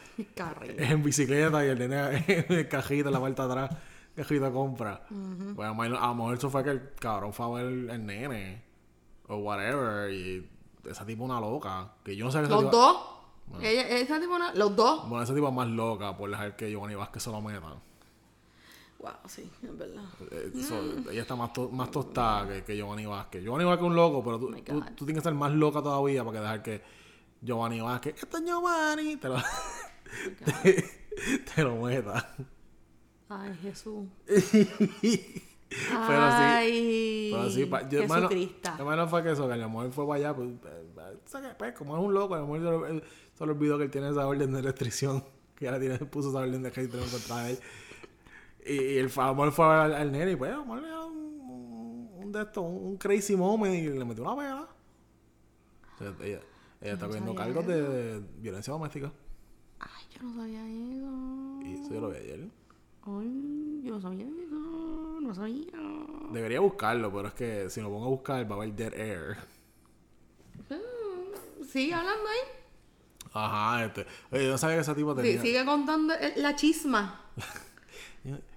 en 0.76 1.02
bicicleta 1.02 1.64
y 1.64 1.68
el 1.68 1.78
nene 1.78 2.24
en 2.28 2.52
el 2.58 2.68
cajito 2.68 3.08
en 3.08 3.14
la 3.14 3.20
parte 3.20 3.40
de 3.42 3.48
atrás. 3.48 3.70
Cajito 4.14 4.44
de 4.44 4.52
compra. 4.52 5.00
Pues 5.08 5.66
a 5.66 5.70
lo 5.70 5.74
mejor- 5.76 5.96
a 5.96 6.06
lo 6.08 6.14
mejor 6.14 6.34
eso 6.36 6.50
fue 6.50 6.62
que 6.64 6.70
el 6.70 6.90
cabrón 7.00 7.32
fue 7.32 7.46
a 7.46 7.48
ver 7.50 7.66
el, 7.72 7.88
el 7.90 8.04
nene. 8.04 8.62
O 9.28 9.36
whatever. 9.36 10.12
Y 10.12 10.46
esa 10.84 11.06
tipo 11.06 11.24
una 11.24 11.40
loca. 11.40 11.92
Que 12.04 12.14
yo 12.16 12.24
no 12.26 12.30
sé 12.32 12.42
qué 12.42 12.48
Los 12.48 12.64
Ella, 13.60 13.88
esa 13.98 14.20
tipo, 14.20 14.34
una- 14.34 14.54
los 14.54 14.74
dos. 14.76 15.08
Bueno, 15.08 15.22
esa 15.24 15.34
tipo 15.34 15.48
es 15.48 15.54
más 15.54 15.68
loca 15.68 16.16
por 16.16 16.30
dejar 16.30 16.56
que 16.56 16.70
Giovanni 16.70 16.94
Vázquez 16.94 17.22
se 17.22 17.30
lo 17.30 17.40
meta. 17.40 17.74
Wow, 19.00 19.12
sí, 19.26 19.48
es 19.62 19.78
verdad. 19.78 20.02
Eh, 20.32 20.52
so- 20.60 21.10
ella 21.10 21.22
está 21.22 21.36
más, 21.36 21.52
to- 21.52 21.68
más 21.70 21.90
tostada 21.90 22.48
que, 22.48 22.64
que 22.64 22.76
Giovanni 22.76 23.06
Vázquez. 23.06 23.42
Giovanni 23.44 23.64
Vázquez 23.64 23.84
es 23.84 23.90
un 23.90 23.96
loco, 23.96 24.24
pero 24.24 24.38
tú, 24.40 24.48
my 24.50 24.62
tú, 24.62 24.80
tú 24.96 25.04
tienes 25.04 25.22
que 25.22 25.28
ser 25.28 25.34
más 25.34 25.52
loca 25.52 25.80
todavía 25.82 26.24
para 26.24 26.36
que 26.36 26.40
dejar 26.42 26.62
que 26.62 26.82
Giovanni 27.40 27.80
Vázquez, 27.80 28.16
esto 28.22 28.38
es 28.38 28.44
Giovanni, 28.44 29.16
te 29.16 29.28
lo, 29.28 29.36
te, 30.62 30.84
te 31.54 31.62
lo 31.62 31.76
meta. 31.76 32.34
Ay, 33.28 33.54
Jesús. 33.62 34.06
Pero 36.06 36.32
sí, 36.32 37.30
pero 37.30 37.50
sí, 37.50 37.64
pa- 37.66 37.88
yo, 37.88 37.98
hermano, 38.78 39.06
fue 39.08 39.22
que 39.22 39.32
eso, 39.32 39.48
que 39.48 39.56
la 39.56 39.68
mujer 39.68 39.92
fue 39.92 40.06
para 40.06 40.16
allá, 40.18 40.34
pues, 40.34 40.48
eh, 40.48 40.84
eh. 40.96 41.54
Pues, 41.58 41.74
como 41.74 41.96
es 41.96 42.02
un 42.02 42.14
loco, 42.14 42.34
a 42.34 42.38
lo 42.38 42.46
mejor 42.46 42.86
él- 42.90 43.02
le 43.46 43.52
olvidó 43.52 43.76
que 43.76 43.84
él 43.84 43.90
tiene 43.90 44.08
esa 44.10 44.26
orden 44.26 44.50
de 44.52 44.62
restricción, 44.62 45.22
que 45.56 45.66
ahora 45.68 45.78
tiene, 45.78 45.98
puso 45.98 46.30
esa 46.30 46.38
orden 46.38 46.62
de 46.62 46.70
en 47.04 47.10
contra 47.10 47.50
él. 47.50 47.58
Y, 48.66 48.72
y 48.72 48.98
el 48.98 49.10
a 49.16 49.26
lo 49.26 49.34
mejor 49.34 49.52
fue 49.52 49.64
a 49.66 49.68
ver 49.68 49.78
al, 49.78 49.94
al 49.94 50.12
nene 50.12 50.32
y 50.32 50.36
pues, 50.36 50.50
a 50.52 50.56
lo 50.56 50.64
mejor 50.64 50.80
le 50.82 50.88
dio 50.88 51.06
un, 51.06 52.10
un 52.22 52.32
de 52.32 52.42
estos, 52.42 52.64
un, 52.64 52.86
un 52.86 52.96
crazy 52.96 53.36
moment 53.36 53.74
y 53.74 53.88
le 53.88 54.04
metió 54.04 54.22
una 54.24 54.34
sea, 55.98 56.14
ella, 56.26 56.40
ella 56.80 56.92
está 56.94 57.06
cogiendo 57.06 57.34
cargos 57.34 57.66
de, 57.66 57.82
de 57.82 58.20
violencia 58.38 58.72
doméstica. 58.72 59.12
Ay, 59.80 60.04
yo 60.16 60.22
no 60.22 60.34
sabía 60.34 60.66
eso. 60.66 61.60
Y 61.62 61.74
eso 61.74 61.94
yo 61.94 62.00
lo 62.00 62.10
vi 62.10 62.16
ayer. 62.16 62.48
Ay, 63.02 63.82
yo 63.84 63.94
no 63.94 64.00
sabía 64.00 64.26
eso. 64.26 64.87
No 65.20 65.34
sabía. 65.34 65.66
Debería 66.32 66.60
buscarlo, 66.60 67.12
pero 67.12 67.28
es 67.28 67.34
que 67.34 67.70
si 67.70 67.80
lo 67.80 67.88
pongo 67.90 68.06
a 68.06 68.08
buscar 68.08 68.50
va 68.50 68.54
a 68.56 68.58
haber 68.58 68.72
dead 68.74 68.94
air. 68.94 69.36
Mm, 70.70 71.64
Sigue 71.64 71.94
hablando 71.94 72.28
ahí. 72.28 72.48
Ajá, 73.32 73.84
este. 73.84 74.06
Oye, 74.30 74.44
yo 74.46 74.50
no 74.52 74.58
sabía 74.58 74.76
que 74.76 74.82
ese 74.82 74.94
tipo 74.94 75.14
Sí, 75.16 75.22
tenía. 75.22 75.42
sigue 75.42 75.64
contando 75.64 76.14
la 76.36 76.56
chisma. 76.56 77.20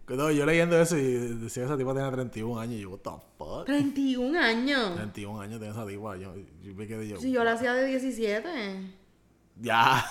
No, 0.07 0.29
yo 0.29 0.45
leyendo 0.45 0.77
eso 0.77 0.97
y 0.97 1.03
decía 1.03 1.63
que 1.63 1.67
esa 1.67 1.77
tipa 1.77 1.93
tenía 1.93 2.11
31 2.11 2.59
años. 2.59 2.75
Y 2.75 2.81
yo, 2.81 2.89
what 2.89 2.99
the 2.99 3.11
fuck? 3.37 3.65
31 3.65 4.37
años. 4.37 4.95
31 4.95 5.39
años 5.39 5.59
tiene 5.59 5.73
esa 5.73 5.87
tipa. 5.87 6.17
Yo, 6.17 6.33
yo 6.61 6.73
me 6.75 6.85
quedé 6.85 7.07
yo. 7.07 7.17
Si 7.17 7.31
yo 7.31 7.45
la 7.45 7.53
hacía 7.53 7.73
de 7.73 7.85
17. 7.85 8.93
Ya. 9.61 10.05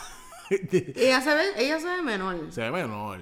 Ella 0.49 1.21
se 1.21 1.35
ve, 1.35 1.43
ella 1.59 1.79
se 1.81 1.87
ve 1.87 2.01
menor. 2.03 2.51
Se 2.51 2.63
ve 2.63 2.71
menor. 2.71 3.21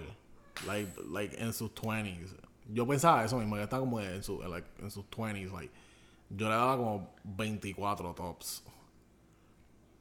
Like, 0.69 0.93
like 1.11 1.43
en 1.43 1.53
sus 1.53 1.71
20s. 1.75 2.37
Yo 2.69 2.87
pensaba 2.87 3.25
eso 3.25 3.39
mismo, 3.39 3.57
que 3.57 3.63
está 3.63 3.79
como 3.79 4.01
en, 4.01 4.23
su, 4.23 4.41
like, 4.43 4.69
en 4.83 4.91
sus 4.91 5.05
20s. 5.11 5.51
Like, 5.53 5.73
yo 6.31 6.49
le 6.49 6.55
daba 6.55 6.77
como 6.77 7.11
24 7.25 8.15
tops. 8.15 8.63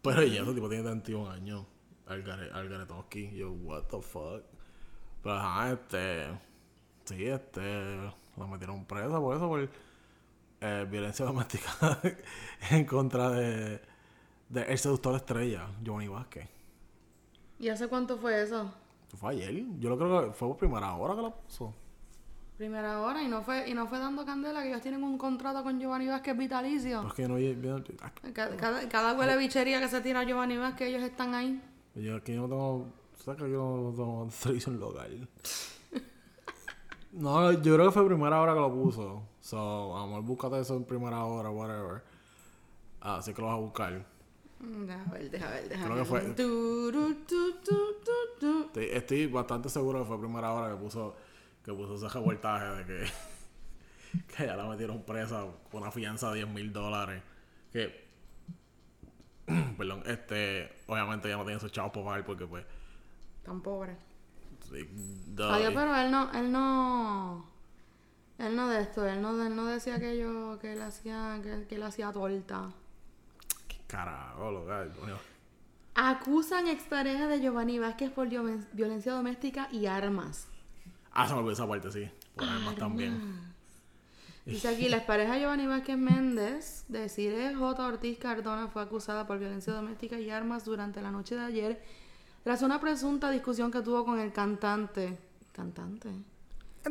Pero 0.02 0.22
ella, 0.22 0.44
ese 0.44 0.54
tipo 0.54 0.68
tiene 0.70 0.84
31 0.84 1.30
años. 1.32 1.66
Algare- 2.08 2.52
Algaretoski. 2.54 3.32
Yo, 3.36 3.52
what 3.52 3.84
the 3.84 4.02
fuck. 4.02 4.44
Pero 5.24 5.36
ajá, 5.36 5.72
este. 5.74 6.28
Sí, 7.06 7.26
este. 7.26 7.96
La 8.38 8.46
metieron 8.48 8.86
presa 8.86 9.20
por 9.20 9.36
eso, 9.36 9.48
por 9.48 9.70
eh, 10.62 10.88
violencia 10.90 11.26
doméstica 11.26 12.00
en 12.70 12.86
contra 12.86 13.30
de, 13.32 13.82
de 14.50 14.62
el 14.64 14.78
seductor 14.78 15.16
estrella, 15.16 15.68
Giovanni 15.82 16.08
Vázquez. 16.08 16.48
¿Y 17.60 17.70
hace 17.70 17.88
cuánto 17.88 18.18
fue 18.18 18.42
eso? 18.44 18.72
Fue 19.16 19.32
ayer. 19.32 19.64
Yo 19.80 19.90
lo 19.90 19.98
creo 19.98 20.28
que 20.28 20.34
fue 20.34 20.48
por 20.50 20.58
primera 20.58 20.94
hora 20.94 21.16
que 21.16 21.22
la 21.24 21.30
puso. 21.32 21.74
Primera 22.58 23.02
hora 23.02 23.22
y 23.22 23.28
no 23.28 23.44
fue 23.44 23.70
y 23.70 23.76
no 23.76 23.88
fue 23.88 24.00
dando 24.00 24.26
candela 24.26 24.64
que 24.64 24.70
ellos 24.70 24.82
tienen 24.82 25.04
un 25.04 25.16
contrato 25.18 25.62
con 25.64 25.80
Giovanni 25.80 26.08
Vázquez 26.08 26.36
vitalicio. 26.36 27.08
Que 27.16 27.28
no 27.28 27.36
ah, 28.02 28.12
Cada, 28.34 28.58
cada, 28.58 28.90
cada 28.90 29.14
huele 29.14 29.38
bichería 29.38 29.80
que 29.80 29.88
se 29.88 30.02
tira 30.02 30.24
Giovanni 30.24 30.58
Vázquez, 30.58 30.88
ellos 30.88 31.04
están 31.04 31.36
ahí. 31.36 31.62
Yo 31.94 32.16
aquí 32.16 32.34
no 32.34 32.48
tengo. 32.48 32.88
¿Sabes 33.24 33.44
que 33.44 33.52
yo 33.52 33.78
no 33.78 33.92
tengo 33.96 34.28
televisión 34.42 34.80
local? 34.80 35.28
No, 37.12 37.52
yo 37.52 37.76
creo 37.76 37.86
que 37.86 37.92
fue 37.92 38.06
primera 38.06 38.42
hora 38.42 38.54
que 38.54 38.60
lo 38.60 38.72
puso. 38.72 39.24
So, 39.40 39.96
amor, 39.96 40.24
búscate 40.24 40.60
eso 40.60 40.76
en 40.76 40.84
primera 40.84 41.24
hora, 41.26 41.50
whatever. 41.50 42.04
Ah, 43.02 43.18
Así 43.18 43.34
que 43.34 43.42
lo 43.42 43.48
vas 43.48 43.58
a 43.58 43.60
buscar. 43.60 44.06
Deja 44.60 45.04
ver, 45.12 45.30
deja 45.30 45.50
ver, 45.50 45.70
deja 45.70 45.86
Creo 45.86 45.98
que 45.98 46.06
fue-. 46.06 46.26
Estoy, 48.66 48.86
estoy 48.92 49.28
bastante 49.28 49.70
seguro 49.70 50.00
que 50.00 50.06
fue 50.06 50.20
primera 50.20 50.52
hora 50.54 50.74
que 50.74 50.82
puso 50.82 51.16
que 51.68 51.74
puso 51.74 51.96
ese 51.96 52.08
reportaje 52.08 52.66
de 52.66 52.86
que, 52.86 53.12
que 54.38 54.46
ya 54.46 54.56
la 54.56 54.64
metieron 54.70 55.04
presa 55.04 55.46
con 55.70 55.82
una 55.82 55.92
fianza 55.92 56.30
de 56.30 56.36
10 56.46 56.48
mil 56.48 56.72
dólares. 56.72 57.22
Que, 57.74 58.08
perdón, 59.78 60.02
este, 60.06 60.74
obviamente 60.88 61.28
ya 61.28 61.36
no 61.36 61.44
tiene 61.44 61.58
esos 61.58 61.72
chavos 61.74 61.92
para 61.92 62.06
pagar 62.06 62.26
porque 62.26 62.48
pues... 62.48 62.66
Tan 63.44 63.60
pobre. 63.62 63.98
sí, 64.70 64.88
Adiós, 65.38 65.74
pero 65.76 65.94
él 65.98 66.10
no, 66.10 66.32
él 66.34 66.52
no. 66.54 67.50
Él 68.38 68.56
no 68.56 68.70
de 68.70 68.82
esto, 68.82 69.06
él 69.06 69.22
no, 69.22 69.46
él 69.46 69.54
no 69.54 69.66
decía 69.66 70.00
que 70.00 70.18
yo, 70.18 70.58
que 70.60 70.72
él 70.74 70.82
hacía, 70.82 71.40
que, 71.44 71.66
que 71.68 71.76
él 71.76 71.84
hacía 71.84 72.14
torta. 72.14 72.72
¿Qué 73.68 73.78
carajo, 73.88 74.52
loca, 74.52 74.88
coño. 75.00 75.18
Acusan 75.96 76.68
expareja 76.68 77.28
de 77.28 77.42
Giovanni 77.42 77.80
Vázquez 77.80 78.12
por 78.12 78.30
violen- 78.30 78.68
violencia 78.72 79.12
doméstica 79.12 79.68
y 79.72 79.88
armas. 79.88 80.48
Ah, 81.20 81.28
se 81.28 81.34
me 81.34 81.40
olvidó 81.40 81.54
esa 81.54 81.68
parte, 81.68 81.92
sí. 81.92 82.08
Por 82.36 82.48
armas 82.48 82.76
también. 82.76 83.42
Dice 84.46 84.68
aquí, 84.68 84.88
la 84.88 84.98
expareja 84.98 85.34
de 85.34 85.40
Giovanni 85.40 85.66
Vázquez 85.66 85.98
Méndez, 85.98 86.86
de 86.90 87.10
Cire 87.10 87.56
J. 87.56 87.88
Ortiz 87.88 88.20
Cardona, 88.20 88.68
fue 88.68 88.84
acusada 88.84 89.26
por 89.26 89.40
violencia 89.40 89.74
doméstica 89.74 90.20
y 90.20 90.30
armas 90.30 90.64
durante 90.64 91.02
la 91.02 91.10
noche 91.10 91.34
de 91.34 91.42
ayer, 91.42 91.84
tras 92.44 92.62
una 92.62 92.80
presunta 92.80 93.32
discusión 93.32 93.72
que 93.72 93.82
tuvo 93.82 94.06
con 94.06 94.20
el 94.20 94.32
cantante. 94.32 95.18
¿Cantante? 95.54 96.12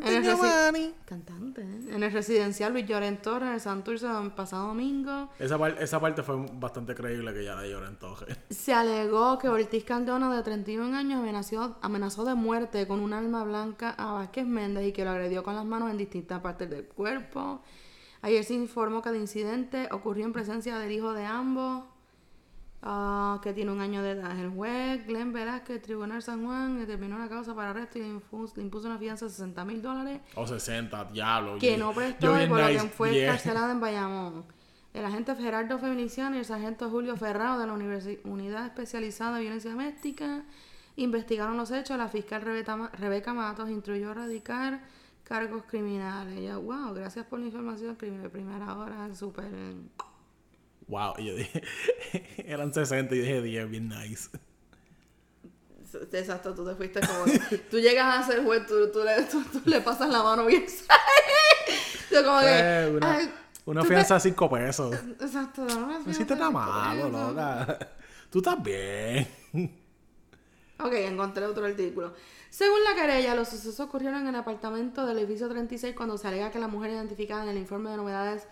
En 0.05 0.14
el 0.14 0.24
resi- 0.24 0.92
Cantante. 1.05 1.62
¿eh? 1.62 1.94
En 1.94 2.03
el 2.03 2.12
residencial 2.12 2.72
Luis 2.72 2.86
Llorén 2.86 3.20
Torres, 3.22 3.49
en 3.49 3.55
el 3.55 3.61
Santurce, 3.61 4.07
el 4.07 4.32
pasado 4.32 4.68
domingo. 4.68 5.30
Esa, 5.38 5.59
par- 5.59 5.76
esa 5.80 6.01
parte 6.01 6.22
fue 6.22 6.36
bastante 6.55 6.94
creíble 6.94 7.32
que 7.32 7.44
ya 7.44 7.55
la 7.55 7.64
entonces. 7.66 8.36
Se 8.51 8.72
alegó 8.72 9.38
que 9.38 9.49
Ortiz 9.49 9.84
Cardona, 9.84 10.34
de 10.34 10.42
31 10.42 10.97
años, 10.97 11.20
amenazó, 11.20 11.78
amenazó 11.82 12.24
de 12.24 12.34
muerte 12.34 12.86
con 12.86 13.01
un 13.01 13.12
arma 13.12 13.44
blanca 13.44 13.90
a 13.97 14.12
Vázquez 14.12 14.47
Méndez 14.47 14.86
y 14.88 14.92
que 14.92 15.05
lo 15.05 15.11
agredió 15.11 15.42
con 15.42 15.55
las 15.55 15.64
manos 15.64 15.90
en 15.90 15.99
distintas 15.99 16.40
partes 16.40 16.68
del 16.70 16.84
cuerpo. 16.86 17.62
Ayer 18.22 18.42
se 18.44 18.55
informó 18.55 19.03
que 19.03 19.11
el 19.11 19.16
incidente 19.16 19.88
ocurrió 19.92 20.24
en 20.24 20.32
presencia 20.32 20.78
del 20.78 20.90
hijo 20.92 21.12
de 21.12 21.24
ambos, 21.24 21.84
ah, 22.89 23.41
que 23.43 23.53
tiene 23.53 23.72
un 23.72 23.80
año 23.80 24.01
de 24.03 24.12
edad. 24.12 24.39
El 24.39 24.51
juez 24.51 25.05
Glenn 25.07 25.32
Velázquez, 25.32 25.82
Tribunal 25.82 26.22
San 26.22 26.45
Juan, 26.45 26.78
determinó 26.78 27.16
una 27.16 27.28
causa 27.28 27.55
para 27.55 27.70
arresto 27.70 27.99
y 27.99 28.03
le 28.03 28.09
impuso, 28.09 28.55
le 28.57 28.62
impuso 28.62 28.87
una 28.87 28.97
fianza 28.99 29.24
de 29.26 29.30
60 29.32 29.64
mil 29.64 29.82
dólares 29.82 30.20
O 30.37 30.47
60, 30.47 31.05
diablo. 31.07 31.59
que 31.59 31.76
no 31.76 31.93
prestó 31.93 32.41
y 32.41 32.47
por 32.47 32.61
lo 32.61 32.68
nice, 32.68 32.82
que 32.84 32.89
fue 32.91 33.12
yeah. 33.12 33.24
encarcelada 33.24 33.72
en 33.72 33.80
Bayamón. 33.87 34.45
El 34.95 35.05
agente 35.05 35.34
Gerardo 35.34 35.78
Feliciano 35.78 36.37
y 36.37 36.39
el 36.39 36.45
sargento 36.45 36.89
Julio 36.89 37.16
Ferrao 37.16 37.59
de 37.59 37.66
la 37.66 37.74
Universi- 37.74 38.20
Unidad 38.24 38.64
Especializada 38.66 39.37
de 39.37 39.43
Violencia 39.43 39.70
Doméstica 39.72 40.45
investigaron 40.97 41.57
los 41.59 41.70
hechos. 41.70 41.99
La 41.99 42.09
fiscal 42.09 42.41
Rebeca, 42.43 42.76
Ma- 42.76 42.91
Rebeca 42.95 43.34
Matos 43.34 43.68
instruyó 43.68 44.14
radicar 44.14 44.80
cargos 45.24 45.64
criminales. 45.68 46.41
Ya, 46.41 46.57
wow, 46.57 46.95
gracias 46.95 47.26
por 47.26 47.41
la 47.41 47.47
información. 47.47 47.97
Primer- 47.97 48.30
Primera 48.30 48.74
hora, 48.74 49.14
súper. 49.14 49.45
Wow, 50.89 51.14
y 51.18 51.26
yo 51.26 51.34
dije, 51.34 51.62
eran 52.47 52.72
60 52.72 53.14
y 53.14 53.18
dije 53.18 53.43
10, 53.43 53.70
bien 53.70 53.89
nice. 53.89 54.30
Exacto, 56.12 56.55
tú 56.55 56.66
te 56.66 56.74
fuiste 56.74 57.01
como. 57.01 57.24
que- 57.24 57.59
tú 57.70 57.78
llegas 57.78 58.18
a 58.18 58.30
ser 58.30 58.45
juez, 58.45 58.66
tú, 58.66 58.91
tú 58.93 59.01
le, 59.05 59.22
tú, 59.24 59.43
tú 59.45 59.62
le 59.64 59.80
pasas 59.80 60.09
la 60.11 60.22
mano 60.22 60.47
bien. 60.47 60.64
Yo 62.11 62.24
como 62.24 62.41
que. 62.41 62.93
Una 62.97 63.12
ay, 63.14 63.34
una 63.64 63.82
tú 63.82 63.89
fianza 63.89 64.14
de 64.14 64.20
5 64.20 64.51
pesos. 64.51 64.95
Exacto, 65.20 65.64
no 65.64 66.01
me 66.01 66.11
hiciste 66.11 66.34
nada 66.37 66.51
malo, 66.51 67.09
loca. 67.09 67.78
Tú 68.30 68.39
estás 68.39 68.62
bien. 68.62 69.26
Ok, 70.78 70.93
encontré 70.93 71.47
otro 71.47 71.64
artículo. 71.64 72.14
Según 72.51 72.84
la 72.84 72.95
querella, 72.95 73.34
los 73.34 73.49
sucesos 73.49 73.80
ocurrieron 73.80 74.20
en 74.20 74.28
el 74.28 74.34
apartamento 74.37 75.07
del 75.07 75.18
edificio 75.18 75.49
36 75.49 75.95
cuando 75.97 76.18
se 76.18 76.28
alega 76.28 76.51
que 76.51 76.59
la 76.59 76.68
mujer 76.68 76.91
identificada 76.91 77.43
en 77.43 77.49
el 77.49 77.59
informe 77.59 77.91
de 77.91 77.97
novedades. 77.97 78.47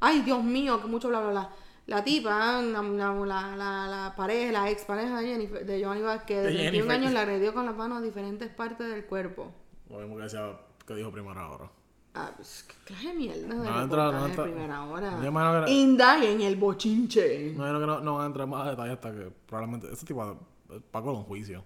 Ay, 0.00 0.22
Dios 0.22 0.42
mío, 0.42 0.80
que 0.80 0.88
mucho 0.88 1.08
bla 1.08 1.20
bla 1.20 1.30
bla. 1.30 1.50
La 1.86 2.02
tipa, 2.02 2.60
la, 2.62 2.82
la, 2.82 3.12
la, 3.14 3.56
la, 3.56 3.86
la 3.86 4.14
pareja, 4.16 4.50
la 4.52 4.70
ex 4.70 4.84
pareja 4.84 5.20
de, 5.20 5.26
Jennifer, 5.28 5.64
de 5.64 5.78
Giovanni 5.78 6.02
Vázquez, 6.02 6.36
de 6.38 6.42
De 6.42 6.48
21 6.56 6.70
Jennifer. 6.72 6.90
años, 6.92 7.12
la 7.12 7.20
agredió 7.22 7.54
con 7.54 7.64
las 7.64 7.76
manos 7.76 7.98
a 7.98 8.00
diferentes 8.02 8.48
partes 8.50 8.88
del 8.88 9.04
cuerpo. 9.06 9.52
Lo 9.88 9.98
mismo 9.98 10.16
que 10.16 10.22
decía, 10.24 10.58
que 10.84 10.94
dijo 10.96 11.12
primera 11.12 11.48
hora. 11.48 11.70
Ah, 12.14 12.32
pues, 12.34 12.64
qué 12.66 12.74
clase 12.86 13.08
de 13.08 13.14
mierda 13.14 13.40
de 13.42 13.48
No 13.70 13.82
entra- 13.82 14.10
no 14.10 14.26
entra- 14.26 14.44
primera 14.44 14.82
hora. 14.84 15.18
Yo 15.22 15.28
imagino 15.28 15.64
que- 15.64 15.70
Indaguen 15.70 16.40
el 16.40 16.56
bochinche. 16.56 17.52
No, 17.56 17.70
yo 17.72 17.78
que 17.78 17.86
no, 17.86 18.00
no 18.00 18.14
van 18.14 18.24
a 18.24 18.26
entrar 18.26 18.48
más 18.48 18.66
detalles 18.68 18.94
hasta 18.94 19.12
que 19.12 19.30
probablemente 19.46 19.92
ese 19.92 20.06
tipo 20.06 20.26
de 20.68 20.80
Paco 20.90 21.12
un 21.12 21.22
juicio. 21.24 21.62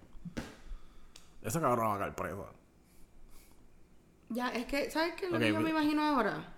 Ese 1.41 1.59
cabrón 1.61 1.87
va 1.93 1.95
a 1.95 1.99
caer 2.01 2.15
preso. 2.15 2.47
Ya, 4.29 4.51
es 4.51 4.67
que, 4.67 4.91
¿sabes 4.91 5.15
qué 5.15 5.29
lo 5.31 5.37
Ok, 5.37 5.41
que 5.43 5.49
yo 5.49 5.55
pero- 5.55 5.65
me 5.65 5.71
imagino 5.71 6.03
ahora? 6.03 6.57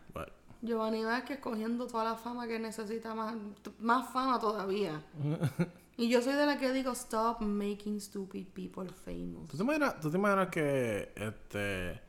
Giovanni 0.63 1.05
Vázquez 1.05 1.41
cogiendo 1.41 1.87
toda 1.89 2.05
la 2.05 2.15
fama 2.15 2.47
que 2.47 2.59
necesita, 2.59 3.15
más, 3.15 3.35
más 3.81 4.09
fama 4.11 4.39
todavía. 4.39 5.03
y 5.97 6.09
yo 6.09 6.23
soy 6.23 6.35
de 6.35 6.47
la 6.47 6.59
que 6.59 6.73
digo, 6.73 6.93
stop 6.93 7.41
making 7.41 8.01
stupid 8.01 8.47
people 8.47 8.89
famous. 9.05 9.49
¿tú, 9.49 9.57
te 9.57 9.63
imaginas, 9.65 10.01
¿Tú 10.01 10.11
te 10.11 10.17
imaginas 10.17 10.49
que 10.49 11.13
este 11.17 12.01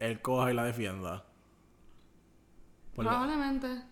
él 0.00 0.20
coja 0.20 0.50
y 0.50 0.54
la 0.54 0.64
defienda? 0.64 1.24
Por 2.94 3.04
la- 3.04 3.10
Probablemente. 3.12 3.82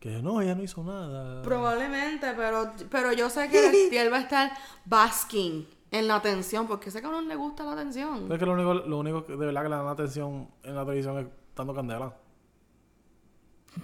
que 0.00 0.20
no, 0.20 0.40
ella 0.40 0.54
no 0.56 0.62
hizo 0.64 0.82
nada. 0.82 1.42
Probablemente, 1.42 2.32
pero, 2.34 2.72
pero 2.90 3.12
yo 3.12 3.30
sé 3.30 3.48
que 3.48 3.88
él 4.00 4.12
va 4.12 4.18
a 4.18 4.20
estar 4.22 4.50
basking 4.84 5.68
en 5.92 6.08
la 6.08 6.16
atención, 6.16 6.66
porque 6.66 6.86
a 6.86 6.90
ese 6.90 7.00
cabrón 7.00 7.28
le 7.28 7.36
gusta 7.36 7.62
la 7.62 7.72
atención. 7.74 8.30
Es 8.30 8.38
que 8.40 8.44
lo 8.44 8.54
único, 8.54 8.74
lo 8.74 8.98
único 8.98 9.24
que 9.24 9.36
de 9.36 9.46
verdad 9.46 9.62
que 9.62 9.68
le 9.68 9.76
dan 9.76 9.86
atención 9.86 10.48
en 10.64 10.74
la 10.74 10.84
televisión 10.84 11.18
es 11.18 11.26
dando 11.54 11.72
candela. 11.72 12.12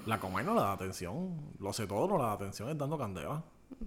La 0.07 0.19
Comay 0.19 0.45
no 0.45 0.55
le 0.55 0.61
da 0.61 0.73
atención. 0.73 1.37
Lo 1.59 1.73
sé 1.73 1.87
todo, 1.87 2.07
no 2.09 2.17
le 2.19 2.25
da 2.25 2.33
atención, 2.33 2.69
es 2.71 2.79
dando 2.79 2.97
candela. 2.99 3.43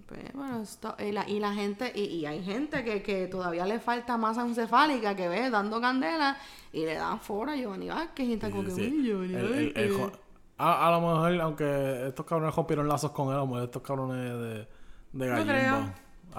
Pues, 0.06 0.32
bueno, 0.32 0.62
esto- 0.62 0.96
y, 0.98 1.12
la, 1.12 1.28
y 1.28 1.38
la 1.40 1.52
gente, 1.52 1.92
y, 1.94 2.02
y 2.04 2.26
hay 2.26 2.42
gente 2.42 2.84
que, 2.84 3.02
que 3.02 3.26
todavía 3.26 3.66
le 3.66 3.78
falta 3.80 4.16
masa 4.16 4.42
encefálica 4.46 5.14
que 5.14 5.28
ve 5.28 5.50
dando 5.50 5.80
candela 5.80 6.36
y 6.72 6.84
le 6.84 6.94
dan 6.94 7.20
fora 7.20 7.52
a 7.52 7.56
Giovanni 7.56 7.88
Vázquez 7.88 8.26
y 8.26 8.32
está 8.34 8.50
como 8.50 8.64
que, 8.64 8.70
Sí, 8.70 8.82
"Uy, 8.92 9.04
Giovanni 9.06 9.34
el- 9.34 9.44
el- 9.44 9.72
el 9.76 9.92
Vázquez". 9.92 9.96
jo- 9.98 10.12
a, 10.58 10.88
a 10.88 10.90
lo 10.90 11.00
mejor, 11.00 11.40
aunque 11.40 12.06
estos 12.08 12.24
cabrones 12.26 12.54
rompieron 12.54 12.88
lazos 12.88 13.10
con 13.12 13.28
él, 13.28 13.34
a 13.34 13.38
lo 13.38 13.46
mejor 13.46 13.62
estos 13.64 13.82
cabrones 13.82 14.16
de, 14.32 14.68
de 15.12 15.26
Gallimbo 15.28 15.52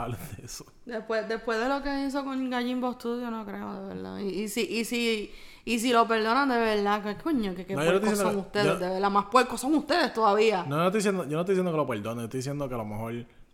de 0.07 0.45
eso. 0.45 0.66
Después, 0.86 1.28
después 1.30 1.59
de 1.59 1.70
lo 1.70 1.82
que 1.82 2.05
hizo 2.05 2.24
con 2.26 2.49
Gallimbo 2.49 2.93
Studio, 2.93 3.32
no 3.32 3.45
creo, 3.45 3.74
de 3.82 3.88
verdad. 3.95 4.18
Y, 4.20 4.28
y 4.43 4.47
si, 4.49 4.61
y 4.61 4.84
si, 4.86 5.32
y 5.66 5.80
si 5.80 5.91
lo 5.91 6.07
perdonan 6.07 6.47
de 6.47 6.57
verdad, 6.57 7.03
que 7.03 7.16
coño, 7.22 7.53
que 7.55 7.66
qué 7.66 7.76
No, 7.76 7.84
yo 7.84 7.99
puercos 7.99 8.18
son 8.20 8.36
ustedes, 8.38 8.66
yo- 8.68 8.78
de 8.80 8.89
verdad, 8.89 9.09
más 9.11 9.26
puercos 9.26 9.59
son 9.61 9.74
ustedes 9.76 10.13
todavía. 10.13 10.63
No, 10.68 10.78
no 10.78 10.86
estoy 10.86 10.99
diciendo, 10.99 11.24
yo 11.24 11.32
no 11.32 11.39
estoy 11.41 11.55
diciendo 11.55 11.72
que 11.72 11.78
lo 11.78 11.88
perdonen, 11.88 12.26
estoy 12.26 12.38
diciendo 12.39 12.70
que 12.70 12.76
a 12.76 12.78
lo 12.78 12.86
mejor 12.86 13.13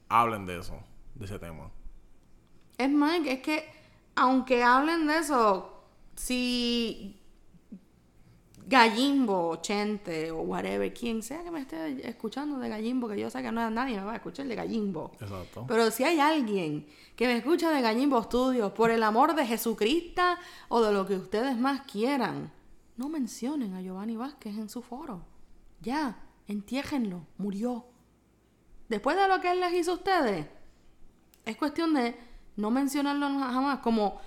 hablen 0.09 0.45
de 0.45 0.59
eso, 0.59 0.77
de 1.15 1.25
ese 1.25 1.39
tema. 1.39 1.71
Es 2.77 2.89
más, 2.89 3.19
es 3.25 3.39
que 3.41 3.65
aunque 4.15 4.61
hablen 4.63 5.07
de 5.07 5.17
eso, 5.19 5.83
si 6.15 7.20
Gallimbo, 8.71 9.57
Chente 9.61 10.31
o 10.31 10.41
whatever, 10.41 10.93
quien 10.93 11.21
sea 11.21 11.43
que 11.43 11.51
me 11.51 11.59
esté 11.61 12.07
escuchando 12.07 12.57
de 12.57 12.69
Gallimbo, 12.69 13.07
que 13.09 13.19
yo 13.19 13.29
sé 13.29 13.41
que 13.41 13.51
no 13.51 13.69
nadie 13.69 13.97
me 13.99 14.05
va 14.05 14.13
a 14.13 14.15
escuchar 14.15 14.47
de 14.47 14.55
Gallimbo. 14.55 15.11
Exacto. 15.19 15.65
Pero 15.67 15.91
si 15.91 16.03
hay 16.05 16.19
alguien 16.19 16.87
que 17.15 17.27
me 17.27 17.37
escucha 17.37 17.69
de 17.69 17.81
Gallimbo 17.81 18.23
Studios, 18.23 18.71
por 18.71 18.89
el 18.89 19.03
amor 19.03 19.35
de 19.35 19.45
Jesucristo 19.45 20.21
o 20.69 20.81
de 20.81 20.93
lo 20.93 21.05
que 21.05 21.15
ustedes 21.17 21.57
más 21.57 21.81
quieran, 21.81 22.51
no 22.97 23.09
mencionen 23.09 23.73
a 23.73 23.81
Giovanni 23.81 24.15
Vázquez 24.15 24.57
en 24.57 24.69
su 24.69 24.81
foro. 24.81 25.25
Ya, 25.81 26.17
entiérrenlo, 26.47 27.25
murió. 27.37 27.85
Después 28.87 29.17
de 29.17 29.27
lo 29.27 29.39
que 29.41 29.51
él 29.51 29.59
les 29.59 29.73
hizo 29.73 29.91
a 29.91 29.95
ustedes, 29.95 30.47
es 31.45 31.57
cuestión 31.57 31.93
de 31.93 32.15
no 32.55 32.71
mencionarlo 32.71 33.27
jamás, 33.27 33.79
como, 33.79 34.19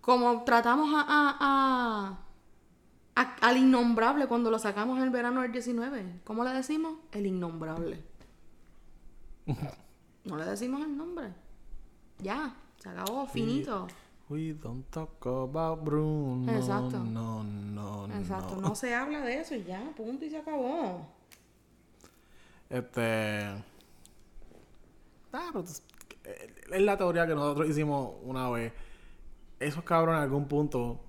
como 0.00 0.42
tratamos 0.44 0.90
a, 0.94 1.00
a- 1.00 1.36
a- 1.40 2.18
a- 3.16 3.36
al 3.40 3.56
innombrable 3.56 4.26
cuando 4.26 4.50
lo 4.50 4.58
sacamos 4.58 4.98
en 4.98 5.04
el 5.04 5.10
verano 5.10 5.42
del 5.42 5.52
19. 5.52 6.20
¿Cómo 6.24 6.44
le 6.44 6.50
decimos? 6.50 6.94
El 7.12 7.26
innombrable. 7.26 8.02
No 10.24 10.36
le 10.36 10.44
decimos 10.44 10.82
el 10.82 10.94
nombre. 10.96 11.32
Ya, 12.18 12.54
se 12.76 12.90
acabó, 12.90 13.26
finito. 13.26 13.88
We 14.28 14.52
don't 14.52 14.84
talk 14.90 15.26
about 15.26 15.82
Bruno. 15.82 16.52
Exacto. 16.52 17.02
No, 17.02 17.42
no, 17.42 18.06
no. 18.06 18.14
Exacto, 18.18 18.56
no 18.60 18.74
se 18.74 18.94
habla 18.94 19.22
de 19.22 19.40
eso 19.40 19.54
y 19.54 19.64
ya, 19.64 19.82
punto 19.96 20.24
y 20.26 20.30
se 20.30 20.36
acabó. 20.36 21.08
Este. 22.68 23.44
Ah, 25.32 25.48
pero 25.52 25.64
tú- 25.64 25.72
eh, 26.24 26.54
es 26.70 26.82
la 26.82 26.96
teoría 26.96 27.26
que 27.26 27.34
nosotros 27.34 27.68
hicimos 27.68 28.14
una 28.22 28.48
vez. 28.50 28.72
Esos 29.58 29.82
cabrones 29.84 30.18
en 30.18 30.24
algún 30.24 30.46
punto 30.48 31.00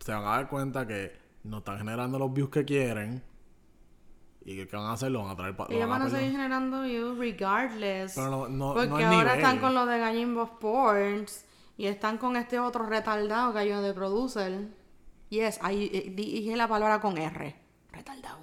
se 0.00 0.12
van 0.12 0.22
a 0.24 0.30
dar 0.30 0.48
cuenta 0.48 0.86
que 0.86 1.18
no 1.44 1.58
están 1.58 1.78
generando 1.78 2.18
los 2.18 2.32
views 2.32 2.50
que 2.50 2.64
quieren. 2.64 3.22
Y 4.42 4.56
que 4.56 4.66
qué 4.66 4.74
van 4.76 4.86
a 4.86 4.92
hacer, 4.92 5.10
lo 5.10 5.20
van 5.22 5.30
a 5.32 5.36
traer 5.36 5.54
para. 5.54 5.72
Ellos 5.74 5.88
van 5.88 6.00
a 6.02 6.08
seguir 6.08 6.32
generando 6.32 6.82
views 6.82 7.18
regardless. 7.18 8.14
Pero 8.14 8.30
no- 8.30 8.48
no- 8.48 8.72
porque 8.74 8.88
no 8.88 8.94
ahora 8.96 9.10
nivel. 9.34 9.36
están 9.36 9.58
con 9.58 9.74
lo 9.74 9.84
de 9.84 9.98
Gallimbo 9.98 10.44
Sports 10.44 11.44
y 11.76 11.86
están 11.86 12.16
con 12.16 12.36
este 12.36 12.58
otro 12.58 12.86
retardado 12.86 13.52
que 13.52 13.58
hay 13.58 13.68
de 13.68 13.92
producer. 13.92 14.68
Yes, 15.28 15.58
ahí 15.62 15.90
eh, 15.92 16.10
dije 16.14 16.56
la 16.56 16.66
palabra 16.68 17.00
con 17.00 17.18
R. 17.18 17.54
Retardado. 17.92 18.38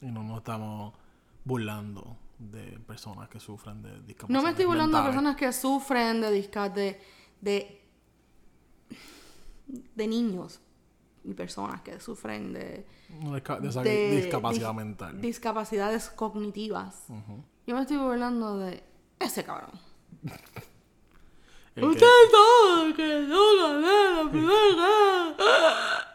Y 0.00 0.06
no 0.06 0.22
nos 0.22 0.38
estamos 0.38 0.94
burlando 1.44 2.16
de 2.38 2.78
personas 2.80 3.28
que 3.28 3.38
sufren 3.38 3.82
de 3.82 3.90
discapacidad. 4.02 4.28
No 4.38 4.42
me 4.42 4.50
estoy 4.50 4.64
burlando 4.64 4.98
de 4.98 5.04
personas 5.04 5.36
que 5.36 5.52
sufren 5.52 6.20
de 6.22 6.30
disca 6.32 6.68
de, 6.70 6.98
de 7.42 7.82
de 9.94 10.06
niños 10.06 10.60
y 11.26 11.34
personas 11.34 11.80
que 11.82 11.98
sufren 12.00 12.52
de, 12.52 12.86
De, 13.08 13.68
esa 13.68 13.82
de 13.82 14.16
discapacidad 14.16 14.70
dis- 14.70 14.74
mental. 14.76 15.20
discapacidades 15.20 16.08
cognitivas. 16.10 17.04
Yo 17.66 17.74
me 17.74 17.82
estoy 17.82 17.96
burlando 17.96 18.58
de 18.58 18.82
ese 19.18 19.44
cabrón. 19.44 19.70
El 21.74 21.82
que- 21.82 21.88
Ustedes 21.88 22.30
saben 22.32 22.94
que 22.94 23.26
yo 23.28 23.42
gané 23.60 24.24
la 24.24 24.30
primera. 24.30 26.14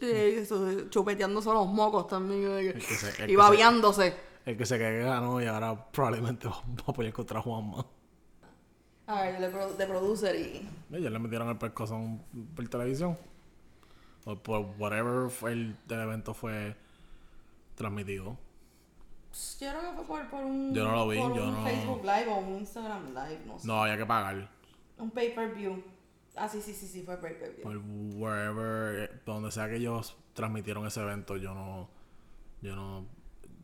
Eso, 0.40 0.88
chupeteándose 0.90 1.48
los 1.50 1.66
mocos 1.66 2.06
también. 2.08 2.44
eh, 2.46 2.74
que 2.74 2.80
se- 2.80 3.24
el 3.24 3.30
y 3.30 3.36
babeándose. 3.36 4.14
El 4.44 4.56
que 4.58 4.66
se 4.66 4.76
que 4.78 4.98
ganó 5.00 5.40
y 5.40 5.46
ahora 5.46 5.90
probablemente 5.90 6.46
va 6.48 6.54
a 6.86 6.92
pelear 6.92 7.14
contra 7.14 7.40
Juanma. 7.40 7.84
A 9.06 9.22
ver, 9.22 9.40
de, 9.40 9.48
pro- 9.48 9.72
de 9.72 9.86
producer 9.86 10.36
y. 10.36 10.68
Ellos 10.94 11.10
le 11.12 11.18
metieron 11.18 11.48
el 11.48 11.56
pescozón 11.58 12.22
por 12.54 12.68
televisión. 12.68 13.16
O 14.26 14.36
por 14.36 14.60
whatever 14.78 15.30
fue 15.30 15.52
el, 15.52 15.76
el 15.88 16.00
evento 16.00 16.32
fue 16.34 16.76
transmitido. 17.74 18.36
Yo 19.60 19.70
creo 19.70 19.80
que 19.90 19.96
fue 19.96 20.04
por, 20.06 20.30
por 20.30 20.44
un. 20.44 20.72
Yo 20.74 20.84
no 20.84 20.92
lo 20.92 21.08
vi, 21.08 21.18
por 21.18 21.34
yo 21.34 21.44
un 21.44 21.54
no- 21.54 21.64
Facebook 21.64 22.02
Live 22.02 22.26
o 22.28 22.36
un 22.38 22.58
Instagram 22.60 23.08
Live, 23.08 23.40
no 23.46 23.58
sé. 23.58 23.66
No, 23.66 23.82
había 23.82 23.96
que 23.96 24.06
pagar. 24.06 24.48
Un 24.98 25.10
pay 25.10 25.34
per 25.34 25.52
view. 25.54 25.82
Ah, 26.36 26.48
sí, 26.48 26.60
sí, 26.60 26.72
sí, 26.72 26.86
sí, 26.86 27.02
fue 27.02 27.16
pay 27.18 27.34
per 27.38 27.52
view. 27.54 27.62
Por 27.62 27.76
wherever, 28.20 29.04
eh, 29.10 29.20
donde 29.26 29.50
sea 29.50 29.68
que 29.68 29.76
ellos 29.76 30.16
transmitieron 30.34 30.86
ese 30.86 31.00
evento, 31.00 31.36
yo 31.36 31.52
no. 31.54 31.88
Yo 32.62 32.76
no. 32.76 33.04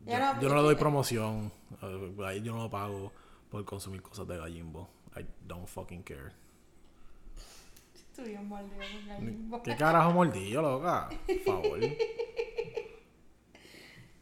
Yo, 0.05 0.13
yo 0.41 0.49
no 0.49 0.55
le 0.55 0.61
doy 0.61 0.75
promoción. 0.75 1.51
eh, 1.81 2.15
Ahí 2.25 2.41
yo 2.41 2.53
no 2.53 2.63
lo 2.63 2.69
pago 2.69 3.11
por 3.49 3.63
consumir 3.65 4.01
cosas 4.01 4.27
de 4.27 4.37
gallimbo. 4.37 4.89
I 5.15 5.25
don't 5.47 5.67
fucking 5.67 6.03
care. 6.03 6.33
Con 8.15 9.07
Gallimbo. 9.07 9.63
¿Qué 9.63 9.75
carajo 9.75 10.11
mordillo, 10.11 10.61
loca? 10.61 11.09
Por 11.25 11.39
favor. 11.39 11.79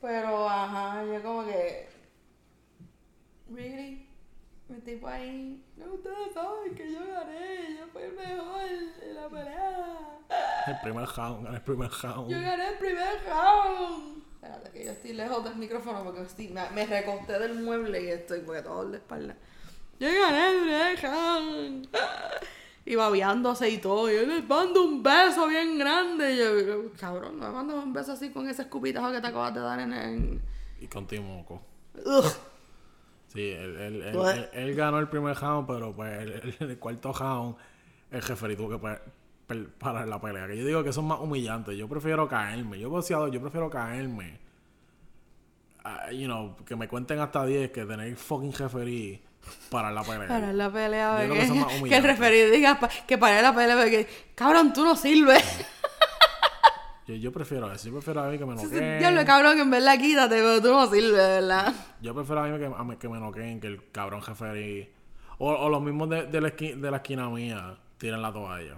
Pero, 0.02 0.50
ajá, 0.50 1.04
yo 1.06 1.22
como 1.24 1.46
que. 1.46 1.90
¿Really? 3.54 4.08
Mi 4.70 4.80
tipo 4.82 5.08
ahí. 5.08 5.64
No, 5.76 5.94
ustedes 5.94 6.34
saben 6.34 6.76
que 6.76 6.92
yo 6.94 7.00
gané. 7.00 7.78
Yo 7.80 7.88
fui 7.92 8.04
el 8.04 8.14
mejor 8.14 8.62
en 9.02 9.16
la 9.16 9.28
pelea. 9.28 10.20
El 10.68 10.80
primer 10.84 11.08
round, 11.10 11.44
gané 11.46 11.58
el 11.58 11.64
primer 11.64 11.90
round. 11.90 12.30
Yo 12.32 12.40
gané 12.40 12.68
el 12.70 12.78
primer 12.78 13.24
round. 13.28 14.24
Espérate, 14.36 14.70
que 14.72 14.86
yo 14.86 14.92
estoy 14.92 15.14
lejos 15.14 15.44
del 15.44 15.56
micrófono 15.56 16.04
porque 16.04 16.22
estoy- 16.22 16.48
me, 16.50 16.70
me 16.70 16.86
recosté 16.86 17.40
del 17.40 17.56
mueble 17.62 18.02
y 18.04 18.08
estoy 18.10 18.40
porque 18.42 18.62
todo 18.62 18.90
de 18.90 18.98
espalda. 18.98 19.36
Yo 20.00 20.08
gané 20.08 20.48
el 20.48 20.62
primer 20.62 21.02
round. 21.02 21.90
Y 22.86 22.96
babeándose 22.96 23.70
y 23.70 23.78
todo. 23.78 24.10
Y 24.10 24.16
yo 24.16 24.22
le 24.26 24.42
mando 24.42 24.84
un 24.84 25.04
beso 25.04 25.48
bien 25.48 25.78
grande. 25.78 26.34
Y 26.34 26.38
yo, 26.38 26.92
cabrón, 27.00 27.40
me 27.40 27.50
mandas 27.50 27.84
un 27.84 27.94
beso 27.94 28.14
así 28.14 28.30
con 28.32 28.48
ese 28.50 28.64
escupitajo 28.64 29.12
que 29.12 29.22
te 29.22 29.28
acabas 29.28 29.54
de 29.54 29.60
dar 29.60 29.80
en 29.80 29.94
el. 29.94 30.42
Y 30.82 30.88
con 30.88 31.06
Timoco. 31.06 31.62
Ugh. 32.06 32.26
Sí, 33.28 33.42
él, 33.52 33.76
él, 33.78 34.02
él, 34.02 34.16
What? 34.16 34.36
él- 34.54 34.74
ganó 34.76 34.98
el 35.00 35.08
primer 35.08 35.36
round, 35.38 35.68
pero 35.68 35.94
pues 35.96 36.20
el, 36.62 36.80
cuarto 36.80 37.14
round, 37.14 37.56
el 38.10 38.22
jefe 38.24 38.56
tuvo 38.56 38.70
que 38.72 38.78
pa- 38.80 39.02
parar 39.78 40.08
la 40.08 40.20
pelea. 40.20 40.48
Que 40.48 40.58
yo 40.58 40.66
digo 40.66 40.84
que 40.84 40.90
eso 40.90 41.02
es 41.02 41.06
más 41.06 41.20
humillante. 41.20 41.78
Yo 41.78 41.88
prefiero 41.88 42.28
caerme. 42.28 42.80
Yo 42.80 42.90
boxeador, 42.90 43.30
yo 43.30 43.40
prefiero 43.40 43.70
caerme. 43.70 44.40
Ah, 45.84 46.12
you 46.12 46.26
know, 46.26 46.56
que 46.66 46.76
me 46.76 46.88
cuenten 46.88 47.20
hasta 47.20 47.46
10 47.46 47.72
que 47.72 47.86
tener 47.86 48.16
fucking 48.16 48.54
referee 48.54 49.22
para 49.70 49.92
la 49.92 50.04
pelea. 50.04 50.28
Para 50.28 50.54
la 50.54 50.72
pelea, 50.72 51.26
Yo 51.28 51.34
creo 51.34 51.46
que 51.48 51.60
más 51.60 51.74
que 51.90 51.96
el 51.98 52.04
referido 52.04 52.50
diga 52.52 52.80
pa- 52.80 52.90
que 53.08 53.18
para 53.18 53.42
la 53.42 53.54
pelea, 53.54 53.76
porque 53.78 54.08
cabrón, 54.36 54.74
tú 54.74 54.84
no 54.84 54.96
sirves. 54.96 55.44
Yo, 57.08 57.16
yo 57.16 57.32
prefiero 57.32 57.72
eso. 57.72 57.88
Yo 57.88 57.94
prefiero 57.96 58.22
a 58.22 58.28
mí 58.28 58.38
que 58.38 58.46
me 58.46 58.54
noqueen. 58.54 59.00
Diablo, 59.00 59.26
cabrón, 59.26 59.56
que 59.56 59.62
en 59.64 59.72
verdad 59.72 59.98
quítate, 59.98 60.36
pero 60.36 60.62
tú 60.62 60.68
no 60.68 60.86
sirves, 60.86 61.14
¿verdad? 61.14 61.74
Yo 62.02 62.14
prefiero 62.14 62.42
a 62.44 62.48
mí 62.48 62.60
que, 62.60 62.66
a 62.66 62.84
mí 62.84 62.96
que 62.98 63.10
me 63.10 63.20
noqueen 63.20 63.60
que 63.60 63.66
el 63.68 63.92
cabrón 63.92 64.22
referee. 64.22 64.94
O, 65.40 65.50
o 65.52 65.70
los 65.70 65.82
mismos 65.82 66.08
de, 66.10 66.28
de 66.28 66.40
la 66.42 66.50
esqui- 66.50 66.76
de 66.76 66.92
la 66.92 66.98
esquina 66.98 67.28
mía 67.30 67.78
tiren 67.98 68.22
la 68.22 68.32
toalla. 68.32 68.76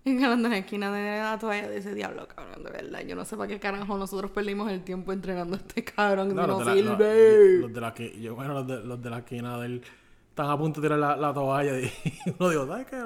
Ganando 0.04 0.46
en 0.48 0.52
la 0.52 0.58
esquina 0.58 0.90
de 0.92 1.18
la 1.20 1.38
toalla 1.38 1.68
de 1.68 1.76
ese 1.78 1.94
diablo, 1.94 2.26
cabrón, 2.26 2.64
de 2.64 2.70
verdad. 2.70 3.00
Yo 3.00 3.14
no 3.16 3.24
sé 3.24 3.36
para 3.36 3.48
qué 3.48 3.60
carajo 3.60 3.98
nosotros 3.98 4.30
perdimos 4.30 4.70
el 4.70 4.82
tiempo 4.82 5.12
entrenando 5.12 5.56
a 5.56 5.58
este 5.58 5.84
cabrón 5.84 6.28
que 6.28 6.34
No, 6.34 6.42
no, 6.46 6.46
los, 6.48 6.58
de 6.60 6.64
la, 6.64 6.72
no, 6.82 6.90
los 6.90 7.72
de 7.72 7.80
la 7.80 7.94
esqui- 7.94 8.20
yo, 8.20 8.34
bueno, 8.34 8.54
los 8.54 8.66
de, 8.66 8.82
los 8.82 9.02
de 9.02 9.10
la 9.10 9.18
esquina 9.18 9.58
del 9.58 9.82
están 10.30 10.48
a 10.48 10.56
punto 10.56 10.80
de 10.80 10.86
tirar 10.88 10.98
la, 10.98 11.16
la 11.16 11.34
toalla 11.34 11.78
y 11.78 11.92
uno 12.38 12.48
digo, 12.50 12.66
¿sabes 12.66 12.86
qué? 12.86 12.96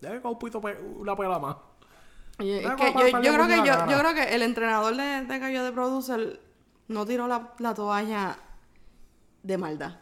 Que 0.00 0.20
con 0.20 0.32
un 0.32 0.38
poquito 0.38 0.60
pe- 0.60 0.80
una 0.80 1.14
pela 1.14 1.38
más. 1.38 1.56
Oye, 2.40 2.64
es 2.64 2.70
que 2.70 2.92
para- 2.92 3.22
yo, 3.22 3.34
creo 3.34 3.46
que 3.46 3.56
yo, 3.58 3.86
yo 3.90 3.98
creo 3.98 4.14
que 4.14 4.34
el 4.34 4.42
entrenador 4.42 4.96
de, 4.96 5.02
de 5.26 5.58
de 5.60 5.72
Producer 5.72 6.40
no 6.88 7.06
tiró 7.06 7.28
la, 7.28 7.52
la 7.58 7.74
toalla 7.74 8.36
de 9.42 9.58
maldad. 9.58 10.00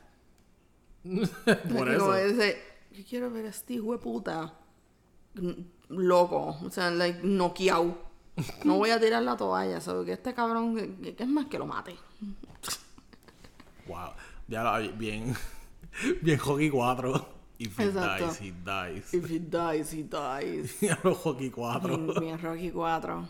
Por 1.04 1.88
eso. 1.90 2.14
dice, 2.14 2.56
yo 2.92 3.04
quiero 3.08 3.30
ver 3.30 3.46
a 3.46 3.48
este 3.50 3.74
hijo 3.74 3.92
de 3.92 3.98
puta 3.98 4.54
loco, 5.90 6.56
o 6.64 6.70
sea, 6.70 6.90
like, 6.90 7.20
noqueado. 7.22 7.98
No 8.64 8.78
voy 8.78 8.90
a 8.90 8.98
tirar 8.98 9.22
la 9.22 9.36
toalla, 9.36 9.80
¿sabes? 9.80 10.06
Que 10.06 10.12
este 10.12 10.32
cabrón, 10.32 10.74
que, 10.74 11.14
que 11.14 11.22
es 11.22 11.28
más 11.28 11.46
que 11.46 11.58
lo 11.58 11.66
mate. 11.66 11.96
Wow. 13.86 14.10
Ya 14.48 14.62
lo 14.62 14.92
bien. 14.96 15.34
Bien 16.22 16.38
hockey 16.38 16.70
4. 16.70 17.40
If 17.58 17.78
he 17.78 17.84
Exacto. 17.84 18.26
dies, 18.28 18.40
he 18.40 18.52
dies. 18.52 19.14
If 19.14 19.30
he 19.30 19.38
dies, 19.38 19.92
he 19.92 20.04
dies. 20.04 20.76
Los 21.04 21.18
hockey 21.18 21.50
4. 21.50 21.98
Mm, 21.98 22.20
Bien 22.20 22.38
Rocky 22.40 22.70
4. 22.70 23.28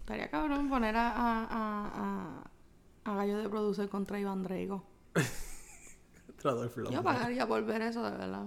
Estaría 0.00 0.30
cabrón 0.30 0.68
poner 0.68 0.94
a, 0.96 1.10
a, 1.10 1.44
a, 1.44 2.42
a, 3.04 3.10
a 3.10 3.14
Gallo 3.16 3.38
de 3.38 3.48
Producer 3.48 3.88
contra 3.88 4.20
Iván 4.20 4.42
Drago. 4.42 4.84
Yo 6.92 7.02
pagaría 7.02 7.46
por 7.46 7.64
ver 7.64 7.82
eso, 7.82 8.02
de 8.04 8.10
verdad. 8.16 8.46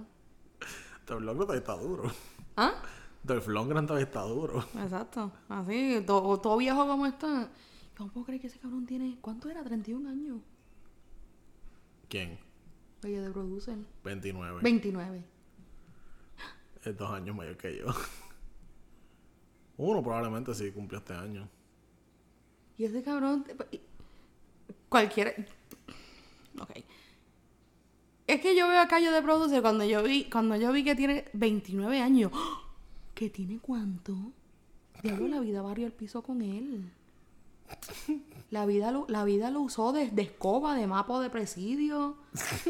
Dolph 1.06 1.22
Lundgren 1.22 1.48
todavía 1.48 1.60
está 1.60 1.76
duro. 1.76 2.12
¿Ah? 2.62 2.74
Dolph 3.24 3.48
Lundgren 3.48 3.88
todavía 3.88 4.06
está 4.06 4.22
duro. 4.24 4.60
Exacto. 4.84 5.32
Así, 5.48 6.04
todo, 6.06 6.42
todo 6.42 6.58
viejo 6.58 6.86
como 6.86 7.06
está. 7.06 7.50
Yo 7.98 8.06
no 8.06 8.12
puedo 8.12 8.26
creer 8.26 8.42
que 8.42 8.48
ese 8.48 8.60
cabrón 8.60 8.86
tiene. 8.86 9.18
¿Cuánto 9.22 9.50
era? 9.50 9.64
31 9.64 10.10
años. 10.10 10.42
¿Quién? 12.10 12.38
Gallo 13.02 13.24
de 13.24 13.32
Producer. 13.32 13.78
29. 14.04 14.60
29. 14.62 15.24
Es 16.84 16.98
dos 16.98 17.12
años 17.12 17.34
mayor 17.34 17.56
que 17.56 17.78
yo. 17.78 17.86
Uno 19.78 20.04
probablemente 20.04 20.54
sí 20.54 20.70
cumplió 20.72 21.00
este 21.00 21.14
año. 21.14 21.48
Y 22.78 22.84
ese 22.84 23.02
cabrón. 23.02 23.46
Cualquiera. 24.90 25.32
Ok. 26.60 26.72
Es 28.30 28.42
que 28.42 28.56
yo 28.56 28.68
veo 28.68 28.80
a 28.80 28.88
Cayo 28.88 29.12
de 29.12 29.24
Producer 29.24 29.60
cuando 29.60 29.84
yo 29.86 30.04
vi, 30.04 30.26
cuando 30.26 30.56
yo 30.56 30.72
vi 30.72 30.84
que 30.84 30.94
tiene 30.96 31.26
29 31.34 32.00
años. 32.00 32.32
¡Ah! 32.32 32.62
¿Que 33.16 33.28
tiene 33.28 33.58
cuánto? 33.60 34.16
Diablo, 35.02 35.28
la 35.28 35.40
vida 35.40 35.64
barrió 35.64 35.88
el 35.88 35.94
piso 35.94 36.22
con 36.22 36.44
él. 36.44 36.92
La 38.52 38.68
vida 38.68 38.92
lo, 38.92 39.06
la 39.10 39.24
vida 39.24 39.50
lo 39.50 39.62
usó 39.62 39.94
de, 39.94 40.12
de 40.12 40.22
escoba, 40.22 40.76
de 40.76 40.86
mapa 40.86 41.20
de 41.22 41.32
presidio. 41.32 42.18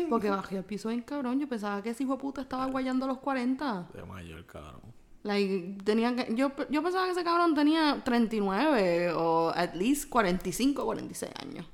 Porque 0.10 0.30
bajé 0.30 0.55
el 0.55 0.64
piso 0.64 0.91
en 0.91 1.01
cabrón. 1.01 1.41
Yo 1.41 1.49
pensaba 1.49 1.84
que 1.84 1.89
ese 1.89 2.03
hijo 2.03 2.14
de 2.14 2.20
puta 2.20 2.41
estaba 2.41 2.66
guayando 2.68 3.05
los 3.05 3.18
40. 3.18 3.89
De 3.93 4.03
mayor, 4.05 4.45
cabrón. 4.45 4.82
Like, 5.24 5.78
tenía 5.84 6.16
que, 6.16 6.36
yo, 6.36 6.53
yo 6.70 6.82
pensaba 6.82 7.03
que 7.03 7.12
ese 7.12 7.26
cabrón 7.26 7.53
tenía 7.53 8.01
39 8.05 9.12
o 9.12 9.51
at 9.53 9.76
least 9.76 10.07
45 10.07 10.86
46 10.86 11.34
años. 11.41 11.66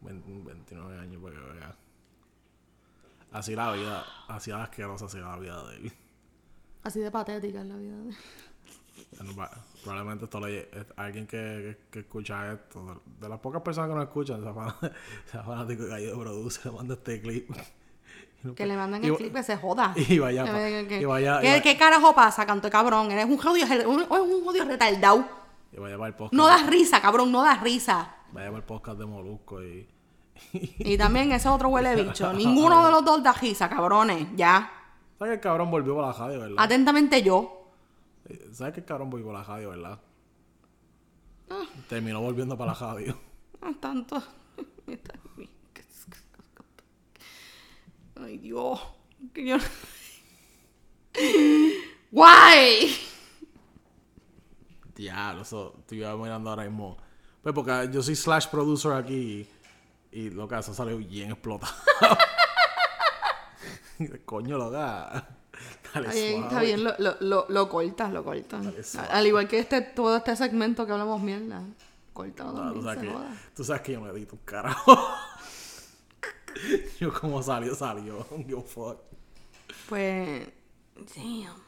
20 0.00 0.42
29 0.46 0.98
años 0.98 1.22
para 1.22 1.34
que 1.34 1.52
vea. 1.52 1.77
Así 3.32 3.54
la 3.54 3.72
vida, 3.72 4.04
así 4.28 4.50
asquerosa 4.50 5.06
así 5.06 5.18
la 5.18 5.36
vida 5.36 5.62
de 5.68 5.76
él. 5.76 5.92
Así 6.82 7.00
de 7.00 7.10
patética 7.10 7.60
es 7.60 7.66
la 7.66 7.76
vida 7.76 7.96
de 7.96 8.14
Bueno, 9.18 9.36
va- 9.36 9.50
Probablemente 9.82 10.24
esto 10.24 10.40
le, 10.40 10.60
es- 10.60 10.86
alguien 10.96 11.26
que, 11.26 11.36
que, 11.36 11.78
que 11.90 11.98
escucha 12.00 12.52
esto, 12.52 12.84
de, 12.84 12.94
de 13.22 13.28
las 13.28 13.38
pocas 13.40 13.62
personas 13.62 13.90
que 13.90 13.94
nos 13.96 14.04
escuchan, 14.04 14.42
sea, 14.42 14.52
fan- 14.54 14.74
sea 15.30 15.42
fanático 15.42 15.84
de 15.84 15.88
Gallo 15.90 16.10
de 16.16 16.22
Produce, 16.24 16.60
le 16.64 16.70
manda 16.76 16.94
este 16.94 17.20
clip. 17.20 17.50
Que 18.54 18.66
le 18.66 18.76
mandan 18.76 19.02
Y- 19.04 19.08
el 19.08 19.16
clip 19.16 19.34
que 19.34 19.42
se 19.42 19.56
joda. 19.56 19.92
y 19.96 20.18
vaya 20.20 20.44
Que 20.44 20.86
que- 20.88 21.00
y 21.00 21.04
vaya- 21.04 21.40
¿Qué, 21.40 21.56
y 21.56 21.60
qué 21.60 21.76
carajo 21.76 22.14
pasa, 22.14 22.46
canto 22.46 22.68
de 22.68 22.70
cabrón? 22.70 23.10
Eres 23.10 23.24
un 23.26 23.36
jodido, 23.36 23.66
un, 23.90 24.00
un 24.10 24.44
jodido 24.44 24.64
retardado. 24.64 25.24
Y 25.72 25.78
vaya 25.80 25.96
para 25.98 26.08
el 26.08 26.14
podcast. 26.14 26.32
No 26.34 26.46
das 26.46 26.66
risa, 26.68 27.02
cabrón, 27.02 27.32
no 27.32 27.42
das 27.42 27.60
risa. 27.60 28.14
Vaya 28.32 28.46
para 28.46 28.58
el 28.58 28.64
podcast 28.64 28.98
de 28.98 29.06
Molusco 29.06 29.62
y. 29.62 29.86
Y 30.52 30.96
también 30.96 31.32
ese 31.32 31.48
otro 31.48 31.68
huele 31.68 31.94
bicho. 32.02 32.32
Ninguno 32.32 32.84
de 32.86 32.92
los 32.92 33.04
dos 33.04 33.22
da 33.22 33.32
risa, 33.32 33.68
cabrones. 33.68 34.28
Ya. 34.36 34.72
¿Sabes 35.18 35.32
que 35.32 35.34
el 35.34 35.40
cabrón 35.40 35.70
volvió 35.70 35.96
para 35.96 36.08
la 36.08 36.12
radio, 36.14 36.40
verdad? 36.40 36.56
Atentamente 36.58 37.22
yo. 37.22 37.70
¿Sabes 38.52 38.74
que 38.74 38.80
el 38.80 38.86
cabrón 38.86 39.10
volvió 39.10 39.26
para 39.26 39.38
la 39.40 39.44
radio, 39.44 39.70
verdad? 39.70 40.00
Ah. 41.50 41.64
Terminó 41.88 42.20
volviendo 42.20 42.56
para 42.56 42.72
la 42.72 42.78
radio. 42.78 43.18
No 43.60 43.68
es 43.70 43.80
tanto. 43.80 44.22
Ay, 48.20 48.38
Dios. 48.38 48.80
Que 49.32 49.46
yo... 49.46 49.56
Guay. 52.10 52.96
Diablo, 54.94 55.42
eso 55.42 55.74
estoy 55.78 55.98
mirando 55.98 56.50
ahora 56.50 56.64
mismo. 56.64 56.96
Pues 57.42 57.54
porque 57.54 57.88
yo 57.92 58.02
soy 58.02 58.16
slash 58.16 58.48
producer 58.48 58.92
aquí 58.92 59.46
y 60.12 60.30
lo 60.30 60.48
que 60.48 60.58
eso 60.58 60.74
salió 60.74 60.96
bien 60.98 61.30
explotado. 61.30 61.72
Coño, 64.24 64.58
loca. 64.58 65.26
Dale 65.92 66.08
Está 66.08 66.20
bien, 66.20 66.32
suave. 66.32 66.46
está 66.46 66.60
bien, 66.60 66.84
lo, 66.84 66.94
lo, 66.98 67.16
lo, 67.20 67.46
lo 67.48 67.68
cortas, 67.68 68.12
lo 68.12 68.22
cortas. 68.24 68.94
Al 69.10 69.26
igual 69.26 69.48
que 69.48 69.58
este, 69.58 69.80
todo 69.80 70.16
este 70.16 70.36
segmento 70.36 70.86
que 70.86 70.92
hablamos 70.92 71.20
mierda. 71.20 71.62
Córtalo 72.12 72.52
No, 72.52 72.72
tú, 72.72 72.82
sabes 72.82 72.98
que, 73.00 73.14
tú 73.56 73.64
sabes 73.64 73.82
que 73.82 73.92
yo 73.92 74.00
me 74.00 74.10
edito 74.10 74.36
un 74.36 74.42
carajo. 74.44 74.96
yo 77.00 77.12
como 77.12 77.42
salió, 77.42 77.74
salió. 77.74 78.20
A 78.20 78.60
fuck. 78.62 78.98
Pues, 79.88 80.46
damn. 81.16 81.66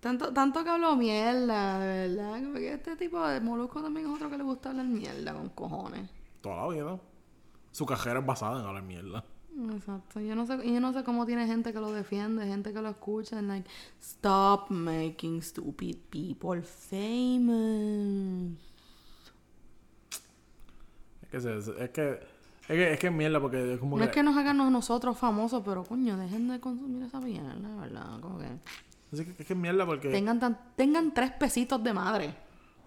Tanto, 0.00 0.32
tanto 0.32 0.64
que 0.64 0.70
hablo 0.70 0.96
mierda, 0.96 1.78
de 1.78 2.08
verdad. 2.08 2.32
Como 2.42 2.54
que 2.54 2.72
este 2.72 2.96
tipo 2.96 3.24
de 3.24 3.40
molusco 3.40 3.80
también 3.80 4.08
es 4.08 4.12
otro 4.12 4.28
que 4.28 4.38
le 4.38 4.42
gusta 4.42 4.70
hablar 4.70 4.86
mierda 4.86 5.32
con 5.32 5.50
cojones. 5.50 6.10
Toda 6.42 6.56
la 6.56 6.68
vida. 6.68 7.00
Su 7.70 7.86
cajera 7.86 8.20
es 8.20 8.26
basada 8.26 8.60
en 8.60 8.66
hablar 8.66 8.82
mierda. 8.82 9.24
Exacto. 9.74 10.20
Yo 10.20 10.34
no 10.34 10.46
sé, 10.46 10.58
y 10.64 10.74
yo 10.74 10.80
no 10.80 10.92
sé 10.92 11.04
cómo 11.04 11.26
tiene 11.26 11.46
gente 11.46 11.72
que 11.72 11.80
lo 11.80 11.92
defiende, 11.92 12.46
gente 12.46 12.72
que 12.72 12.82
lo 12.82 12.88
escucha, 12.88 13.38
and 13.38 13.48
like, 13.48 13.68
stop 14.00 14.70
making 14.70 15.42
stupid 15.42 15.96
people 16.10 16.62
famous. 16.62 18.58
Es 21.22 21.28
que, 21.30 21.36
es 21.36 21.90
que, 21.90 22.12
es 22.12 22.68
que, 22.68 22.92
es 22.92 22.98
que 22.98 23.10
mierda 23.10 23.40
porque 23.40 23.74
es 23.74 23.80
como 23.80 23.96
No 23.96 24.04
que, 24.04 24.10
es 24.10 24.14
que 24.14 24.22
nos 24.22 24.36
hagan 24.36 24.58
nosotros 24.58 25.16
famosos, 25.16 25.62
pero 25.64 25.84
coño, 25.84 26.16
dejen 26.16 26.48
de 26.48 26.60
consumir 26.60 27.04
esa 27.04 27.20
mierda, 27.20 27.76
¿verdad? 27.80 28.20
Como 28.20 28.38
que 28.38 28.48
es 29.12 29.20
que, 29.20 29.30
es 29.30 29.46
que 29.46 29.52
es 29.52 29.58
mierda 29.58 29.84
porque 29.84 30.08
tengan, 30.10 30.40
tan, 30.40 30.58
tengan 30.76 31.12
tres 31.12 31.30
pesitos 31.32 31.82
de 31.82 31.92
madre. 31.92 32.34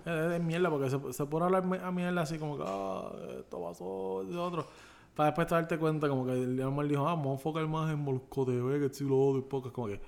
Es, 0.06 0.42
mierda 0.42 0.70
porque 0.70 0.90
se, 0.90 1.14
se 1.14 1.26
puede 1.26 1.46
hablar 1.46 1.64
a 1.84 1.92
mierda 1.92 2.22
así 2.22 2.38
como 2.38 2.58
que 2.58 2.64
ah, 2.66 3.12
esto 3.40 3.62
pasó, 3.62 4.22
esto 4.24 4.44
otro. 4.44 4.68
Para 5.16 5.28
después 5.30 5.48
darte 5.48 5.78
cuenta 5.78 6.10
como 6.10 6.26
que 6.26 6.34
el 6.34 6.56
normal 6.58 6.90
dijo, 6.90 7.08
ah, 7.08 7.16
vamos 7.16 7.28
a 7.28 7.32
enfocar 7.34 7.66
más 7.68 7.92
en 7.92 8.00
Molusco 8.00 8.46
TV, 8.46 8.80
que 8.88 8.94
si 8.94 9.04
lo 9.06 9.38
y 9.38 9.42
pocas, 9.42 9.72
como 9.72 9.88
que 9.88 10.00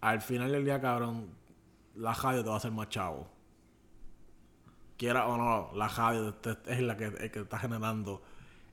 al 0.00 0.20
final 0.20 0.50
del 0.52 0.64
día, 0.64 0.80
cabrón, 0.80 1.28
la 1.94 2.12
radio 2.14 2.42
te 2.42 2.48
va 2.48 2.54
a 2.54 2.58
hacer 2.58 2.72
más 2.72 2.88
chavo. 2.88 3.28
Quiera 4.96 5.26
o 5.26 5.36
no, 5.36 5.70
la 5.76 5.88
radio 5.88 6.34
te- 6.34 6.56
es 6.66 6.80
la 6.80 6.96
que, 6.96 7.30
que 7.30 7.40
está 7.40 7.58
generando 7.58 8.22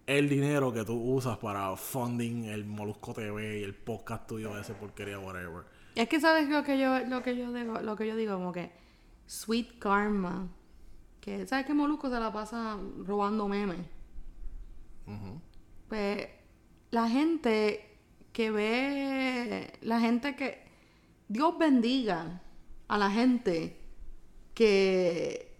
el 0.05 0.29
dinero 0.29 0.71
que 0.73 0.83
tú 0.83 0.93
usas 0.95 1.37
para 1.37 1.75
funding 1.75 2.45
el 2.45 2.65
Molusco 2.65 3.13
TV 3.13 3.59
y 3.59 3.63
el 3.63 3.73
podcast 3.73 4.27
tuyo, 4.27 4.57
ese 4.59 4.73
porquería, 4.73 5.19
whatever. 5.19 5.63
Es 5.95 6.07
que 6.07 6.19
sabes 6.19 6.47
lo 6.49 6.63
que 6.63 6.77
yo, 6.79 6.99
lo 7.07 7.21
que 7.23 7.35
yo 7.35 7.51
digo, 7.53 7.79
lo 7.81 7.95
que 7.95 8.07
yo 8.07 8.15
digo, 8.15 8.33
como 8.33 8.51
que 8.51 8.71
sweet 9.25 9.79
karma. 9.79 10.47
Que 11.19 11.45
sabes 11.45 11.65
que 11.65 11.73
Molusco 11.73 12.09
se 12.09 12.19
la 12.19 12.31
pasa 12.33 12.77
robando 13.05 13.47
memes. 13.47 13.79
Pues 15.87 16.27
la 16.91 17.09
gente 17.09 17.97
que 18.33 18.49
ve, 18.49 19.73
la 19.81 19.99
gente 19.99 20.35
que 20.35 20.63
Dios 21.27 21.57
bendiga 21.57 22.41
a 22.87 22.97
la 22.97 23.09
gente 23.11 23.79
que 24.53 25.57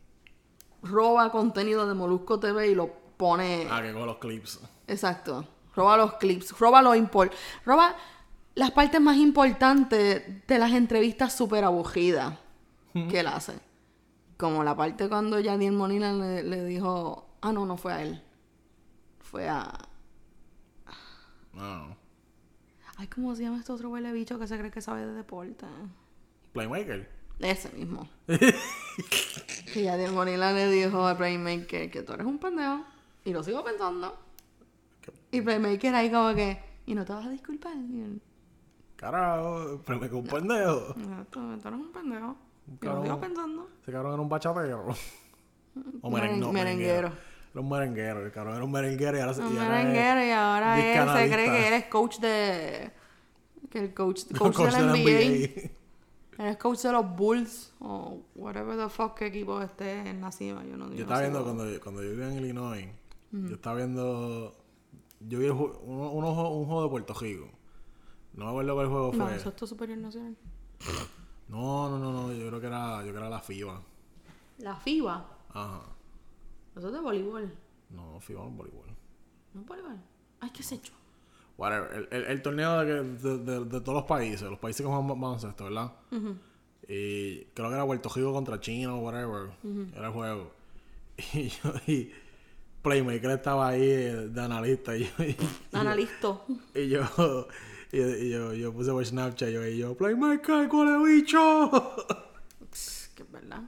roba 0.81 1.31
contenido 1.31 1.87
de 1.87 1.93
Molusco 1.93 2.39
TV 2.39 2.71
y 2.71 2.75
lo 2.75 2.91
pone 3.17 3.67
Ah, 3.69 3.81
que 3.81 3.93
con 3.93 4.05
los 4.05 4.17
clips. 4.17 4.59
Exacto. 4.87 5.45
Roba 5.75 5.95
los 5.95 6.13
clips, 6.15 6.57
roba 6.59 6.81
lo 6.81 6.95
impor 6.95 7.31
roba 7.65 7.95
las 8.55 8.71
partes 8.71 8.99
más 8.99 9.15
importantes 9.15 10.45
de 10.45 10.59
las 10.59 10.73
entrevistas 10.73 11.33
súper 11.33 11.63
aburridas 11.63 12.33
que 12.93 13.19
él 13.19 13.27
hace. 13.27 13.59
Como 14.37 14.63
la 14.63 14.75
parte 14.75 15.07
cuando 15.07 15.39
Yadier 15.39 15.71
Molina 15.71 16.13
le, 16.13 16.43
le 16.43 16.65
dijo, 16.65 17.29
ah, 17.41 17.51
no, 17.51 17.65
no 17.65 17.77
fue 17.77 17.93
a 17.93 18.01
él. 18.03 18.21
Fue 19.19 19.47
a... 19.47 19.71
No. 21.53 21.95
Ay, 22.97 23.07
¿cómo 23.07 23.35
se 23.35 23.43
llama 23.43 23.59
este 23.59 23.71
otro 23.71 23.89
huele 23.89 24.11
bicho 24.11 24.39
que 24.39 24.47
se 24.47 24.57
cree 24.57 24.71
que 24.71 24.81
sabe 24.81 25.05
de 25.05 25.13
deporte? 25.13 25.65
Playmaker. 26.53 27.09
Ese 27.39 27.69
mismo. 27.71 28.07
que 28.27 29.83
Yadier 29.83 30.11
Molina 30.11 30.51
le 30.51 30.69
dijo 30.69 31.07
a 31.07 31.17
Playmaker 31.17 31.89
que 31.89 32.03
tú 32.03 32.13
eres 32.13 32.25
un 32.25 32.37
pendejo. 32.37 32.83
Y 33.25 33.33
lo 33.33 33.43
sigo 33.43 33.63
pensando. 33.63 34.17
Y 35.31 35.41
Playmaker 35.41 35.95
ahí 35.95 36.11
como 36.11 36.33
que, 36.35 36.59
¿y 36.85 36.93
no 36.95 37.05
te 37.05 37.13
vas 37.13 37.25
a 37.25 37.29
disculpar? 37.29 37.73
Carajo, 38.95 39.81
pero 39.85 39.99
me 39.99 40.09
un 40.09 40.27
pendejo. 40.27 40.93
"No, 40.97 41.25
tú, 41.25 41.57
tú 41.59 41.67
eres 41.67 41.79
un 41.79 41.91
pendejo. 41.91 42.35
Cabrón. 42.79 43.03
sigo 43.05 43.19
pensando. 43.19 43.69
Ese 43.81 43.91
cabrón 43.91 44.13
era 44.13 44.21
un 44.21 44.29
bachatero. 44.29 44.85
O 46.01 46.09
Meren- 46.11 46.37
no, 46.39 46.51
merenguero. 46.51 47.07
Era 47.53 47.61
un 47.61 47.69
merenguero. 47.69 48.25
El 48.25 48.31
cabrón 48.33 48.55
era 48.55 48.63
un 48.65 48.71
merenguero 48.71 49.17
y 49.17 49.21
ahora, 49.21 49.33
se- 49.33 49.41
Un 49.41 49.55
y 49.55 49.57
ahora 49.57 49.79
es 49.79 49.85
merenguero 49.87 50.25
y 50.25 50.31
ahora 50.31 50.79
él 50.79 51.09
se 51.29 51.33
cree 51.33 51.45
que 51.49 51.67
él 51.69 51.73
es 51.75 51.85
coach 51.85 52.19
de... 52.19 52.91
Que 53.69 53.79
el 53.79 53.93
coach, 53.93 54.23
coach, 54.37 54.57
de 54.57 54.71
la 54.71 54.79
NBA. 54.81 54.91
NBA. 54.91 56.43
Él 56.43 56.47
es 56.49 56.57
coach 56.57 56.79
de 56.79 56.91
los 56.91 57.15
Bulls 57.15 57.73
o 57.79 58.21
whatever 58.35 58.75
the 58.77 58.89
fuck 58.89 59.15
que 59.17 59.27
equipo 59.27 59.61
esté 59.61 60.09
en 60.09 60.19
la 60.19 60.31
cima. 60.33 60.61
Yo 60.65 60.75
no 60.75 60.87
yo 60.89 60.91
Yo 60.91 60.95
no 60.95 61.01
estaba 61.03 61.21
viendo 61.21 61.43
cuando, 61.43 61.63
cuando 61.81 62.03
yo 62.03 62.09
vivía 62.09 62.27
en 62.27 62.37
Illinois. 62.39 62.87
Yo 63.31 63.55
estaba 63.55 63.77
viendo. 63.77 64.51
Yo 65.21 65.39
vi 65.39 65.45
el 65.45 65.51
uno 65.51 66.35
ju- 66.35 66.51
un 66.57 66.65
juego 66.65 66.83
de 66.83 66.89
Puerto 66.89 67.13
Rico. 67.13 67.47
No 68.33 68.43
me 68.45 68.51
acuerdo 68.51 68.75
cuál 68.75 68.87
juego 68.87 69.11
No, 69.13 69.25
fue. 69.27 69.35
eso 69.37 69.49
es 69.49 69.55
tu 69.55 69.65
superior 69.67 69.97
nacional. 69.99 70.35
No, 71.51 71.89
no, 71.89 71.99
no, 71.99 72.11
no. 72.11 72.33
Yo 72.33 72.47
creo 72.47 72.59
que 72.61 72.67
era, 72.67 72.95
yo 72.97 73.01
creo 73.01 73.13
que 73.13 73.19
era 73.19 73.29
la 73.29 73.41
FIBA. 73.41 73.81
La 74.59 74.75
FIBA. 74.75 75.25
Ajá. 75.53 75.81
Eso 76.75 76.87
es 76.87 76.93
de 76.93 76.99
voleibol. 77.01 77.53
No, 77.89 78.19
FIBA 78.21 78.41
no 78.43 78.49
es 78.49 78.55
voleibol. 78.57 78.87
No 79.53 79.61
es 79.61 79.67
voleibol. 79.67 79.97
Ay, 80.39 80.49
qué 80.51 80.63
sé 80.63 80.79
yo. 80.81 80.93
Whatever. 81.57 81.91
El, 81.93 82.07
el, 82.11 82.23
el 82.31 82.41
torneo 82.41 82.79
de, 82.79 83.03
de, 83.03 83.37
de- 83.39 83.65
de 83.65 83.81
todos 83.81 83.93
los 83.95 84.03
países. 84.05 84.41
Los 84.49 84.57
países 84.59 84.81
que 84.81 84.87
juegan 84.87 85.07
ba- 85.07 85.15
baloncesto, 85.15 85.65
¿verdad? 85.65 85.91
Y 86.87 87.41
creo 87.53 87.69
que 87.69 87.75
era 87.75 87.85
Puerto 87.85 88.09
Rico 88.09 88.33
contra 88.33 88.59
China 88.59 88.95
o 88.95 88.99
whatever. 88.99 89.51
Era 89.95 90.07
el 90.07 90.13
juego. 90.13 90.51
Y 91.33 91.49
yo, 91.49 91.73
y 91.85 92.11
Playmaker 92.81 93.29
estaba 93.31 93.67
ahí 93.69 93.85
de 93.85 94.41
analista. 94.41 94.95
Y 94.95 95.03
yo, 95.03 95.23
y- 95.23 95.35
Analisto. 95.73 96.45
Y 96.73 96.87
yo, 96.89 97.01
y, 97.01 97.45
y 97.93 98.29
yo, 98.29 98.53
yo 98.53 98.71
puse 98.73 98.91
por 98.91 99.05
Snapchat 99.05 99.49
y 99.49 99.53
yo, 99.53 99.65
y 99.65 99.77
yo, 99.77 99.95
Playmaker, 99.95 100.67
¿cuál 100.69 100.89
es 100.89 101.03
bicho? 101.15 101.71
que 103.15 103.23
es 103.23 103.31
verdad. 103.31 103.61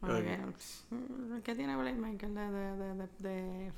Porque, 0.00 0.38
¿Qué 1.44 1.54
tiene 1.54 1.76
Playmaker 1.76 2.28
de, 2.30 2.50
de, 2.50 3.08
de, 3.20 3.72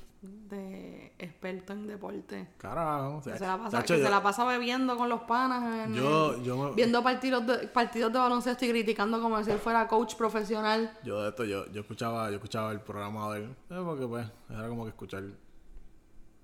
de, 0.49 1.13
experto 1.19 1.73
en 1.73 1.85
deporte? 1.87 2.47
Carajo. 2.57 3.17
o 3.17 3.21
Que 3.21 3.29
sea, 3.29 3.37
se 3.37 3.45
la 3.45 3.57
pasa, 3.59 3.83
que 3.83 3.97
yo- 3.99 4.03
se 4.05 4.09
la 4.09 4.23
pasa 4.23 4.43
bebiendo 4.45 4.97
con 4.97 5.07
los 5.07 5.21
panas. 5.21 5.85
en 5.87 5.93
Yo- 5.93 6.33
el- 6.33 6.43
yo 6.43 6.57
me- 6.69 6.73
Viendo 6.75 7.03
partidos 7.03 7.45
de, 7.45 7.67
partidos 7.67 8.11
de 8.11 8.17
baloncesto 8.17 8.65
y 8.65 8.69
criticando 8.69 9.21
como 9.21 9.43
si 9.43 9.51
él 9.51 9.59
fuera 9.59 9.87
coach 9.87 10.15
profesional. 10.15 10.97
yo 11.03 11.21
de 11.21 11.29
esto, 11.29 11.43
yo, 11.45 11.71
yo 11.71 11.81
escuchaba, 11.81 12.29
yo 12.29 12.35
escuchaba 12.37 12.71
el 12.71 12.81
programa 12.81 13.31
de 13.35 13.43
él, 13.43 13.55
eh, 13.69 13.81
porque 13.85 14.07
pues, 14.07 14.25
era 14.49 14.67
como 14.67 14.83
que 14.85 14.89
escuchar, 14.89 15.23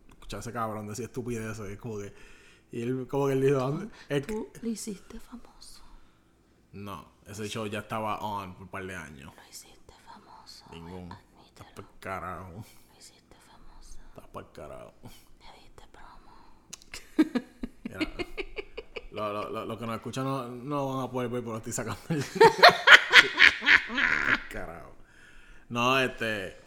escuchar 0.10 0.38
a 0.38 0.41
ese 0.41 0.54
cabrón 0.54 0.88
decir 0.88 1.06
estupideces, 1.06 1.60
es 1.72 1.78
como 1.80 1.97
que, 1.97 2.14
y 2.72 2.82
él 2.82 3.08
como 3.10 3.28
que 3.28 3.34
él 3.34 3.42
dijo, 3.42 3.58
"¿Dónde- 3.60 3.90
el- 4.10 4.26
Tú 4.26 4.50
lo 4.62 4.68
hiciste 4.70 5.20
famoso. 5.20 5.84
no, 6.74 7.06
ese 7.26 7.48
show 7.48 7.66
ya 7.68 7.80
estaba 7.80 8.18
on 8.20 8.54
por 8.54 8.64
un 8.64 8.68
par 8.70 8.86
de 8.86 8.96
años, 8.96 9.34
Lo 9.36 9.50
hiciste 9.50 9.94
famoso. 10.06 10.66
ningún, 10.72 11.10
estás 11.46 11.68
por 11.74 11.86
carajo, 12.00 12.52
Lo 12.52 12.98
hiciste 13.00 13.36
famoso. 13.50 14.00
estás 14.10 14.28
por 14.28 14.52
carajo. 14.54 14.94
Le 15.04 15.62
diste 15.62 15.84
promo. 15.92 16.34
Mira, 17.84 18.00
lo, 19.12 19.34
lo, 19.34 19.50
lo, 19.50 19.66
lo 19.66 19.78
que 19.78 19.86
nos 19.86 19.96
escuchan 19.96 20.24
no, 20.24 20.48
no 20.48 20.96
van 20.96 21.06
a 21.08 21.12
poder 21.12 21.30
ver, 21.30 21.44
pero 21.44 21.58
estoy 21.58 21.74
sacando 21.74 22.00
el... 22.10 22.24
Carajo. 24.50 24.96
No, 25.70 26.00
este... 26.00 26.58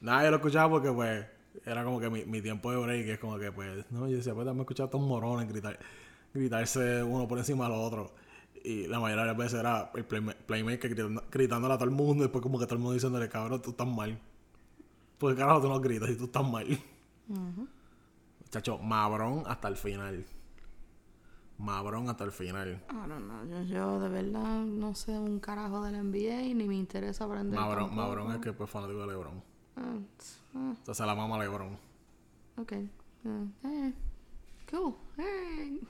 Nada, 0.00 0.24
yo 0.24 0.30
lo 0.30 0.36
escuchaba 0.36 0.68
porque, 0.68 0.92
pues, 0.92 1.26
era 1.64 1.84
como 1.84 2.00
que 2.00 2.10
mi, 2.10 2.24
mi 2.24 2.40
tiempo 2.42 2.70
de 2.70 2.78
break, 2.78 3.06
es 3.08 3.18
como 3.18 3.38
que, 3.38 3.52
pues, 3.52 3.90
no, 3.90 4.08
yo 4.08 4.16
decía, 4.16 4.34
pues, 4.34 4.46
dame 4.46 4.60
escuchar 4.62 4.84
a 4.84 4.86
estos 4.86 5.00
morones 5.00 5.48
gritar, 5.48 5.78
gritarse 6.32 7.02
uno 7.02 7.26
por 7.28 7.38
encima 7.38 7.64
del 7.68 7.78
otro. 7.78 8.14
Y 8.64 8.86
la 8.86 8.98
mayoría 8.98 9.22
de 9.24 9.28
las 9.28 9.36
veces 9.36 9.60
era 9.60 9.90
el 9.94 10.06
playma- 10.08 10.34
playmaker 10.46 10.90
gritando, 10.90 11.22
gritándole 11.30 11.74
a 11.74 11.76
todo 11.78 11.88
el 11.88 11.94
mundo, 11.94 12.24
y 12.24 12.26
después 12.26 12.42
como 12.42 12.58
que 12.58 12.64
todo 12.64 12.74
el 12.76 12.80
mundo 12.80 12.94
diciéndole, 12.94 13.28
cabrón, 13.28 13.60
tú 13.62 13.70
estás 13.70 13.86
mal. 13.86 14.18
Porque 15.18 15.36
carajo 15.36 15.60
tú 15.60 15.68
no 15.68 15.80
gritas 15.80 16.10
y 16.10 16.16
tú 16.16 16.24
estás 16.24 16.48
mal. 16.48 16.66
Chacho, 18.50 18.78
mabrón 18.78 19.42
hasta 19.46 19.68
el 19.68 19.76
final. 19.76 20.24
Mabrón 21.58 22.08
hasta 22.08 22.24
el 22.24 22.32
final. 22.32 22.82
I 22.90 23.08
don't 23.08 23.24
know. 23.24 23.46
Yo, 23.48 23.62
yo 23.62 24.00
de 24.00 24.08
verdad 24.08 24.64
no 24.64 24.94
sé 24.94 25.18
un 25.18 25.38
carajo 25.40 25.84
del 25.84 25.94
NBA 26.10 26.54
ni 26.54 26.66
me 26.66 26.74
interesa 26.74 27.24
aprender. 27.24 27.58
Mabrón. 27.58 27.94
Mabrón 27.94 28.32
es 28.32 28.38
que 28.38 28.52
pues 28.52 28.68
fanático 28.68 29.00
de 29.00 29.06
Lebron. 29.06 29.42
Tss, 29.76 30.40
ah, 30.54 30.74
Entonces 30.78 31.06
la 31.06 31.14
mama 31.14 31.38
Lebron. 31.38 31.76
ok. 32.56 32.72
Ah, 33.26 33.44
eh. 33.64 33.92
Cool. 34.70 34.94
Hey. 35.16 35.80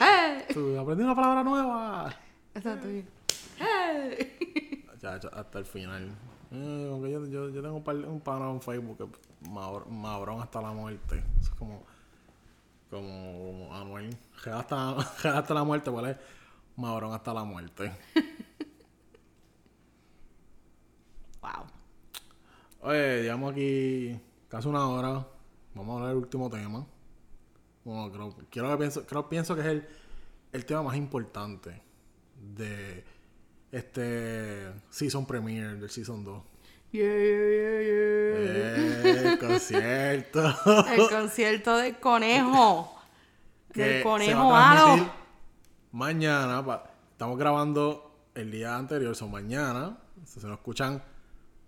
hey. 0.00 0.44
Tú, 0.54 0.78
aprendí 0.78 1.02
una 1.04 1.14
palabra 1.14 1.42
nueva. 1.42 2.14
Exacto. 2.54 2.90
y- 2.90 3.04
Hey. 3.58 4.84
Chacho, 5.00 5.30
hasta 5.32 5.58
el 5.60 5.64
final. 5.66 6.10
Eh, 6.50 6.88
aunque 6.90 7.10
yo, 7.10 7.24
yo, 7.26 7.48
yo 7.50 7.62
tengo 7.62 7.76
un, 7.76 7.84
par, 7.84 7.96
un 7.96 8.20
pana 8.20 8.50
en 8.50 8.60
Facebook 8.60 8.98
que 8.98 9.48
mabr- 9.50 9.86
mabrón 9.86 10.40
hasta 10.42 10.60
la 10.60 10.72
muerte. 10.72 11.22
Eso 11.40 11.50
es 11.52 11.58
como, 11.58 11.82
como, 12.90 13.32
como 13.68 13.74
Anuel. 13.74 14.16
Hasta, 14.52 14.90
hasta 15.38 15.54
la 15.54 15.64
muerte, 15.64 15.90
¿cuál 15.90 16.06
es? 16.10 16.16
Mabrón 16.76 17.12
hasta 17.14 17.32
la 17.34 17.44
muerte. 17.44 17.92
Wow. 21.42 21.66
Oye, 22.86 23.22
llevamos 23.24 23.50
aquí 23.50 24.16
casi 24.48 24.68
una 24.68 24.86
hora. 24.88 25.26
Vamos 25.74 25.90
a 25.90 25.94
hablar 25.94 26.08
del 26.10 26.18
último 26.18 26.48
tema. 26.48 26.86
Bueno, 27.84 28.12
creo, 28.12 28.36
quiero 28.48 28.70
que 28.70 28.76
pienso, 28.76 29.04
creo, 29.04 29.28
pienso 29.28 29.56
que 29.56 29.60
es 29.62 29.66
el, 29.66 29.88
el 30.52 30.64
tema 30.64 30.84
más 30.84 30.96
importante 30.96 31.82
de 32.54 33.04
este 33.72 34.70
season 34.88 35.26
premiere 35.26 35.74
del 35.74 35.90
season 35.90 36.22
2. 36.22 36.42
Yeah, 36.92 37.02
yeah, 37.02 37.18
yeah, 37.18 37.80
yeah. 37.82 39.32
Eh, 39.32 39.38
concierto. 39.40 40.40
El 40.92 41.08
concierto 41.10 41.76
del 41.78 41.98
conejo. 41.98 42.96
que 43.72 43.82
del 43.82 44.02
conejo 44.04 44.48
va 44.48 44.70
a 44.70 44.74
malo. 44.74 44.84
transmitir 44.86 45.12
Mañana, 45.90 46.64
pa- 46.64 46.90
estamos 47.10 47.36
grabando 47.36 48.28
el 48.34 48.52
día 48.52 48.76
anterior, 48.76 49.16
son 49.16 49.32
mañana. 49.32 49.98
Si 50.24 50.38
se 50.38 50.46
nos 50.46 50.58
escuchan 50.58 51.02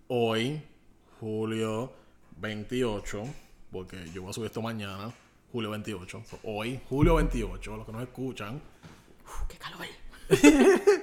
hoy, 0.07 0.63
julio 1.19 1.91
28, 2.37 3.23
porque 3.71 4.09
yo 4.11 4.21
voy 4.21 4.31
a 4.31 4.33
subir 4.33 4.47
esto 4.47 4.61
mañana, 4.61 5.11
julio 5.51 5.69
28. 5.71 6.23
So, 6.25 6.39
hoy, 6.43 6.79
julio 6.89 7.15
28, 7.15 7.77
los 7.77 7.85
que 7.85 7.91
nos 7.91 8.01
escuchan, 8.03 8.61
Uf, 9.25 9.47
qué 9.47 9.57
calor. 9.57 9.85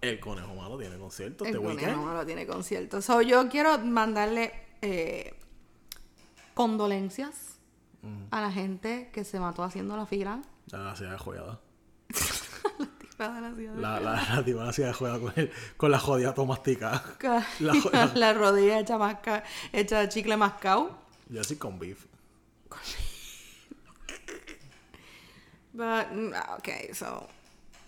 el 0.00 0.20
conejo 0.20 0.54
malo 0.54 0.78
tiene 0.78 0.96
concierto 0.96 1.44
El 1.44 1.50
este 1.50 1.62
conejo 1.62 1.76
weekend. 1.80 2.04
malo 2.04 2.26
tiene 2.26 2.46
concierto. 2.46 3.02
So, 3.02 3.22
yo 3.22 3.48
quiero 3.48 3.78
mandarle 3.78 4.52
eh, 4.82 5.34
condolencias 6.54 7.58
a 8.30 8.40
la 8.42 8.52
gente 8.52 9.08
que 9.12 9.24
se 9.24 9.40
mató 9.40 9.62
haciendo 9.62 9.96
la 9.96 10.04
fila. 10.04 10.42
La 10.70 10.94
ciudad 10.94 11.12
de 11.12 11.18
joyada. 11.18 11.60
La. 13.76 14.00
La, 14.00 14.00
la, 14.00 14.42
joyada 14.92 15.18
con, 15.20 15.32
el- 15.36 15.50
con 15.76 15.90
la 15.90 15.98
jodida 15.98 16.34
tomastica. 16.34 17.02
Ca- 17.18 17.46
La 17.60 17.72
jo- 17.80 17.90
la 18.14 18.32
rodilla 18.32 18.78
hecha, 18.80 18.98
masca, 18.98 19.44
hecha 19.72 20.00
de 20.00 20.08
chicle 20.08 20.36
mascao. 20.36 20.90
Yo 21.28 21.40
así 21.40 21.56
con 21.56 21.78
beef. 21.78 22.06
But, 25.72 26.12
mm, 26.12 26.32
ok, 26.58 26.68
so. 26.94 27.26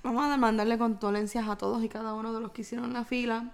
Vamos 0.02 0.24
a 0.24 0.36
mandarle 0.36 0.78
condolencias 0.78 1.48
a 1.48 1.56
todos 1.56 1.82
y 1.82 1.88
cada 1.88 2.14
uno 2.14 2.32
de 2.32 2.40
los 2.40 2.52
que 2.52 2.62
hicieron 2.62 2.92
la 2.92 3.04
fila. 3.04 3.50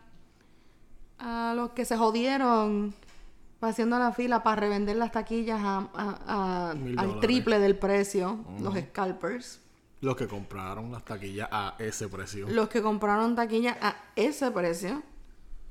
A 1.19 1.55
los 1.57 1.71
que 1.71 1.85
se 1.85 1.97
jodieron 1.97 2.95
haciendo 3.63 3.99
la 3.99 4.13
fila 4.13 4.43
para 4.43 4.61
revender 4.61 4.97
las 4.97 5.13
taquillas 5.13 5.61
a- 5.63 5.89
a- 5.95 6.71
a- 6.71 6.75
Mil 6.75 6.99
al 6.99 7.21
triple 7.21 7.59
del 7.59 7.79
precio. 7.79 8.45
Los 8.61 8.75
scalpers. 8.77 9.61
Los 10.03 10.17
que 10.17 10.29
compraron 10.29 10.93
las 10.93 11.05
taquillas 11.05 11.49
a 11.51 11.75
ese 11.79 12.09
precio. 12.09 12.47
Los 12.51 12.69
que 12.69 12.83
compraron 12.83 13.35
taquillas 13.35 13.77
a 13.81 13.97
ese 14.17 14.51
precio. 14.51 15.03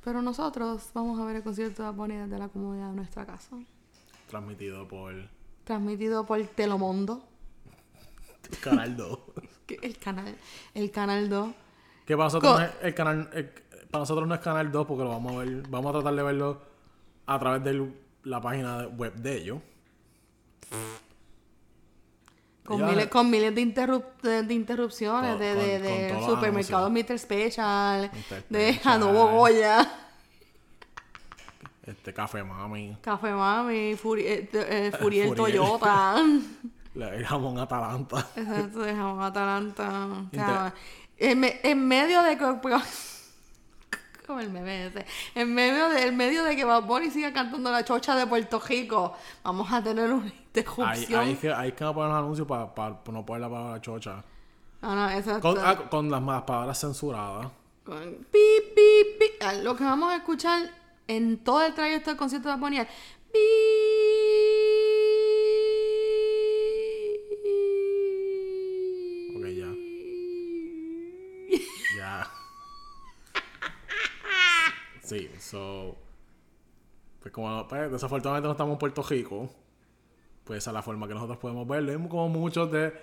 Pero 0.03 0.21
nosotros 0.23 0.89
vamos 0.95 1.19
a 1.19 1.25
ver 1.25 1.35
el 1.35 1.43
concierto 1.43 1.83
de 1.83 1.91
Bunny 1.91 2.15
desde 2.15 2.39
la 2.39 2.47
comodidad 2.47 2.89
de 2.89 2.95
nuestra 2.95 3.25
casa. 3.25 3.55
Transmitido 4.27 4.87
por 4.87 5.13
Transmitido 5.63 6.25
por 6.25 6.41
Telemundo. 6.47 7.23
Canal 8.63 8.97
2. 8.97 9.19
que 9.67 9.75
El 9.83 9.97
canal, 9.99 10.35
el 10.73 10.89
canal 10.91 11.29
2. 11.29 11.53
Que 12.07 12.15
para 12.17 12.25
nosotros, 12.27 12.51
Co- 12.53 12.59
no 12.59 12.65
es 12.65 12.71
el 12.81 12.95
canal, 12.95 13.29
el- 13.33 13.45
para 13.91 14.01
nosotros 14.01 14.27
no 14.27 14.33
es 14.33 14.41
Canal 14.41 14.71
2 14.71 14.87
porque 14.87 15.03
lo 15.03 15.09
vamos 15.09 15.33
a 15.33 15.37
ver. 15.39 15.63
Vamos 15.69 15.89
a 15.89 15.93
tratar 15.99 16.15
de 16.15 16.23
verlo 16.23 16.61
a 17.27 17.37
través 17.39 17.63
de 17.63 17.93
la 18.23 18.41
página 18.41 18.87
web 18.87 19.13
de 19.15 19.37
ellos. 19.37 19.59
Con, 22.65 22.79
Ya- 22.79 22.85
miles, 22.87 23.07
con 23.07 23.29
miles 23.29 23.55
de, 23.55 23.61
interrup- 23.61 24.21
de, 24.21 24.43
de 24.43 24.53
interrupciones 24.53 25.31
Con- 25.31 25.39
de, 25.39 25.55
de, 25.55 25.79
de 25.79 26.25
supermercados. 26.25 26.91
Mr. 26.91 27.17
Special, 27.19 28.11
Mr. 28.13 28.43
de. 28.49 28.73
Janovo 28.75 29.27
Goya, 29.31 29.91
Este 31.85 32.13
Café 32.13 32.43
Mami, 32.43 32.97
Café 33.01 33.31
Mami, 33.31 33.95
Furi, 33.95 34.21
eh, 34.25 34.49
eh, 34.53 34.91
Furiel 34.99 35.29
Furiel. 35.35 35.35
Toyota, 35.57 36.15
el 36.95 37.25
jamón 37.25 37.57
Atalanta. 37.57 38.27
Exacto, 38.35 38.79
de 38.81 38.93
Jamón 38.95 39.23
Atalanta. 39.23 40.07
Inter- 40.31 40.39
Cabrón. 40.39 40.73
En, 41.17 41.39
me- 41.39 41.59
en 41.63 41.87
medio 41.87 42.21
de 42.23 42.37
que... 42.37 42.45
Como 44.31 44.39
el 44.39 44.49
meme 44.49 44.87
ese. 44.87 45.05
En 45.35 45.53
medio 45.53 45.89
de, 45.89 46.07
en 46.07 46.15
medio 46.15 46.45
de 46.45 46.55
que 46.55 46.63
Bad 46.63 46.83
Bunny 46.83 47.11
siga 47.11 47.33
cantando 47.33 47.69
la 47.69 47.83
chocha 47.83 48.15
de 48.15 48.25
Puerto 48.25 48.59
Rico, 48.59 49.13
vamos 49.43 49.69
a 49.73 49.83
tener 49.83 50.09
una 50.09 50.23
Ahí, 50.23 50.31
interrupción. 50.45 51.19
ahí, 51.19 51.31
es 51.33 51.39
que, 51.39 51.51
ahí 51.51 51.67
es 51.69 51.73
que 51.75 51.83
van 51.83 51.91
a 51.91 51.95
poner 51.95 52.09
los 52.11 52.17
anuncios 52.19 52.47
para 52.47 53.01
no 53.11 53.25
poner 53.25 53.41
la 53.41 53.49
palabra 53.49 53.81
chocha. 53.81 54.23
Ah, 54.81 54.95
no, 54.95 55.09
exacto. 55.11 55.41
Con, 55.41 55.57
ah, 55.59 55.75
con 55.89 56.09
las 56.09 56.21
más 56.21 56.43
palabras 56.43 56.79
censuradas. 56.79 57.47
Con 57.83 58.25
pi, 58.31 58.39
pi, 58.73 59.03
pi. 59.19 59.25
Ah, 59.41 59.51
Lo 59.53 59.75
que 59.75 59.83
vamos 59.83 60.13
a 60.13 60.15
escuchar 60.15 60.61
en 61.07 61.37
todo 61.43 61.61
el 61.65 61.73
trayecto 61.73 62.09
del 62.11 62.17
concierto 62.17 62.47
de 62.47 62.55
Bad 62.55 62.61
Bunny 62.61 62.77
es 62.79 62.87
pi. 63.33 63.39
Ok, 69.35 69.45
ya. 69.59 69.71
Ya. 71.97 72.27
Sí, 75.17 75.29
so. 75.39 75.95
Pues 77.21 77.33
como 77.33 77.67
pues, 77.67 77.91
desafortunadamente 77.91 78.47
no 78.47 78.51
estamos 78.53 78.73
en 78.73 78.79
Puerto 78.79 79.03
Rico, 79.03 79.49
pues 80.43 80.59
esa 80.59 80.71
es 80.71 80.73
la 80.73 80.81
forma 80.81 81.07
que 81.07 81.13
nosotros 81.13 81.37
podemos 81.37 81.67
verlo. 81.67 81.91
Hay 81.91 82.07
como 82.07 82.29
muchos 82.29 82.71
de 82.71 82.93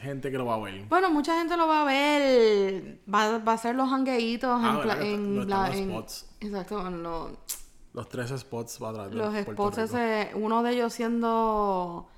gente 0.00 0.30
que 0.30 0.38
lo 0.38 0.46
va 0.46 0.54
a 0.54 0.58
ver. 0.60 0.84
Bueno, 0.88 1.10
mucha 1.10 1.36
gente 1.38 1.56
lo 1.56 1.66
va 1.68 1.82
a 1.82 1.84
ver. 1.84 3.00
Va, 3.12 3.38
va 3.38 3.52
a 3.52 3.58
ser 3.58 3.74
los 3.74 3.88
hangueitos 3.92 4.50
Ah, 4.62 4.80
en, 4.82 4.98
Que 4.98 5.12
en, 5.14 5.48
los 5.50 5.68
en- 5.74 5.90
spots. 5.90 6.26
Exacto, 6.40 6.86
en 6.86 7.02
los, 7.02 7.32
Los 7.92 8.08
tres 8.08 8.30
spots 8.30 8.78
va 8.82 8.90
atrás 8.90 9.12
los 9.12 9.28
Puerto 9.44 9.52
spots 9.52 9.76
Rico. 9.76 9.98
ese, 9.98 10.30
uno 10.34 10.62
de 10.62 10.72
ellos 10.72 10.92
siendo 10.94 12.08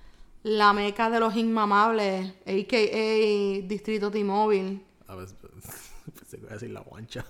la 0.45 0.72
meca 0.72 1.11
de 1.11 1.18
los 1.18 1.35
inmamables, 1.35 2.33
a.k.a. 2.47 3.66
Distrito 3.66 4.11
T-Mobile. 4.12 4.81
A 5.09 5.14
ver, 5.16 5.27
pensé 6.14 6.37
que 6.37 6.43
iba 6.45 6.51
a 6.51 6.55
decir 6.55 6.70
la 6.70 6.81
guancha. 6.81 7.24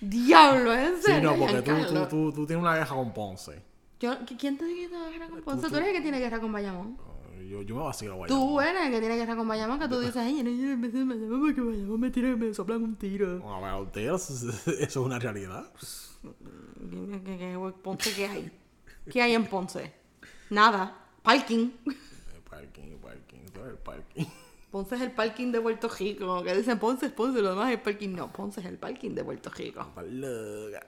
Diablo, 0.00 0.72
¿en 0.74 0.96
Sí, 0.96 1.02
serio? 1.02 1.32
no, 1.32 1.38
porque 1.38 1.62
tú, 1.62 1.72
tú, 1.86 2.06
tú, 2.08 2.32
tú 2.32 2.46
tienes 2.46 2.62
una 2.62 2.74
guerra 2.76 2.94
con 2.94 3.12
Ponce. 3.12 3.62
Yo, 4.00 4.16
¿Quién 4.38 4.56
te 4.56 4.64
dice 4.64 4.82
que 4.82 4.88
tiene 4.88 5.10
guerra 5.10 5.28
con 5.28 5.42
Ponce? 5.42 5.68
Tú 5.68 5.76
eres 5.76 5.88
el 5.88 5.94
que 5.94 6.00
tiene 6.00 6.18
guerra 6.18 6.40
con 6.40 6.52
Bayamón. 6.52 6.96
Yo, 7.48 7.62
yo 7.62 7.74
me 7.74 7.82
vacilo 7.82 8.12
a 8.12 8.16
Guayama. 8.16 8.40
Tú 8.40 8.60
eres 8.60 8.82
el 8.86 8.92
que 8.92 9.00
tiene 9.00 9.16
guerra 9.16 9.36
con 9.36 9.48
Bayamón, 9.48 9.78
que 9.80 9.88
tú 9.88 9.98
dices, 10.00 10.16
ay, 10.16 10.36
yo 10.38 10.44
no 10.44 10.50
quiero 10.50 10.70
empezar 10.72 11.00
en 11.00 11.08
Bayamón 11.08 11.40
porque 11.40 11.60
Bayamón 11.60 12.00
me 12.00 12.10
tira, 12.10 12.36
me 12.36 12.54
soplan 12.54 12.82
un 12.82 12.96
tiro. 12.96 13.52
A 13.54 13.60
ver, 13.60 13.82
ustedes, 13.82 14.30
eso 14.66 14.66
es 14.80 14.96
una 14.96 15.18
realidad. 15.18 15.70
¿Qué, 16.22 17.22
qué- 17.24 17.38
qué- 17.38 17.72
Ponce 17.82 18.14
qué 18.14 18.26
hay? 18.26 18.52
¿Qué 19.10 19.20
hay 19.22 19.34
en 19.34 19.46
Ponce? 19.46 19.92
Nada. 20.50 20.96
Parking. 21.22 21.70
El 21.86 22.40
parking, 22.48 22.96
parking, 23.02 23.46
todo 23.52 23.66
el 23.68 23.76
parking. 23.76 24.24
Ponce 24.70 24.94
es 24.94 25.00
el 25.00 25.10
parking 25.12 25.50
de 25.50 25.60
Puerto 25.60 25.88
Rico. 25.88 26.42
Que 26.42 26.54
dicen 26.54 26.78
Ponce 26.78 27.06
es 27.06 27.12
Ponce, 27.12 27.42
lo 27.42 27.50
demás 27.50 27.72
es 27.72 27.80
parking. 27.80 28.10
No, 28.10 28.32
Ponce 28.32 28.60
es 28.60 28.66
el 28.66 28.78
parking 28.78 29.10
de 29.14 29.24
Puerto 29.24 29.50
Rico. 29.50 29.90
Paluga. 29.94 30.80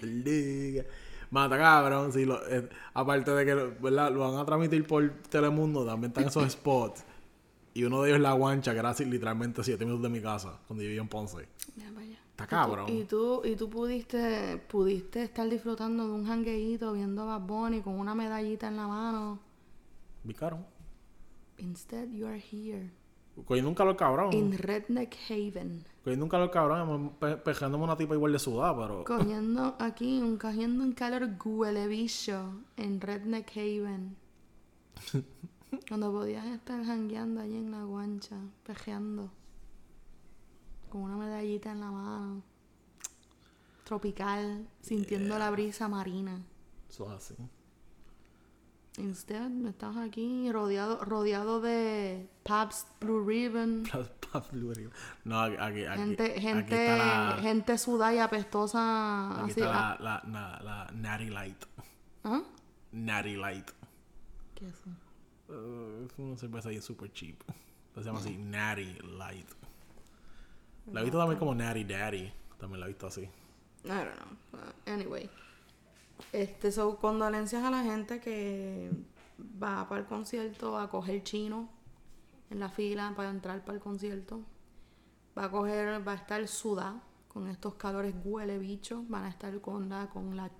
Paluga. 0.00 0.84
Mata 1.30 1.58
cabrón, 1.58 2.12
sí, 2.12 2.24
lo, 2.24 2.46
eh, 2.48 2.68
aparte 2.92 3.32
de 3.32 3.44
que 3.44 3.54
¿verdad? 3.54 4.12
lo 4.12 4.20
van 4.20 4.38
a 4.38 4.44
transmitir 4.44 4.86
por 4.86 5.10
Telemundo, 5.28 5.84
también 5.84 6.10
están 6.10 6.26
esos 6.26 6.52
spots. 6.52 7.02
Y 7.72 7.82
uno 7.82 8.02
de 8.02 8.10
ellos 8.10 8.18
es 8.18 8.22
la 8.22 8.34
guancha, 8.34 8.72
que 8.72 8.78
era 8.78 8.90
así, 8.90 9.04
literalmente 9.04 9.64
7 9.64 9.84
minutos 9.84 10.04
de 10.04 10.10
mi 10.10 10.20
casa, 10.20 10.60
cuando 10.68 10.84
yo 10.84 10.88
vivía 10.88 11.02
en 11.02 11.08
Ponce. 11.08 11.48
Ya, 11.74 11.90
vaya. 11.90 12.20
Está 12.30 12.46
cabrón. 12.46 12.88
Y 12.88 13.02
tú, 13.02 13.42
y 13.44 13.56
tú 13.56 13.68
pudiste, 13.68 14.62
pudiste 14.68 15.24
estar 15.24 15.48
disfrutando 15.48 16.06
de 16.06 16.12
un 16.12 16.24
jangueíto 16.24 16.92
viendo 16.92 17.22
a 17.22 17.38
Bad 17.38 17.48
Bunny 17.48 17.80
con 17.80 17.98
una 17.98 18.14
medallita 18.14 18.68
en 18.68 18.76
la 18.76 18.86
mano. 18.86 19.40
Vi 20.22 20.34
caro. 20.34 20.73
Instead, 21.58 22.08
you 22.10 22.26
are 22.26 22.38
here. 22.38 22.90
Cogiendo 23.46 23.68
un 23.68 23.74
calor 23.74 23.96
cabrón. 23.96 24.32
In 24.32 24.56
Redneck 24.56 25.16
Haven. 25.28 25.84
Cogiendo 26.04 26.24
un 26.24 26.30
calor 26.30 26.50
cabrón, 26.50 27.16
pe 27.18 27.36
pejándome 27.36 27.84
una 27.84 27.96
tipa 27.96 28.14
igual 28.14 28.32
de 28.32 28.38
sudada, 28.38 28.76
pero. 28.76 29.04
Cogiendo 29.04 29.74
aquí, 29.78 30.20
un, 30.20 30.38
cogiendo 30.38 30.84
un 30.84 30.92
calor 30.92 31.36
huele 31.44 31.88
bicho 31.88 32.62
en 32.76 33.00
Redneck 33.00 33.50
Haven. 33.56 34.16
Cuando 35.88 36.12
podías 36.12 36.46
estar 36.46 36.84
jangueando 36.84 37.40
allí 37.40 37.56
en 37.56 37.72
la 37.72 37.82
guancha, 37.82 38.36
pejeando. 38.64 39.30
Con 40.88 41.02
una 41.02 41.16
medallita 41.16 41.72
en 41.72 41.80
la 41.80 41.90
mano. 41.90 42.42
Tropical, 43.82 44.68
sintiendo 44.80 45.38
la 45.38 45.50
brisa 45.50 45.88
marina. 45.88 46.40
Eso 46.88 47.06
es 47.06 47.10
así. 47.10 47.34
Instead, 48.96 49.50
estás 49.66 49.96
aquí 49.96 50.52
rodeado, 50.52 51.04
rodeado 51.04 51.60
de 51.60 52.28
Pabst 52.44 52.88
Blue 53.00 53.24
Ribbon. 53.24 53.84
No, 55.24 55.40
aquí, 55.40 55.56
aquí, 55.58 55.84
aquí, 55.84 56.00
Gente, 56.00 56.24
aquí 56.24 56.40
gente, 56.40 56.86
está 56.86 56.96
la, 56.96 57.42
gente 57.42 57.78
sudada 57.78 58.14
y 58.14 58.18
apestosa. 58.18 59.32
aquí 59.32 59.50
así, 59.50 59.60
está 59.60 59.92
ah, 59.92 59.96
la, 60.00 60.22
la, 60.26 60.60
la, 60.62 60.62
la 60.62 60.90
Natty 60.92 61.30
Light. 61.30 61.64
¿ah? 62.24 62.42
Natty 62.92 63.36
Light. 63.36 63.70
¿Qué 64.54 64.68
es 64.68 64.74
eso? 64.74 64.90
Uh, 65.48 66.06
es 66.06 66.18
una 66.18 66.36
cerveza 66.36 66.68
ahí 66.68 66.80
super 66.80 67.12
cheap. 67.12 67.42
Se 67.94 68.02
llama 68.02 68.20
así 68.20 68.38
Natty 68.38 68.98
Light. 69.18 69.48
La 70.92 71.00
he 71.00 71.04
visto 71.04 71.18
también 71.18 71.38
como 71.38 71.54
Natty 71.54 71.84
Daddy. 71.84 72.32
También 72.58 72.80
la 72.80 72.86
he 72.86 72.88
visto 72.90 73.06
así. 73.06 73.22
I 73.22 73.88
don't 73.88 74.14
know. 74.14 74.60
Uh, 74.60 74.90
anyway. 74.90 75.30
Este, 76.32 76.70
son 76.72 76.96
condolencias 76.96 77.62
a 77.64 77.70
la 77.70 77.82
gente 77.82 78.20
que 78.20 78.90
va 79.62 79.88
para 79.88 80.00
el 80.00 80.06
concierto 80.06 80.78
a 80.78 80.88
coger 80.90 81.22
chino 81.22 81.68
en 82.50 82.60
la 82.60 82.68
fila 82.68 83.12
para 83.16 83.30
entrar 83.30 83.60
para 83.64 83.76
el 83.76 83.82
concierto. 83.82 84.40
Va 85.36 85.44
a 85.46 85.50
coger, 85.50 86.06
va 86.06 86.12
a 86.12 86.16
estar 86.16 86.46
sudada 86.46 87.00
con 87.28 87.48
estos 87.48 87.74
calores 87.74 88.14
huele 88.24 88.58
bicho. 88.58 89.02
Van 89.08 89.24
a 89.24 89.28
estar 89.28 89.60
con 89.60 89.88
la, 89.88 90.06
con 90.08 90.36
la, 90.36 90.50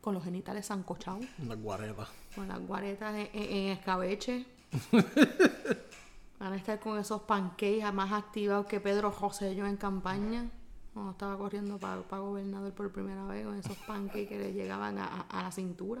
con 0.00 0.14
los 0.14 0.24
genitales 0.24 0.66
zancochados, 0.66 1.24
Una 1.38 1.54
guareta. 1.54 2.06
con 2.34 2.48
las 2.48 2.60
guaretas 2.60 3.14
en, 3.14 3.28
en- 3.32 3.52
en 3.56 3.72
escabeche. 3.72 4.46
Van 6.38 6.52
a 6.52 6.56
estar 6.56 6.78
con 6.80 6.98
esos 6.98 7.22
pancakes 7.22 7.90
más 7.94 8.12
activados 8.12 8.66
que 8.66 8.78
Pedro 8.80 9.10
José 9.10 9.54
yo 9.54 9.66
en 9.66 9.76
campaña. 9.76 10.50
Cuando 10.96 11.12
estaba 11.12 11.36
corriendo 11.36 11.76
para, 11.76 12.00
para 12.00 12.22
gobernador 12.22 12.72
por 12.72 12.90
primera 12.90 13.22
vez 13.26 13.44
con 13.44 13.54
esos 13.58 13.76
pancakes 13.86 14.28
que 14.28 14.38
le 14.38 14.54
llegaban 14.54 14.96
a, 14.96 15.26
a- 15.28 15.42
la 15.42 15.52
cintura. 15.52 16.00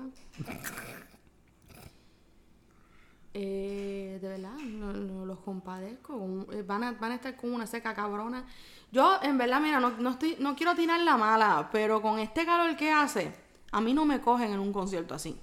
Eh, 3.34 4.18
de 4.22 4.26
verdad, 4.28 4.54
no- 4.56 5.26
los 5.26 5.38
compadezco. 5.40 6.46
Eh, 6.50 6.62
Van 6.66 6.82
a, 6.82 6.92
van 6.92 7.12
a 7.12 7.16
estar 7.16 7.36
con 7.36 7.52
una 7.52 7.66
seca 7.66 7.94
cabrona. 7.94 8.46
Yo, 8.90 9.18
en 9.22 9.36
verdad, 9.36 9.60
mira, 9.60 9.80
no, 9.80 9.90
no, 9.98 10.10
estoy, 10.12 10.36
no 10.38 10.56
quiero 10.56 10.74
tirar 10.74 11.00
la 11.00 11.18
mala, 11.18 11.68
pero 11.70 12.00
con 12.00 12.18
este 12.18 12.46
calor 12.46 12.74
que 12.76 12.90
hace, 12.90 13.34
a 13.72 13.82
mí 13.82 13.92
no 13.92 14.06
me 14.06 14.22
cogen 14.22 14.52
en 14.52 14.60
un 14.60 14.72
concierto 14.72 15.14
así. 15.14 15.38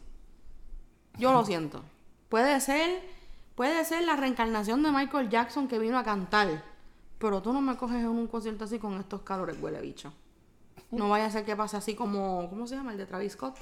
Yo 1.20 1.32
lo 1.32 1.46
siento. 1.46 1.84
Puede 2.30 2.60
ser, 2.60 3.04
puede 3.54 3.86
ser 3.86 4.04
la 4.06 4.16
reencarnación 4.16 4.82
de 4.82 4.92
Michael 4.92 5.30
Jackson 5.30 5.68
que 5.68 5.78
vino 5.78 6.00
a 6.00 6.04
cantar, 6.04 6.64
pero 7.24 7.42
tú 7.42 7.54
no 7.54 7.62
me 7.62 7.78
coges 7.78 8.02
en 8.02 8.08
un 8.08 8.28
concierto 8.28 8.66
así 8.66 8.80
con 8.80 8.96
estos 8.96 9.22
calores, 9.22 9.56
huele 9.62 9.80
bicho. 9.80 10.12
No 10.92 11.08
vaya 11.08 11.28
a 11.28 11.30
ser 11.30 11.46
que 11.46 11.56
pase 11.56 11.78
así 11.78 11.96
como, 11.96 12.50
¿cómo 12.50 12.68
se 12.68 12.76
llama? 12.76 12.92
El 12.92 12.98
de 12.98 13.06
Travis 13.06 13.32
Scott. 13.32 13.56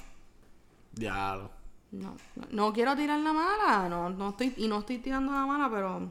Diablo. 0.90 1.48
No, 1.92 2.16
no, 2.34 2.46
no 2.50 2.72
quiero 2.72 2.96
tirar 2.96 3.20
la 3.20 3.32
mala, 3.32 3.88
no, 3.88 4.10
no 4.10 4.30
estoy, 4.30 4.52
y 4.56 4.66
no 4.66 4.80
estoy 4.80 4.98
tirando 4.98 5.30
la 5.30 5.46
mala, 5.46 5.70
pero 5.70 6.10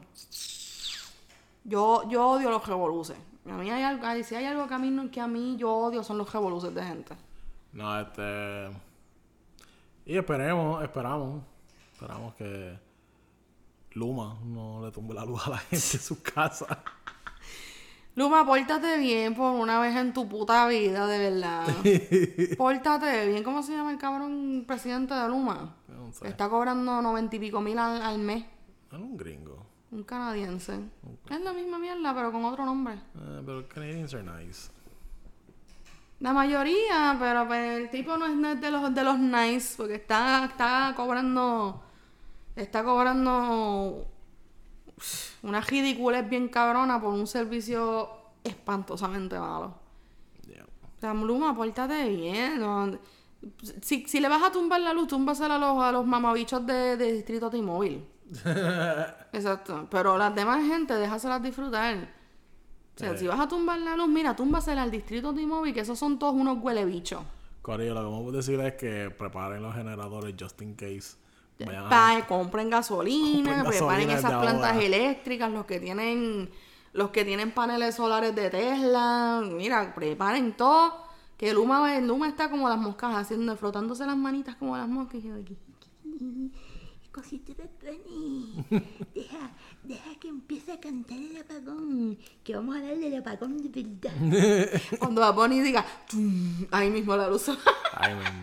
yo, 1.64 2.08
yo 2.08 2.26
odio 2.26 2.48
los 2.48 2.66
revoluces. 2.66 3.18
A 3.44 3.58
mí 3.58 3.70
hay 3.70 3.82
algo, 3.82 4.06
si 4.24 4.34
hay 4.34 4.46
algo 4.46 4.66
que 4.66 4.72
a 4.72 4.78
mí, 4.78 5.10
que 5.10 5.20
a 5.20 5.28
mí 5.28 5.56
yo 5.58 5.74
odio 5.74 6.02
son 6.02 6.16
los 6.16 6.32
revoluces 6.32 6.74
de 6.74 6.82
gente. 6.82 7.14
No, 7.74 8.00
este. 8.00 8.70
Y 10.06 10.16
esperemos, 10.16 10.82
esperamos. 10.82 11.42
Esperamos 11.92 12.34
que 12.34 12.78
Luma 13.90 14.38
no 14.42 14.82
le 14.82 14.90
tumbe 14.90 15.12
la 15.12 15.26
luz 15.26 15.46
a 15.46 15.50
la 15.50 15.58
gente 15.58 15.74
en 15.98 16.02
sus 16.02 16.18
casas. 16.20 16.78
Luma, 18.14 18.44
pórtate 18.44 18.98
bien 18.98 19.34
por 19.34 19.52
una 19.52 19.80
vez 19.80 19.96
en 19.96 20.12
tu 20.12 20.28
puta 20.28 20.66
vida, 20.68 21.06
de 21.06 21.30
verdad. 21.30 21.66
pórtate 22.58 23.26
bien. 23.26 23.42
¿Cómo 23.42 23.62
se 23.62 23.72
llama 23.72 23.90
el 23.90 23.98
cabrón 23.98 24.64
presidente 24.66 25.14
de 25.14 25.28
Luma? 25.28 25.76
No 25.88 26.12
sé. 26.12 26.28
Está 26.28 26.48
cobrando 26.50 27.00
noventa 27.00 27.36
y 27.36 27.38
pico 27.38 27.60
mil 27.62 27.78
al, 27.78 28.02
al 28.02 28.18
mes. 28.18 28.44
Es 28.90 28.98
un 28.98 29.16
gringo. 29.16 29.64
Un 29.90 30.04
canadiense. 30.04 30.78
Es 31.30 31.40
la 31.40 31.52
misma 31.54 31.78
mierda, 31.78 32.14
pero 32.14 32.32
con 32.32 32.44
otro 32.44 32.66
nombre. 32.66 32.94
Eh, 32.94 33.42
pero 33.44 33.66
Canadians 33.68 34.14
are 34.14 34.22
nice. 34.22 34.70
La 36.20 36.32
mayoría, 36.32 37.16
pero 37.18 37.46
pues, 37.46 37.80
el 37.80 37.90
tipo 37.90 38.16
no 38.16 38.26
es 38.26 38.60
de 38.60 38.70
los 38.70 38.94
de 38.94 39.04
los 39.04 39.18
nice, 39.18 39.74
porque 39.76 39.96
está, 39.96 40.44
está 40.44 40.92
cobrando. 40.94 41.82
Está 42.54 42.84
cobrando 42.84 44.06
una 45.42 45.60
ridiculez 45.60 46.28
bien 46.28 46.48
cabrona 46.48 47.00
por 47.00 47.10
un 47.14 47.26
servicio 47.26 48.08
espantosamente 48.44 49.38
malo. 49.38 49.74
Yeah. 50.46 50.64
O 50.64 51.00
sea, 51.00 51.14
Luma, 51.14 51.54
pórtate 51.54 52.08
bien. 52.08 52.60
¿no? 52.60 52.98
Si, 53.80 54.04
si 54.06 54.20
le 54.20 54.28
vas 54.28 54.42
a 54.42 54.52
tumbar 54.52 54.80
la 54.80 54.92
luz, 54.92 55.08
túmbasela 55.08 55.56
a 55.56 55.58
los, 55.58 55.82
a 55.82 55.92
los 55.92 56.06
mamabichos 56.06 56.64
de, 56.66 56.96
de 56.96 57.12
Distrito 57.12 57.50
T-Mobile. 57.50 58.04
Exacto. 59.32 59.86
Pero 59.90 60.16
las 60.18 60.34
demás 60.34 60.64
gente, 60.66 60.94
déjaselas 60.94 61.42
disfrutar. 61.42 61.96
O 62.94 62.98
sea, 62.98 63.12
Eh. 63.12 63.18
si 63.18 63.26
vas 63.26 63.40
a 63.40 63.48
tumbar 63.48 63.78
la 63.80 63.96
luz, 63.96 64.08
mira, 64.08 64.36
túmbasela 64.36 64.82
al 64.82 64.90
Distrito 64.90 65.32
T-Mobile, 65.34 65.72
que 65.74 65.80
esos 65.80 65.98
son 65.98 66.18
todos 66.18 66.34
unos 66.34 66.58
huelebichos. 66.62 67.22
Corillo, 67.62 67.94
lo 67.94 68.00
que 68.00 68.06
vamos 68.06 68.34
a 68.34 68.36
decir 68.36 68.60
es 68.60 68.74
que 68.74 69.10
preparen 69.10 69.62
los 69.62 69.74
generadores 69.74 70.34
just 70.38 70.60
in 70.62 70.74
case. 70.74 71.16
Vayan 71.66 71.86
a- 71.86 71.88
Pa- 71.88 72.26
compren 72.26 72.70
gasolina, 72.70 73.62
Compren 73.62 73.78
preparen 73.78 74.08
gasolina 74.08 74.18
esas 74.18 74.42
plantas 74.42 74.72
ahora. 74.72 74.84
eléctricas, 74.84 75.50
los 75.52 75.66
que 75.66 75.80
tienen 75.80 76.50
los 76.94 77.08
que 77.10 77.24
tienen 77.24 77.52
paneles 77.52 77.94
solares 77.94 78.34
de 78.34 78.50
Tesla, 78.50 79.42
mira, 79.50 79.94
preparen 79.94 80.52
todo, 80.54 81.04
que 81.38 81.54
Luma, 81.54 81.98
Luma 82.00 82.28
está 82.28 82.50
como 82.50 82.68
las 82.68 82.76
moscas 82.78 83.14
haciendo, 83.16 83.56
frotándose 83.56 84.04
las 84.04 84.16
manitas 84.16 84.56
como 84.56 84.76
las 84.76 84.86
moscas. 84.88 85.22
y 85.24 85.28
yo 85.28 85.34
aquí. 85.36 85.56
Cosita 87.10 87.52
de 87.54 87.68
Tony. 87.68 88.64
Deja, 89.14 89.50
deja 89.82 90.14
que 90.18 90.28
empiece 90.28 90.72
a 90.72 90.80
cantar 90.80 91.18
el 91.18 91.36
apagón. 91.38 92.18
Que 92.42 92.56
vamos 92.56 92.76
a 92.76 92.80
darle 92.80 93.08
el 93.08 93.16
apagón 93.20 93.58
de 93.58 93.68
verdad. 93.84 94.80
Cuando 94.98 95.20
va 95.20 95.30
Bonnie 95.32 95.60
diga, 95.62 95.84
ahí 96.70 96.90
mismo 96.90 97.14
la 97.16 97.28
luz. 97.28 97.50
Ay, 97.94 98.14
mismo. 98.14 98.42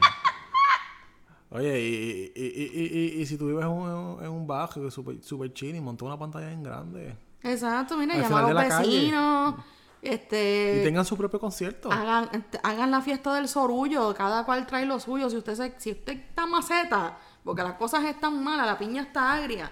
Oye, 1.51 1.79
y, 1.81 2.31
y, 2.35 2.43
y, 2.45 2.63
y, 2.81 2.99
y- 3.17 3.21
y 3.21 3.25
si 3.25 3.37
tú 3.37 3.47
vives 3.47 3.63
en 3.65 3.71
un, 3.71 4.23
en 4.23 4.29
un 4.29 4.45
barrio 4.45 4.83
que 4.83 4.87
es 4.89 4.93
súper 4.93 5.23
super 5.23 5.51
chill 5.53 5.75
y 5.75 5.81
montó 5.81 6.05
una 6.05 6.17
pantalla 6.17 6.51
en 6.51 6.61
grande. 6.63 7.15
Exacto, 7.41 7.97
mira, 7.97 8.15
llama 8.17 8.45
a 8.45 8.53
los 8.53 8.63
vecinos, 8.85 9.55
Y 10.01 10.09
este, 10.09 10.81
tengan 10.83 11.05
su 11.05 11.17
propio 11.17 11.39
concierto. 11.39 11.91
hagan, 11.91 12.29
este, 12.33 12.59
hagan 12.61 12.91
la 12.91 13.01
fiesta 13.01 13.33
del 13.33 13.47
sorullo, 13.47 14.13
cada 14.13 14.45
cual 14.45 14.67
trae 14.67 14.85
lo 14.85 14.99
suyo. 14.99 15.29
Si 15.29 15.37
usted 15.37 15.55
se, 15.55 15.73
si 15.79 15.91
usted 15.91 16.13
está 16.13 16.45
maceta, 16.45 17.17
porque 17.43 17.63
las 17.63 17.73
cosas 17.73 18.03
están 18.05 18.43
malas, 18.43 18.67
la 18.67 18.77
piña 18.77 19.01
está 19.01 19.33
agria. 19.33 19.71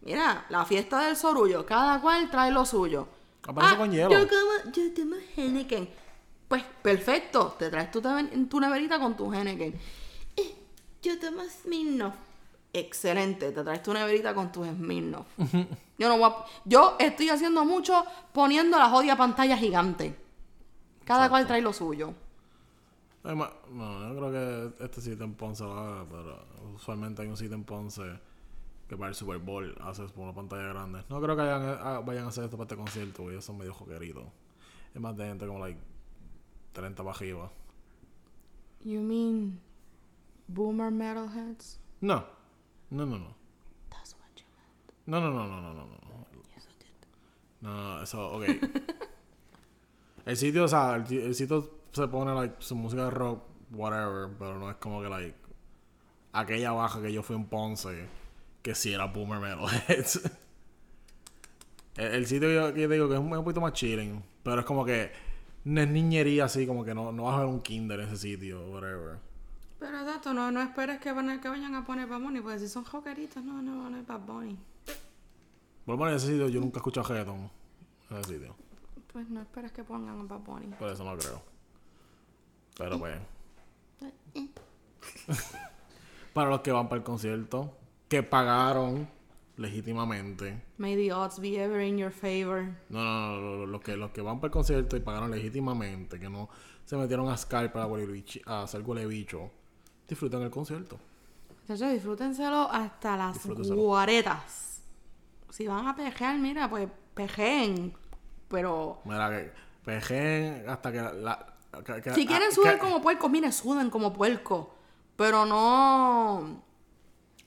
Mira, 0.00 0.44
la 0.48 0.64
fiesta 0.64 1.06
del 1.06 1.16
sorullo, 1.16 1.64
cada 1.64 2.00
cual 2.00 2.28
trae 2.30 2.50
lo 2.50 2.66
suyo. 2.66 3.06
Aparece 3.46 3.76
con 3.76 3.90
hielo. 3.92 4.10
Yo 4.10 4.26
como, 4.28 4.72
yo 4.72 4.92
tomo 4.94 5.16
Henneken. 5.36 5.88
Pues 6.48 6.64
perfecto, 6.82 7.54
te 7.58 7.70
traes 7.70 7.90
tu, 7.92 8.02
tu 8.02 8.60
neverita 8.60 8.98
con 8.98 9.16
tu 9.16 9.32
Henneken. 9.32 9.74
Yo 11.02 11.18
tomo 11.18 11.42
Smirnoff. 11.44 12.14
Excelente, 12.72 13.52
te 13.52 13.62
traes 13.64 13.82
tu 13.82 13.92
neverita 13.92 14.34
con 14.34 14.50
tus 14.50 14.66
Smirnoff. 14.68 15.26
yo 15.98 16.08
no 16.08 16.18
voy 16.18 16.30
a- 16.30 16.44
yo 16.64 16.96
estoy 16.98 17.28
haciendo 17.28 17.64
mucho 17.64 18.04
poniendo 18.32 18.78
la 18.78 18.88
jodia 18.88 19.16
pantalla 19.16 19.56
gigante. 19.56 20.16
Cada 21.04 21.28
cual 21.28 21.46
trae 21.46 21.60
lo 21.60 21.72
suyo. 21.72 22.14
Además, 23.24 23.50
no, 23.70 24.08
yo 24.08 24.16
creo 24.16 24.32
que 24.78 24.84
este 24.84 25.00
sitio 25.00 25.24
en 25.24 25.34
Ponce 25.34 25.62
lo 25.64 25.72
haga, 25.74 26.04
pero 26.10 26.44
usualmente 26.74 27.22
hay 27.22 27.28
un 27.28 27.36
sitio 27.36 27.54
en 27.54 27.64
Ponce 27.64 28.02
que 28.88 28.96
para 28.96 29.10
el 29.10 29.14
Super 29.14 29.38
Bowl 29.38 29.76
haces 29.82 30.10
por 30.12 30.24
una 30.24 30.34
pantalla 30.34 30.68
grande. 30.68 31.04
No 31.08 31.20
creo 31.20 31.36
que 31.36 31.42
hayan- 31.42 31.78
ah, 31.80 32.00
vayan 32.04 32.24
a 32.24 32.28
hacer 32.28 32.44
esto 32.44 32.56
para 32.56 32.64
este 32.64 32.76
concierto, 32.76 33.30
ellos 33.30 33.44
son 33.44 33.58
medio 33.58 33.74
joqueritos. 33.74 34.24
Es 34.94 35.00
más 35.00 35.16
de 35.16 35.26
gente 35.26 35.46
como, 35.46 35.58
like, 35.60 35.78
30 36.72 37.02
para 37.04 37.14
arriba. 37.16 37.50
You 38.84 39.00
mean 39.00 39.60
boomer 40.52 40.90
metalheads? 40.90 41.78
No, 42.00 42.24
no, 42.90 43.06
no, 43.06 43.18
no. 43.18 43.34
That's 43.90 44.14
what 44.14 44.30
you 44.36 44.44
meant. 44.56 45.06
No, 45.06 45.20
no, 45.20 45.30
no, 45.30 45.46
no, 45.46 45.60
no, 45.60 45.72
no. 45.74 45.84
no. 45.84 46.12
No, 47.62 47.70
no, 47.70 48.02
eso, 48.02 48.32
ok. 48.32 48.44
el 50.26 50.36
sitio, 50.36 50.64
o 50.64 50.68
sea, 50.68 50.96
el, 50.96 51.12
el 51.16 51.34
sitio 51.34 51.70
se 51.92 52.08
pone, 52.08 52.34
like, 52.34 52.56
su 52.58 52.74
música 52.74 53.04
de 53.04 53.10
rock, 53.10 53.44
whatever, 53.70 54.30
pero 54.36 54.58
no 54.58 54.68
es 54.68 54.76
como 54.76 55.00
que, 55.00 55.08
like, 55.08 55.36
aquella 56.32 56.72
baja 56.72 57.00
que 57.00 57.12
yo 57.12 57.22
fui 57.22 57.36
en 57.36 57.44
Ponce, 57.46 58.08
que 58.62 58.74
sí 58.74 58.92
era 58.92 59.06
boomer 59.06 59.38
metalheads. 59.38 60.22
el, 61.96 62.06
el 62.14 62.26
sitio 62.26 62.48
que 62.48 62.54
yo, 62.54 62.74
que 62.74 62.88
digo 62.88 63.08
que 63.08 63.14
es 63.14 63.20
un, 63.20 63.32
un 63.32 63.44
poquito 63.44 63.60
más 63.60 63.74
chilling, 63.74 64.24
pero 64.42 64.60
es 64.60 64.66
como 64.66 64.84
que 64.84 65.12
no 65.64 65.80
es 65.80 65.88
niñería 65.88 66.46
así, 66.46 66.66
como 66.66 66.84
que 66.84 66.94
no, 66.94 67.12
no 67.12 67.24
vas 67.24 67.36
a 67.36 67.38
ver 67.40 67.46
un 67.46 67.60
kinder 67.60 68.00
en 68.00 68.08
ese 68.08 68.16
sitio, 68.16 68.60
whatever. 68.70 69.18
Pero 69.82 69.98
exacto, 69.98 70.32
no, 70.32 70.52
no 70.52 70.62
esperes 70.62 71.00
que, 71.00 71.10
van 71.12 71.28
a- 71.28 71.40
que 71.40 71.48
vayan 71.48 71.74
a 71.74 71.84
poner 71.84 72.06
Bad 72.06 72.20
Bunny, 72.20 72.40
porque 72.40 72.60
si 72.60 72.68
son 72.68 72.84
joqueritos, 72.84 73.42
no, 73.42 73.60
no 73.60 73.82
van 73.82 73.94
a 73.96 74.02
Bad 74.02 74.20
Bunny. 74.20 74.56
En 75.86 76.08
ese 76.14 76.26
sitio 76.28 76.48
yo 76.48 76.60
nunca 76.60 76.76
he 76.76 76.80
escuchado 76.80 77.08
reggaeton. 77.08 77.50
En 78.10 78.16
ese 78.18 78.34
sitio. 78.34 78.54
Pues 79.12 79.28
no 79.28 79.40
esperes 79.40 79.72
que 79.72 79.82
pongan 79.82 80.20
a 80.20 80.22
Bad 80.22 80.38
Bunny. 80.40 80.66
Por 80.78 80.88
eso 80.88 81.02
no 81.02 81.16
creo. 81.18 81.42
Pero 82.78 82.98
pues. 83.00 83.18
para 86.32 86.48
los 86.50 86.60
que 86.60 86.70
van 86.72 86.88
para 86.88 86.98
el 86.98 87.04
concierto, 87.04 87.76
que 88.08 88.22
pagaron 88.22 89.08
legítimamente. 89.56 90.62
May 90.78 90.94
the 90.96 91.12
odds 91.12 91.40
be 91.40 91.56
ever 91.62 91.80
in 91.80 91.98
your 91.98 92.12
favor. 92.12 92.68
No, 92.88 93.02
no, 93.02 93.40
no, 93.40 93.40
lo- 93.56 93.66
los 93.66 93.80
que, 93.80 93.96
los 93.96 94.10
que 94.12 94.22
van 94.22 94.38
para 94.38 94.46
el 94.46 94.52
concierto 94.52 94.96
y 94.96 95.00
pagaron 95.00 95.30
legítimamente, 95.32 96.20
que 96.20 96.28
no 96.30 96.48
se 96.84 96.96
metieron 96.96 97.28
a 97.28 97.36
Skype 97.36 97.70
para 97.70 97.84
a 98.46 98.62
hacer 98.62 98.82
huele 98.82 99.06
bicho, 99.06 99.50
disfruten 100.08 100.42
el 100.42 100.50
concierto. 100.50 100.98
Entonces 101.62 101.92
disfrútenselo 101.92 102.70
hasta 102.70 103.16
las 103.16 103.34
Disfrútenselo. 103.34 103.76
guaretas. 103.80 104.82
Si 105.50 105.66
van 105.66 105.86
a 105.86 105.94
pejear, 105.94 106.38
mira, 106.38 106.68
pues 106.68 106.88
pejeen. 107.14 107.94
Pero 108.48 109.00
Mira, 109.04 109.30
que 109.30 109.52
pejen 109.84 110.68
hasta 110.68 110.92
que 110.92 111.00
la. 111.00 111.46
que- 111.84 112.02
que- 112.02 112.14
si 112.14 112.26
quieren 112.26 112.52
sudar 112.52 112.78
como 112.78 113.00
puerco, 113.00 113.28
miren, 113.28 113.52
suden 113.52 113.88
como 113.90 114.12
puerco. 114.12 114.74
Pero 115.16 115.46
no. 115.46 116.62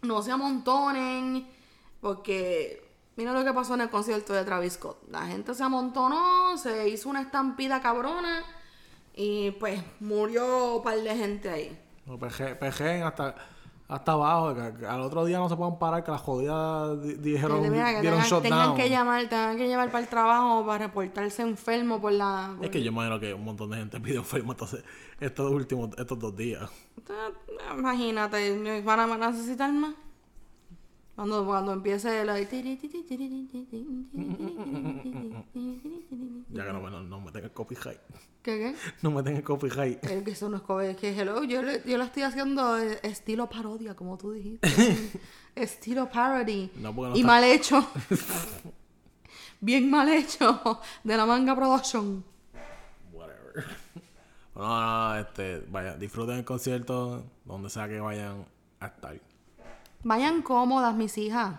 No 0.02 0.22
se 0.22 0.32
amontonen. 0.32 1.48
Porque. 2.02 2.84
Mira 3.18 3.32
lo 3.32 3.44
que 3.46 3.54
pasó 3.54 3.76
en 3.76 3.82
el 3.82 3.90
concierto 3.90 4.34
de 4.34 4.44
Travis 4.44 4.74
Scott. 4.74 5.08
La 5.10 5.26
gente 5.28 5.54
se 5.54 5.64
amontonó, 5.64 6.58
se 6.58 6.90
hizo 6.90 7.10
una 7.10 7.22
estampida 7.22 7.82
cabrona. 7.82 8.44
Y 9.16 9.52
pues 9.52 9.82
murió 10.02 10.76
un 10.78 10.84
par 10.84 10.98
de 11.00 11.16
gente 11.16 11.50
ahí. 11.50 11.80
No, 12.06 12.18
peje- 12.20 12.56
pejen 12.56 13.04
hasta, 13.04 13.36
hasta 13.88 14.12
abajo. 14.12 14.54
que- 14.54 14.86
al 14.86 15.02
otro 15.02 15.26
día 15.26 15.38
no 15.40 15.50
se 15.50 15.56
pueden 15.56 15.78
parar, 15.80 16.04
que 16.04 16.12
las 16.12 16.22
jodidas 16.22 17.02
di- 17.02 17.16
dijeron, 17.16 17.62
que 17.64 18.02
dieron 18.02 18.20
tengan, 18.20 18.42
tengan 18.44 18.76
que 18.76 18.90
llamar, 18.90 19.22
tengan 19.30 19.58
que 19.58 19.68
llevar 19.68 19.88
para 19.92 20.04
el 20.04 20.08
trabajo 20.10 20.66
para 20.66 20.86
reportarse 20.88 21.42
enfermo 21.42 22.00
por 22.00 22.12
la. 22.12 22.56
Es 22.62 22.70
que 22.70 22.82
yo 22.84 22.92
imagino 22.92 23.20
que 23.20 23.34
un 23.34 23.44
montón 23.44 23.70
de 23.72 23.78
gente 23.78 24.00
pidió 24.02 24.20
enfermo 24.20 24.52
entonces, 24.54 24.84
estos 25.20 25.52
últimos, 25.52 25.90
estos 25.98 26.20
dos 26.20 26.36
días. 26.36 26.70
Imagínate, 27.78 28.82
¿van 28.82 29.00
a 29.00 29.06
van 29.08 29.24
a 29.24 29.32
necesitar 29.32 29.72
más? 29.74 29.94
Cuando, 31.16 31.46
cuando 31.46 31.72
empiece 31.74 32.26
la... 32.26 32.38
Ya 36.50 36.66
que 36.66 36.74
no, 36.74 36.82
me- 36.82 36.92
no, 36.92 37.04
no 37.04 37.22
me 37.22 37.32
tenga 37.32 37.50
copyright. 37.50 38.00
¿Qué, 38.42 38.58
qué? 38.60 38.76
No 39.02 39.12
me 39.12 39.24
tenga 39.24 39.42
copyright. 39.44 40.04
Es 40.04 40.24
que 40.24 40.32
eso 40.32 40.50
no 40.50 40.58
es 40.82 40.98
que 40.98 41.10
hello, 41.20 41.44
yo, 41.44 41.62
le- 41.64 41.82
yo 41.86 41.98
lo 41.98 42.04
estoy 42.04 42.24
haciendo 42.24 42.78
eh, 42.78 43.00
estilo 43.04 43.50
parodia, 43.50 43.96
como 43.96 44.18
tú 44.18 44.32
dijiste. 44.34 44.70
estilo 45.56 46.10
parody. 46.10 46.70
No, 46.76 46.94
porque 46.96 47.10
no 47.12 47.16
y 47.16 47.20
está- 47.22 47.28
mal 47.28 47.44
hecho. 47.44 47.88
Bien 49.62 49.90
mal 49.90 50.10
hecho. 50.10 50.80
De 51.04 51.18
la 51.18 51.26
manga 51.26 51.56
production. 51.56 52.24
Whatever. 53.14 53.66
Bueno, 54.54 54.70
no, 54.70 55.10
no, 55.14 55.18
este, 55.20 55.60
vaya, 55.70 55.96
disfruten 55.98 56.36
el 56.38 56.46
concierto 56.46 57.24
donde 57.46 57.70
sea 57.70 57.88
que 57.88 58.00
vayan 58.00 58.46
a 58.80 58.88
estar. 58.88 59.20
Vayan 60.06 60.42
cómodas, 60.44 60.94
mis 60.96 61.18
hijas. 61.18 61.56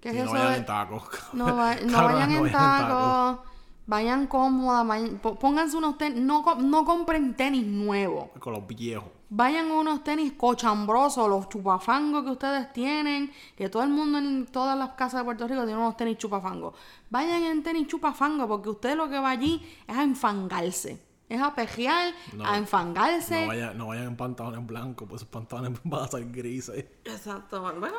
¿Qué 0.00 0.08
es 0.10 0.16
eso? 0.16 0.24
no 0.26 0.32
vayan 0.32 0.52
de- 0.52 0.58
en 0.58 0.66
tacos. 0.66 1.02
No, 1.32 1.56
va- 1.56 1.74
no 1.86 1.92
Cabronas, 1.92 2.12
vayan 2.14 2.30
en 2.32 2.42
vayan 2.42 2.52
tacos. 2.88 3.38
Vayan 3.86 4.26
cómodas. 4.26 4.86
vayan- 4.86 5.18
pónganse 5.18 5.76
unos 5.76 5.96
tenis. 5.96 6.20
No, 6.20 6.42
no 6.56 6.84
compren 6.84 7.34
tenis 7.36 7.64
nuevos. 7.64 8.30
Con 8.40 8.52
los 8.54 8.66
viejos. 8.66 9.08
Vayan 9.32 9.70
unos 9.70 10.02
tenis 10.02 10.32
cochambrosos, 10.32 11.28
los 11.28 11.48
chupafangos 11.48 12.24
que 12.24 12.30
ustedes 12.30 12.72
tienen, 12.72 13.30
que 13.56 13.68
todo 13.68 13.84
el 13.84 13.90
mundo 13.90 14.18
en 14.18 14.46
todas 14.46 14.76
las 14.76 14.90
casas 14.90 15.20
de 15.20 15.24
Puerto 15.24 15.46
Rico 15.46 15.62
tiene 15.64 15.78
unos 15.78 15.96
tenis 15.96 16.18
chupafangos. 16.18 16.74
Vayan 17.10 17.44
en 17.44 17.62
tenis 17.62 17.86
chupafangos 17.86 18.48
porque 18.48 18.70
usted 18.70 18.96
lo 18.96 19.08
que 19.08 19.20
va 19.20 19.30
allí 19.30 19.64
es 19.86 19.96
a 19.96 20.02
enfangarse. 20.02 21.00
Es 21.30 21.40
a 21.40 21.54
pejear, 21.54 22.12
No, 22.34 22.44
a 22.44 22.58
enfangarse. 22.58 23.40
No 23.42 23.46
vayan, 23.46 23.78
no 23.78 23.86
vayan 23.86 24.04
en 24.08 24.16
pantalones 24.16 24.66
blancos, 24.66 25.08
pues 25.08 25.22
esos 25.22 25.30
pantalones 25.32 25.78
van 25.84 26.02
a 26.04 26.08
ser 26.08 26.30
grises. 26.30 26.84
Exacto. 27.04 27.62
Bueno, 27.78 27.96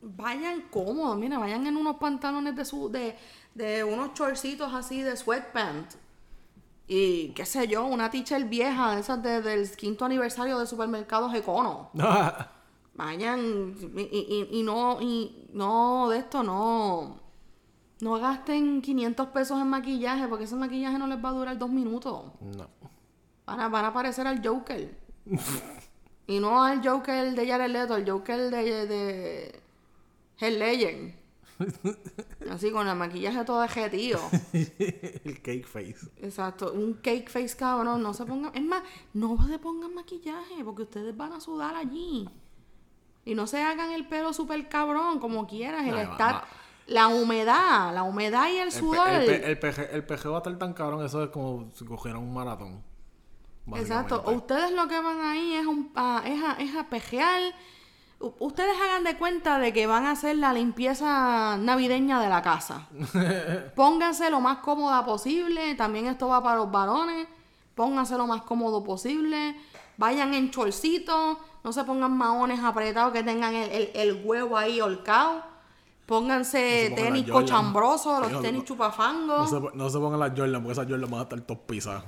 vayan 0.00 0.62
cómodos, 0.70 1.16
mira, 1.18 1.38
vayan 1.38 1.66
en 1.66 1.76
unos 1.76 1.96
pantalones 1.96 2.56
de 2.56 2.64
su, 2.64 2.90
de, 2.90 3.16
de 3.54 3.84
unos 3.84 4.14
chorcitos 4.14 4.72
así 4.74 5.02
de 5.02 5.16
sweatpants. 5.16 5.98
Y 6.86 7.28
qué 7.30 7.46
sé 7.46 7.66
yo, 7.68 7.84
una 7.86 8.10
teacher 8.10 8.44
vieja, 8.44 8.98
esas 8.98 9.22
de- 9.22 9.40
del 9.40 9.70
quinto 9.76 10.04
aniversario 10.04 10.58
de 10.58 10.66
supermercados 10.66 11.34
Econo. 11.34 11.90
Vayan 12.96 13.74
y, 13.96 14.00
y- 14.02 14.48
y 14.60 14.62
no, 14.62 14.98
y 15.00 15.48
no 15.52 16.08
de 16.10 16.18
esto, 16.18 16.42
no. 16.42 17.20
No 18.04 18.18
gasten 18.18 18.82
500 18.82 19.28
pesos 19.28 19.58
en 19.58 19.66
maquillaje 19.70 20.28
porque 20.28 20.44
ese 20.44 20.56
maquillaje 20.56 20.98
no 20.98 21.06
les 21.06 21.24
va 21.24 21.30
a 21.30 21.32
durar 21.32 21.56
dos 21.56 21.70
minutos. 21.70 22.32
no. 22.42 22.68
Van 23.46 23.60
a, 23.60 23.68
van 23.68 23.84
a 23.86 23.92
parecer 23.94 24.26
al 24.26 24.46
Joker. 24.46 24.94
y 26.26 26.38
no 26.38 26.62
al 26.62 26.86
Joker 26.86 27.34
de 27.34 27.48
Jared 27.48 27.70
Leto, 27.70 27.94
al 27.94 28.06
Joker 28.06 28.50
de, 28.50 28.86
de 28.86 29.60
Heath 30.38 30.58
Ledger. 30.58 31.14
Así 32.50 32.70
con 32.70 32.86
el 32.88 32.96
maquillaje 32.96 33.42
todo 33.46 33.66
tío. 33.90 34.18
el 34.52 35.40
cake 35.42 35.66
face. 35.66 36.10
Exacto, 36.18 36.72
un 36.74 36.92
cake 36.94 37.30
face 37.30 37.56
cabrón, 37.56 38.02
no 38.02 38.12
se 38.12 38.26
pongan, 38.26 38.54
es 38.54 38.62
más, 38.64 38.82
no 39.14 39.38
se 39.46 39.58
pongan 39.58 39.94
maquillaje 39.94 40.62
porque 40.62 40.82
ustedes 40.82 41.16
van 41.16 41.32
a 41.32 41.40
sudar 41.40 41.74
allí. 41.74 42.28
Y 43.24 43.34
no 43.34 43.46
se 43.46 43.62
hagan 43.62 43.92
el 43.92 44.06
pelo 44.08 44.34
súper 44.34 44.68
cabrón 44.68 45.20
como 45.20 45.46
quieras, 45.46 45.86
el 45.86 45.94
va- 45.94 46.02
estar, 46.02 46.34
va. 46.34 46.48
La 46.86 47.08
humedad, 47.08 47.94
la 47.94 48.02
humedad 48.02 48.48
y 48.48 48.56
el 48.58 48.68
El, 48.68 48.68
pe- 48.68 48.78
sudor. 48.78 49.08
el, 49.08 49.24
pe- 49.26 49.50
el, 49.50 49.58
peje- 49.60 49.88
el 49.92 50.04
pejeo 50.04 50.32
va 50.32 50.38
a 50.38 50.40
estar 50.40 50.56
tan 50.58 50.72
cabrón, 50.74 51.04
eso 51.04 51.22
es 51.22 51.30
como 51.30 51.70
si 51.74 51.84
cogieran 51.84 52.20
un 52.22 52.32
maratón. 52.34 52.82
Exacto. 53.76 54.22
Ustedes 54.26 54.72
lo 54.72 54.86
que 54.88 55.00
van 55.00 55.20
ahí 55.22 55.54
es, 55.54 55.66
un, 55.66 55.90
a, 55.94 56.22
es, 56.26 56.42
a, 56.44 56.52
es 56.62 56.76
a 56.76 56.84
pejear. 56.88 57.40
U- 58.20 58.34
Ustedes 58.38 58.76
hagan 58.78 59.04
de 59.04 59.16
cuenta 59.16 59.58
de 59.58 59.72
que 59.72 59.86
van 59.86 60.04
a 60.04 60.10
hacer 60.10 60.36
la 60.36 60.52
limpieza 60.52 61.56
navideña 61.58 62.20
de 62.20 62.28
la 62.28 62.42
casa. 62.42 62.88
Pónganse 63.74 64.30
lo 64.30 64.40
más 64.40 64.58
cómoda 64.58 65.04
posible. 65.06 65.74
También 65.76 66.06
esto 66.06 66.28
va 66.28 66.42
para 66.42 66.56
los 66.56 66.70
varones. 66.70 67.26
Pónganse 67.74 68.16
lo 68.18 68.26
más 68.26 68.42
cómodo 68.42 68.84
posible. 68.84 69.56
Vayan 69.96 70.34
en 70.34 70.50
chorcitos. 70.50 71.38
No 71.64 71.72
se 71.72 71.84
pongan 71.84 72.16
maones 72.16 72.60
apretados 72.60 73.12
que 73.14 73.22
tengan 73.22 73.54
el, 73.54 73.70
el- 73.70 73.90
el 73.94 74.22
huevo 74.26 74.58
ahí 74.58 74.80
holcado. 74.82 75.42
Pónganse 76.06 76.88
No 76.90 76.96
tenis 76.96 77.30
cochambrosos, 77.30 78.20
los 78.32 78.42
tenis 78.42 78.60
no- 78.62 78.64
chupafangos. 78.66 79.50
No 79.52 79.70
se, 79.70 79.76
no 79.76 79.90
se 79.90 79.98
pongan 79.98 80.20
las 80.20 80.30
Jordan, 80.36 80.62
porque 80.62 80.72
esas 80.72 80.86
Jordan 80.90 81.10
van 81.10 81.20
a 81.20 81.22
estar 81.24 81.40
todos 81.40 81.60
pisadas. 81.66 82.04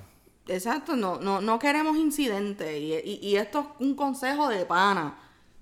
Exacto, 0.48 0.94
no, 0.96 1.18
no, 1.18 1.40
no 1.40 1.58
queremos 1.58 1.96
incidentes. 1.96 2.78
Y, 2.80 2.92
y- 2.94 3.18
y 3.22 3.36
esto 3.36 3.60
es 3.60 3.66
un 3.86 3.94
consejo 3.94 4.48
de 4.48 4.64
pana. 4.66 5.18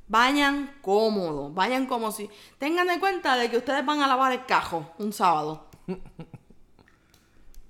Vayan 0.08 0.70
cómodos, 0.82 1.54
vayan 1.54 1.86
como 1.86 2.10
si. 2.12 2.28
Tengan 2.58 2.88
de 2.88 2.98
cuenta 3.00 3.36
de 3.36 3.50
que 3.50 3.56
ustedes 3.56 3.86
van 3.86 4.00
a 4.00 4.06
lavar 4.06 4.32
el 4.32 4.44
cajo 4.44 4.84
un 4.98 5.12
sábado. 5.12 5.66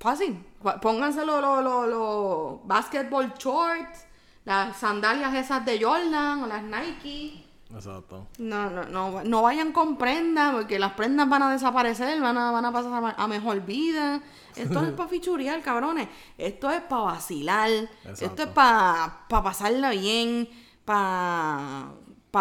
Fácil. 0.00 0.44
Pónganse 0.82 1.24
los 1.24 1.40
los- 1.40 1.62
los- 1.62 1.88
los 1.88 2.66
basketball 2.66 3.32
shorts, 3.38 4.06
las 4.44 4.76
sandalias 4.76 5.34
esas 5.34 5.64
de 5.64 5.82
Jordan 5.82 6.42
o 6.42 6.46
las 6.46 6.62
Nike. 6.62 7.44
Exacto. 7.74 8.28
No, 8.38 8.70
no, 8.70 8.84
no, 8.84 9.24
no 9.24 9.42
vayan 9.42 9.72
con 9.72 9.96
prendas, 9.96 10.54
porque 10.54 10.78
las 10.78 10.92
prendas 10.92 11.28
van 11.28 11.42
a 11.42 11.52
desaparecer, 11.52 12.20
van 12.20 12.38
a, 12.38 12.50
van 12.52 12.64
a 12.64 12.72
pasar 12.72 13.14
a, 13.16 13.26
mejor 13.26 13.60
vida. 13.64 14.22
Esto 14.54 14.80
no 14.80 14.88
es 14.88 14.92
para 14.96 15.08
fichurear, 15.08 15.60
cabrones. 15.62 16.08
Esto 16.38 16.70
es 16.70 16.80
para 16.82 17.02
vacilar. 17.02 17.70
Esto 18.04 18.42
es 18.44 18.48
para 18.48 19.26
pasarla 19.28 19.90
bien, 19.90 20.48
para 20.84 21.90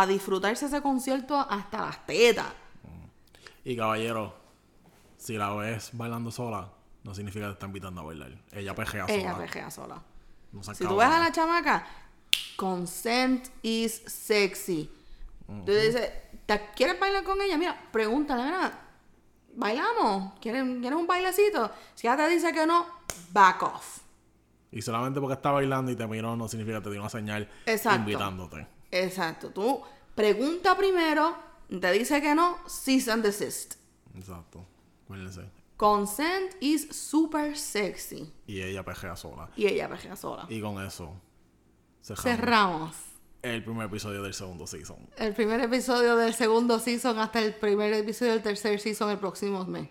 disfrutarse 0.08 0.68
ese 0.68 0.82
concierto 0.82 1.38
hasta 1.38 1.82
las 1.82 2.06
tetas. 2.06 2.54
Y 3.66 3.76
caballero, 3.76 4.36
si 5.18 5.38
la 5.38 5.54
ves 5.54 5.92
bailando 5.94 6.32
sola, 6.32 6.70
no 7.04 7.16
significa 7.16 7.46
que 7.46 7.50
te 7.50 7.54
está 7.54 7.66
invitando 7.66 8.02
a 8.02 8.04
bailar. 8.04 8.32
Ella 8.52 8.76
pejea 8.76 9.08
sola. 9.08 9.20
Ella 9.20 9.38
pejea 9.38 9.72
sola. 9.72 10.02
No 10.52 10.64
Si 10.64 10.86
tú 10.86 10.96
ves 10.96 11.08
a 11.08 11.20
la 11.20 11.32
chamaca, 11.32 11.88
consent 12.56 13.48
is 13.64 14.04
sexy. 14.06 14.92
Tú 15.48 15.72
dices, 15.72 16.12
¿te 16.46 16.62
quieres 16.76 17.00
bailar 17.00 17.24
con 17.24 17.42
ella? 17.42 17.58
Mira, 17.58 17.90
pregúntale, 17.92 18.44
mira, 18.44 18.80
¿bailamos? 19.56 20.34
¿Quieres, 20.40 20.64
¿Quieres 20.64 20.98
un 20.98 21.08
bailecito? 21.08 21.72
Si 21.96 22.08
ella 22.08 22.18
te 22.18 22.30
dice 22.30 22.52
que 22.52 22.66
no, 22.66 22.86
back 23.32 23.64
off. 23.64 24.00
Y 24.72 24.82
solamente 24.82 25.20
porque 25.20 25.36
está 25.36 25.52
bailando 25.52 25.92
y 25.92 25.96
te 25.96 26.08
miró, 26.08 26.36
no 26.36 26.48
significa 26.48 26.80
que 26.80 26.86
te 26.86 26.92
dio 26.92 27.02
una 27.02 27.10
señal 27.10 27.50
Exacto. 27.66 28.00
invitándote. 28.00 28.68
Exacto. 28.90 29.50
Tú 29.52 29.82
pregunta 30.16 30.76
primero, 30.76 31.36
te 31.68 31.92
dice 31.92 32.22
que 32.22 32.34
no, 32.34 32.58
cease 32.68 33.12
and 33.12 33.24
desist. 33.24 33.76
Exacto. 34.16 34.66
Acuérdense. 35.04 35.50
Consent 35.78 36.56
is 36.62 36.88
super 36.96 37.58
sexy. 37.58 38.32
Y 38.48 38.62
ella 38.62 38.84
pejea 38.84 39.16
sola. 39.16 39.50
Y 39.56 39.68
ella 39.68 39.90
pejea 39.90 40.16
sola. 40.16 40.46
Y 40.50 40.62
con 40.62 40.84
eso 40.84 41.14
cerramos 42.02 42.24
Cerramos. 42.24 42.96
El 43.44 43.64
primer 43.64 43.86
episodio 43.88 44.24
del 44.24 44.34
segundo 44.34 44.66
season. 44.66 44.98
El 45.18 45.34
primer 45.34 45.60
episodio 45.60 46.16
del 46.16 46.34
segundo 46.34 46.80
season 46.80 47.20
hasta 47.20 47.40
el 47.42 47.54
primer 47.54 47.94
episodio 47.94 48.32
del 48.32 48.42
tercer 48.42 48.80
season 48.80 49.10
el 49.12 49.18
próximo 49.20 49.64
mes. 49.66 49.90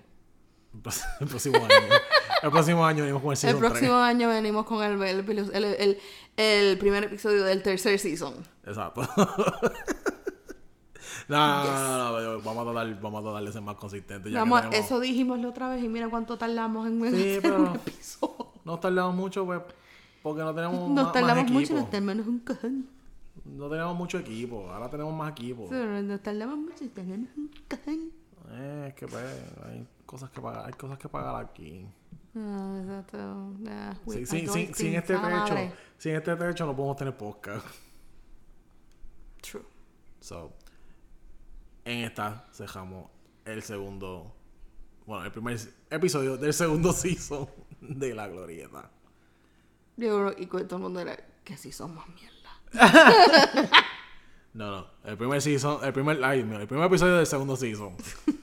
El 1.20 1.26
próximo 1.28 1.58
año. 1.58 1.68
el 2.42 2.50
próximo 2.50 2.84
año 2.86 3.02
venimos 3.04 3.20
con 3.22 3.28
el 3.30 3.32
El 3.32 3.36
season 3.38 3.60
próximo 3.60 3.94
año 3.94 4.28
venimos 4.30 4.64
con 4.66 4.82
el, 4.82 5.00
el, 5.02 5.28
el- 5.28 5.64
el- 5.64 5.98
el 6.38 6.78
primer 6.78 7.04
episodio 7.04 7.44
del 7.44 7.62
tercer 7.62 7.98
season. 7.98 8.34
3. 8.62 8.74
Exacto. 8.74 9.02
no, 11.28 11.36
no, 11.64 11.64
no, 11.64 12.20
no, 12.22 12.40
vamos 12.42 12.66
a 12.66 12.72
tratar, 12.72 13.00
vamos 13.02 13.20
a 13.20 13.22
de 13.44 13.52
ser 13.52 13.60
más 13.62 13.76
ya 14.30 14.38
Vamos 14.38 14.62
tenemos- 14.62 14.86
Eso 14.86 14.98
dijimos 15.00 15.38
la 15.40 15.48
otra 15.48 15.68
vez 15.68 15.84
y 15.84 15.88
mira 15.88 16.08
cuánto 16.08 16.38
tardamos 16.38 16.86
en 16.86 16.98
Sí, 17.14 17.36
hacer 17.36 17.52
un 17.52 17.74
episodio. 17.76 18.52
No 18.64 18.78
tardamos 18.80 19.14
mucho, 19.14 19.44
pues, 19.44 19.60
porque 20.22 20.40
no 20.42 20.54
tenemos 20.54 20.88
Nos 20.88 21.04
más, 21.04 21.12
tardamos 21.12 21.44
más 21.44 21.52
mucho, 21.52 21.64
equipo. 21.64 21.80
nos 21.80 21.90
tardamos 21.90 22.26
un 22.26 22.38
cojón. 22.38 22.86
No 23.44 23.68
tenemos 23.68 23.96
mucho 23.96 24.18
equipo. 24.18 24.70
Ahora 24.70 24.88
tenemos 24.88 25.14
más 25.14 25.32
equipo. 25.32 25.66
Sí, 25.68 25.74
Nos 25.74 26.22
tardamos 26.22 26.58
mucho, 26.58 26.84
nos 26.84 26.94
tardamos 26.94 27.28
un 27.36 27.50
cojón. 27.68 28.12
Eh, 28.50 28.86
es 28.88 28.94
que 28.94 29.06
pues, 29.06 29.24
hay 29.64 29.86
cosas 30.06 30.30
que 30.30 30.40
pagar, 30.40 30.66
hay 30.66 30.72
cosas 30.72 30.98
que 30.98 31.08
pagar 31.08 31.44
aquí. 31.44 31.86
Ah, 32.34 32.78
exacto. 32.82 33.54
Ah, 33.68 33.94
Sí, 34.08 34.26
sí, 34.26 34.46
sin 34.74 34.94
este 34.94 35.14
techo, 35.14 35.74
sin 35.98 36.12
este 36.12 36.36
techo 36.36 36.66
no 36.66 36.74
podemos 36.74 36.96
tener 36.96 37.16
podcast. 37.16 37.66
True. 39.40 39.64
So, 40.20 40.52
en 41.84 42.04
esta 42.04 42.46
cerramos 42.52 43.10
el 43.44 43.62
segundo, 43.62 44.34
bueno, 45.06 45.24
el 45.24 45.32
primer 45.32 45.58
episodio 45.90 46.36
del 46.36 46.54
segundo 46.54 46.92
season 46.92 47.48
de 47.80 48.14
La 48.14 48.28
Glorieta. 48.28 48.90
Yo 49.96 50.34
creo 50.34 50.34
y 50.38 50.46
todo 50.46 50.76
el 50.76 50.82
mundo 50.82 51.00
era 51.00 51.16
que 51.44 51.56
si 51.56 51.72
somos 51.72 52.06
mierda. 52.08 52.31
No, 54.54 54.70
no, 54.70 54.86
el 55.04 55.16
primer 55.16 55.40
season, 55.40 55.78
el 55.82 55.94
primer, 55.94 56.22
ay, 56.22 56.40
el 56.40 56.66
primer 56.66 56.84
episodio 56.86 57.16
del 57.16 57.26
segundo 57.26 57.56
season, 57.56 57.96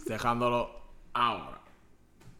dejándolo 0.07 0.71
ahora. 1.13 1.58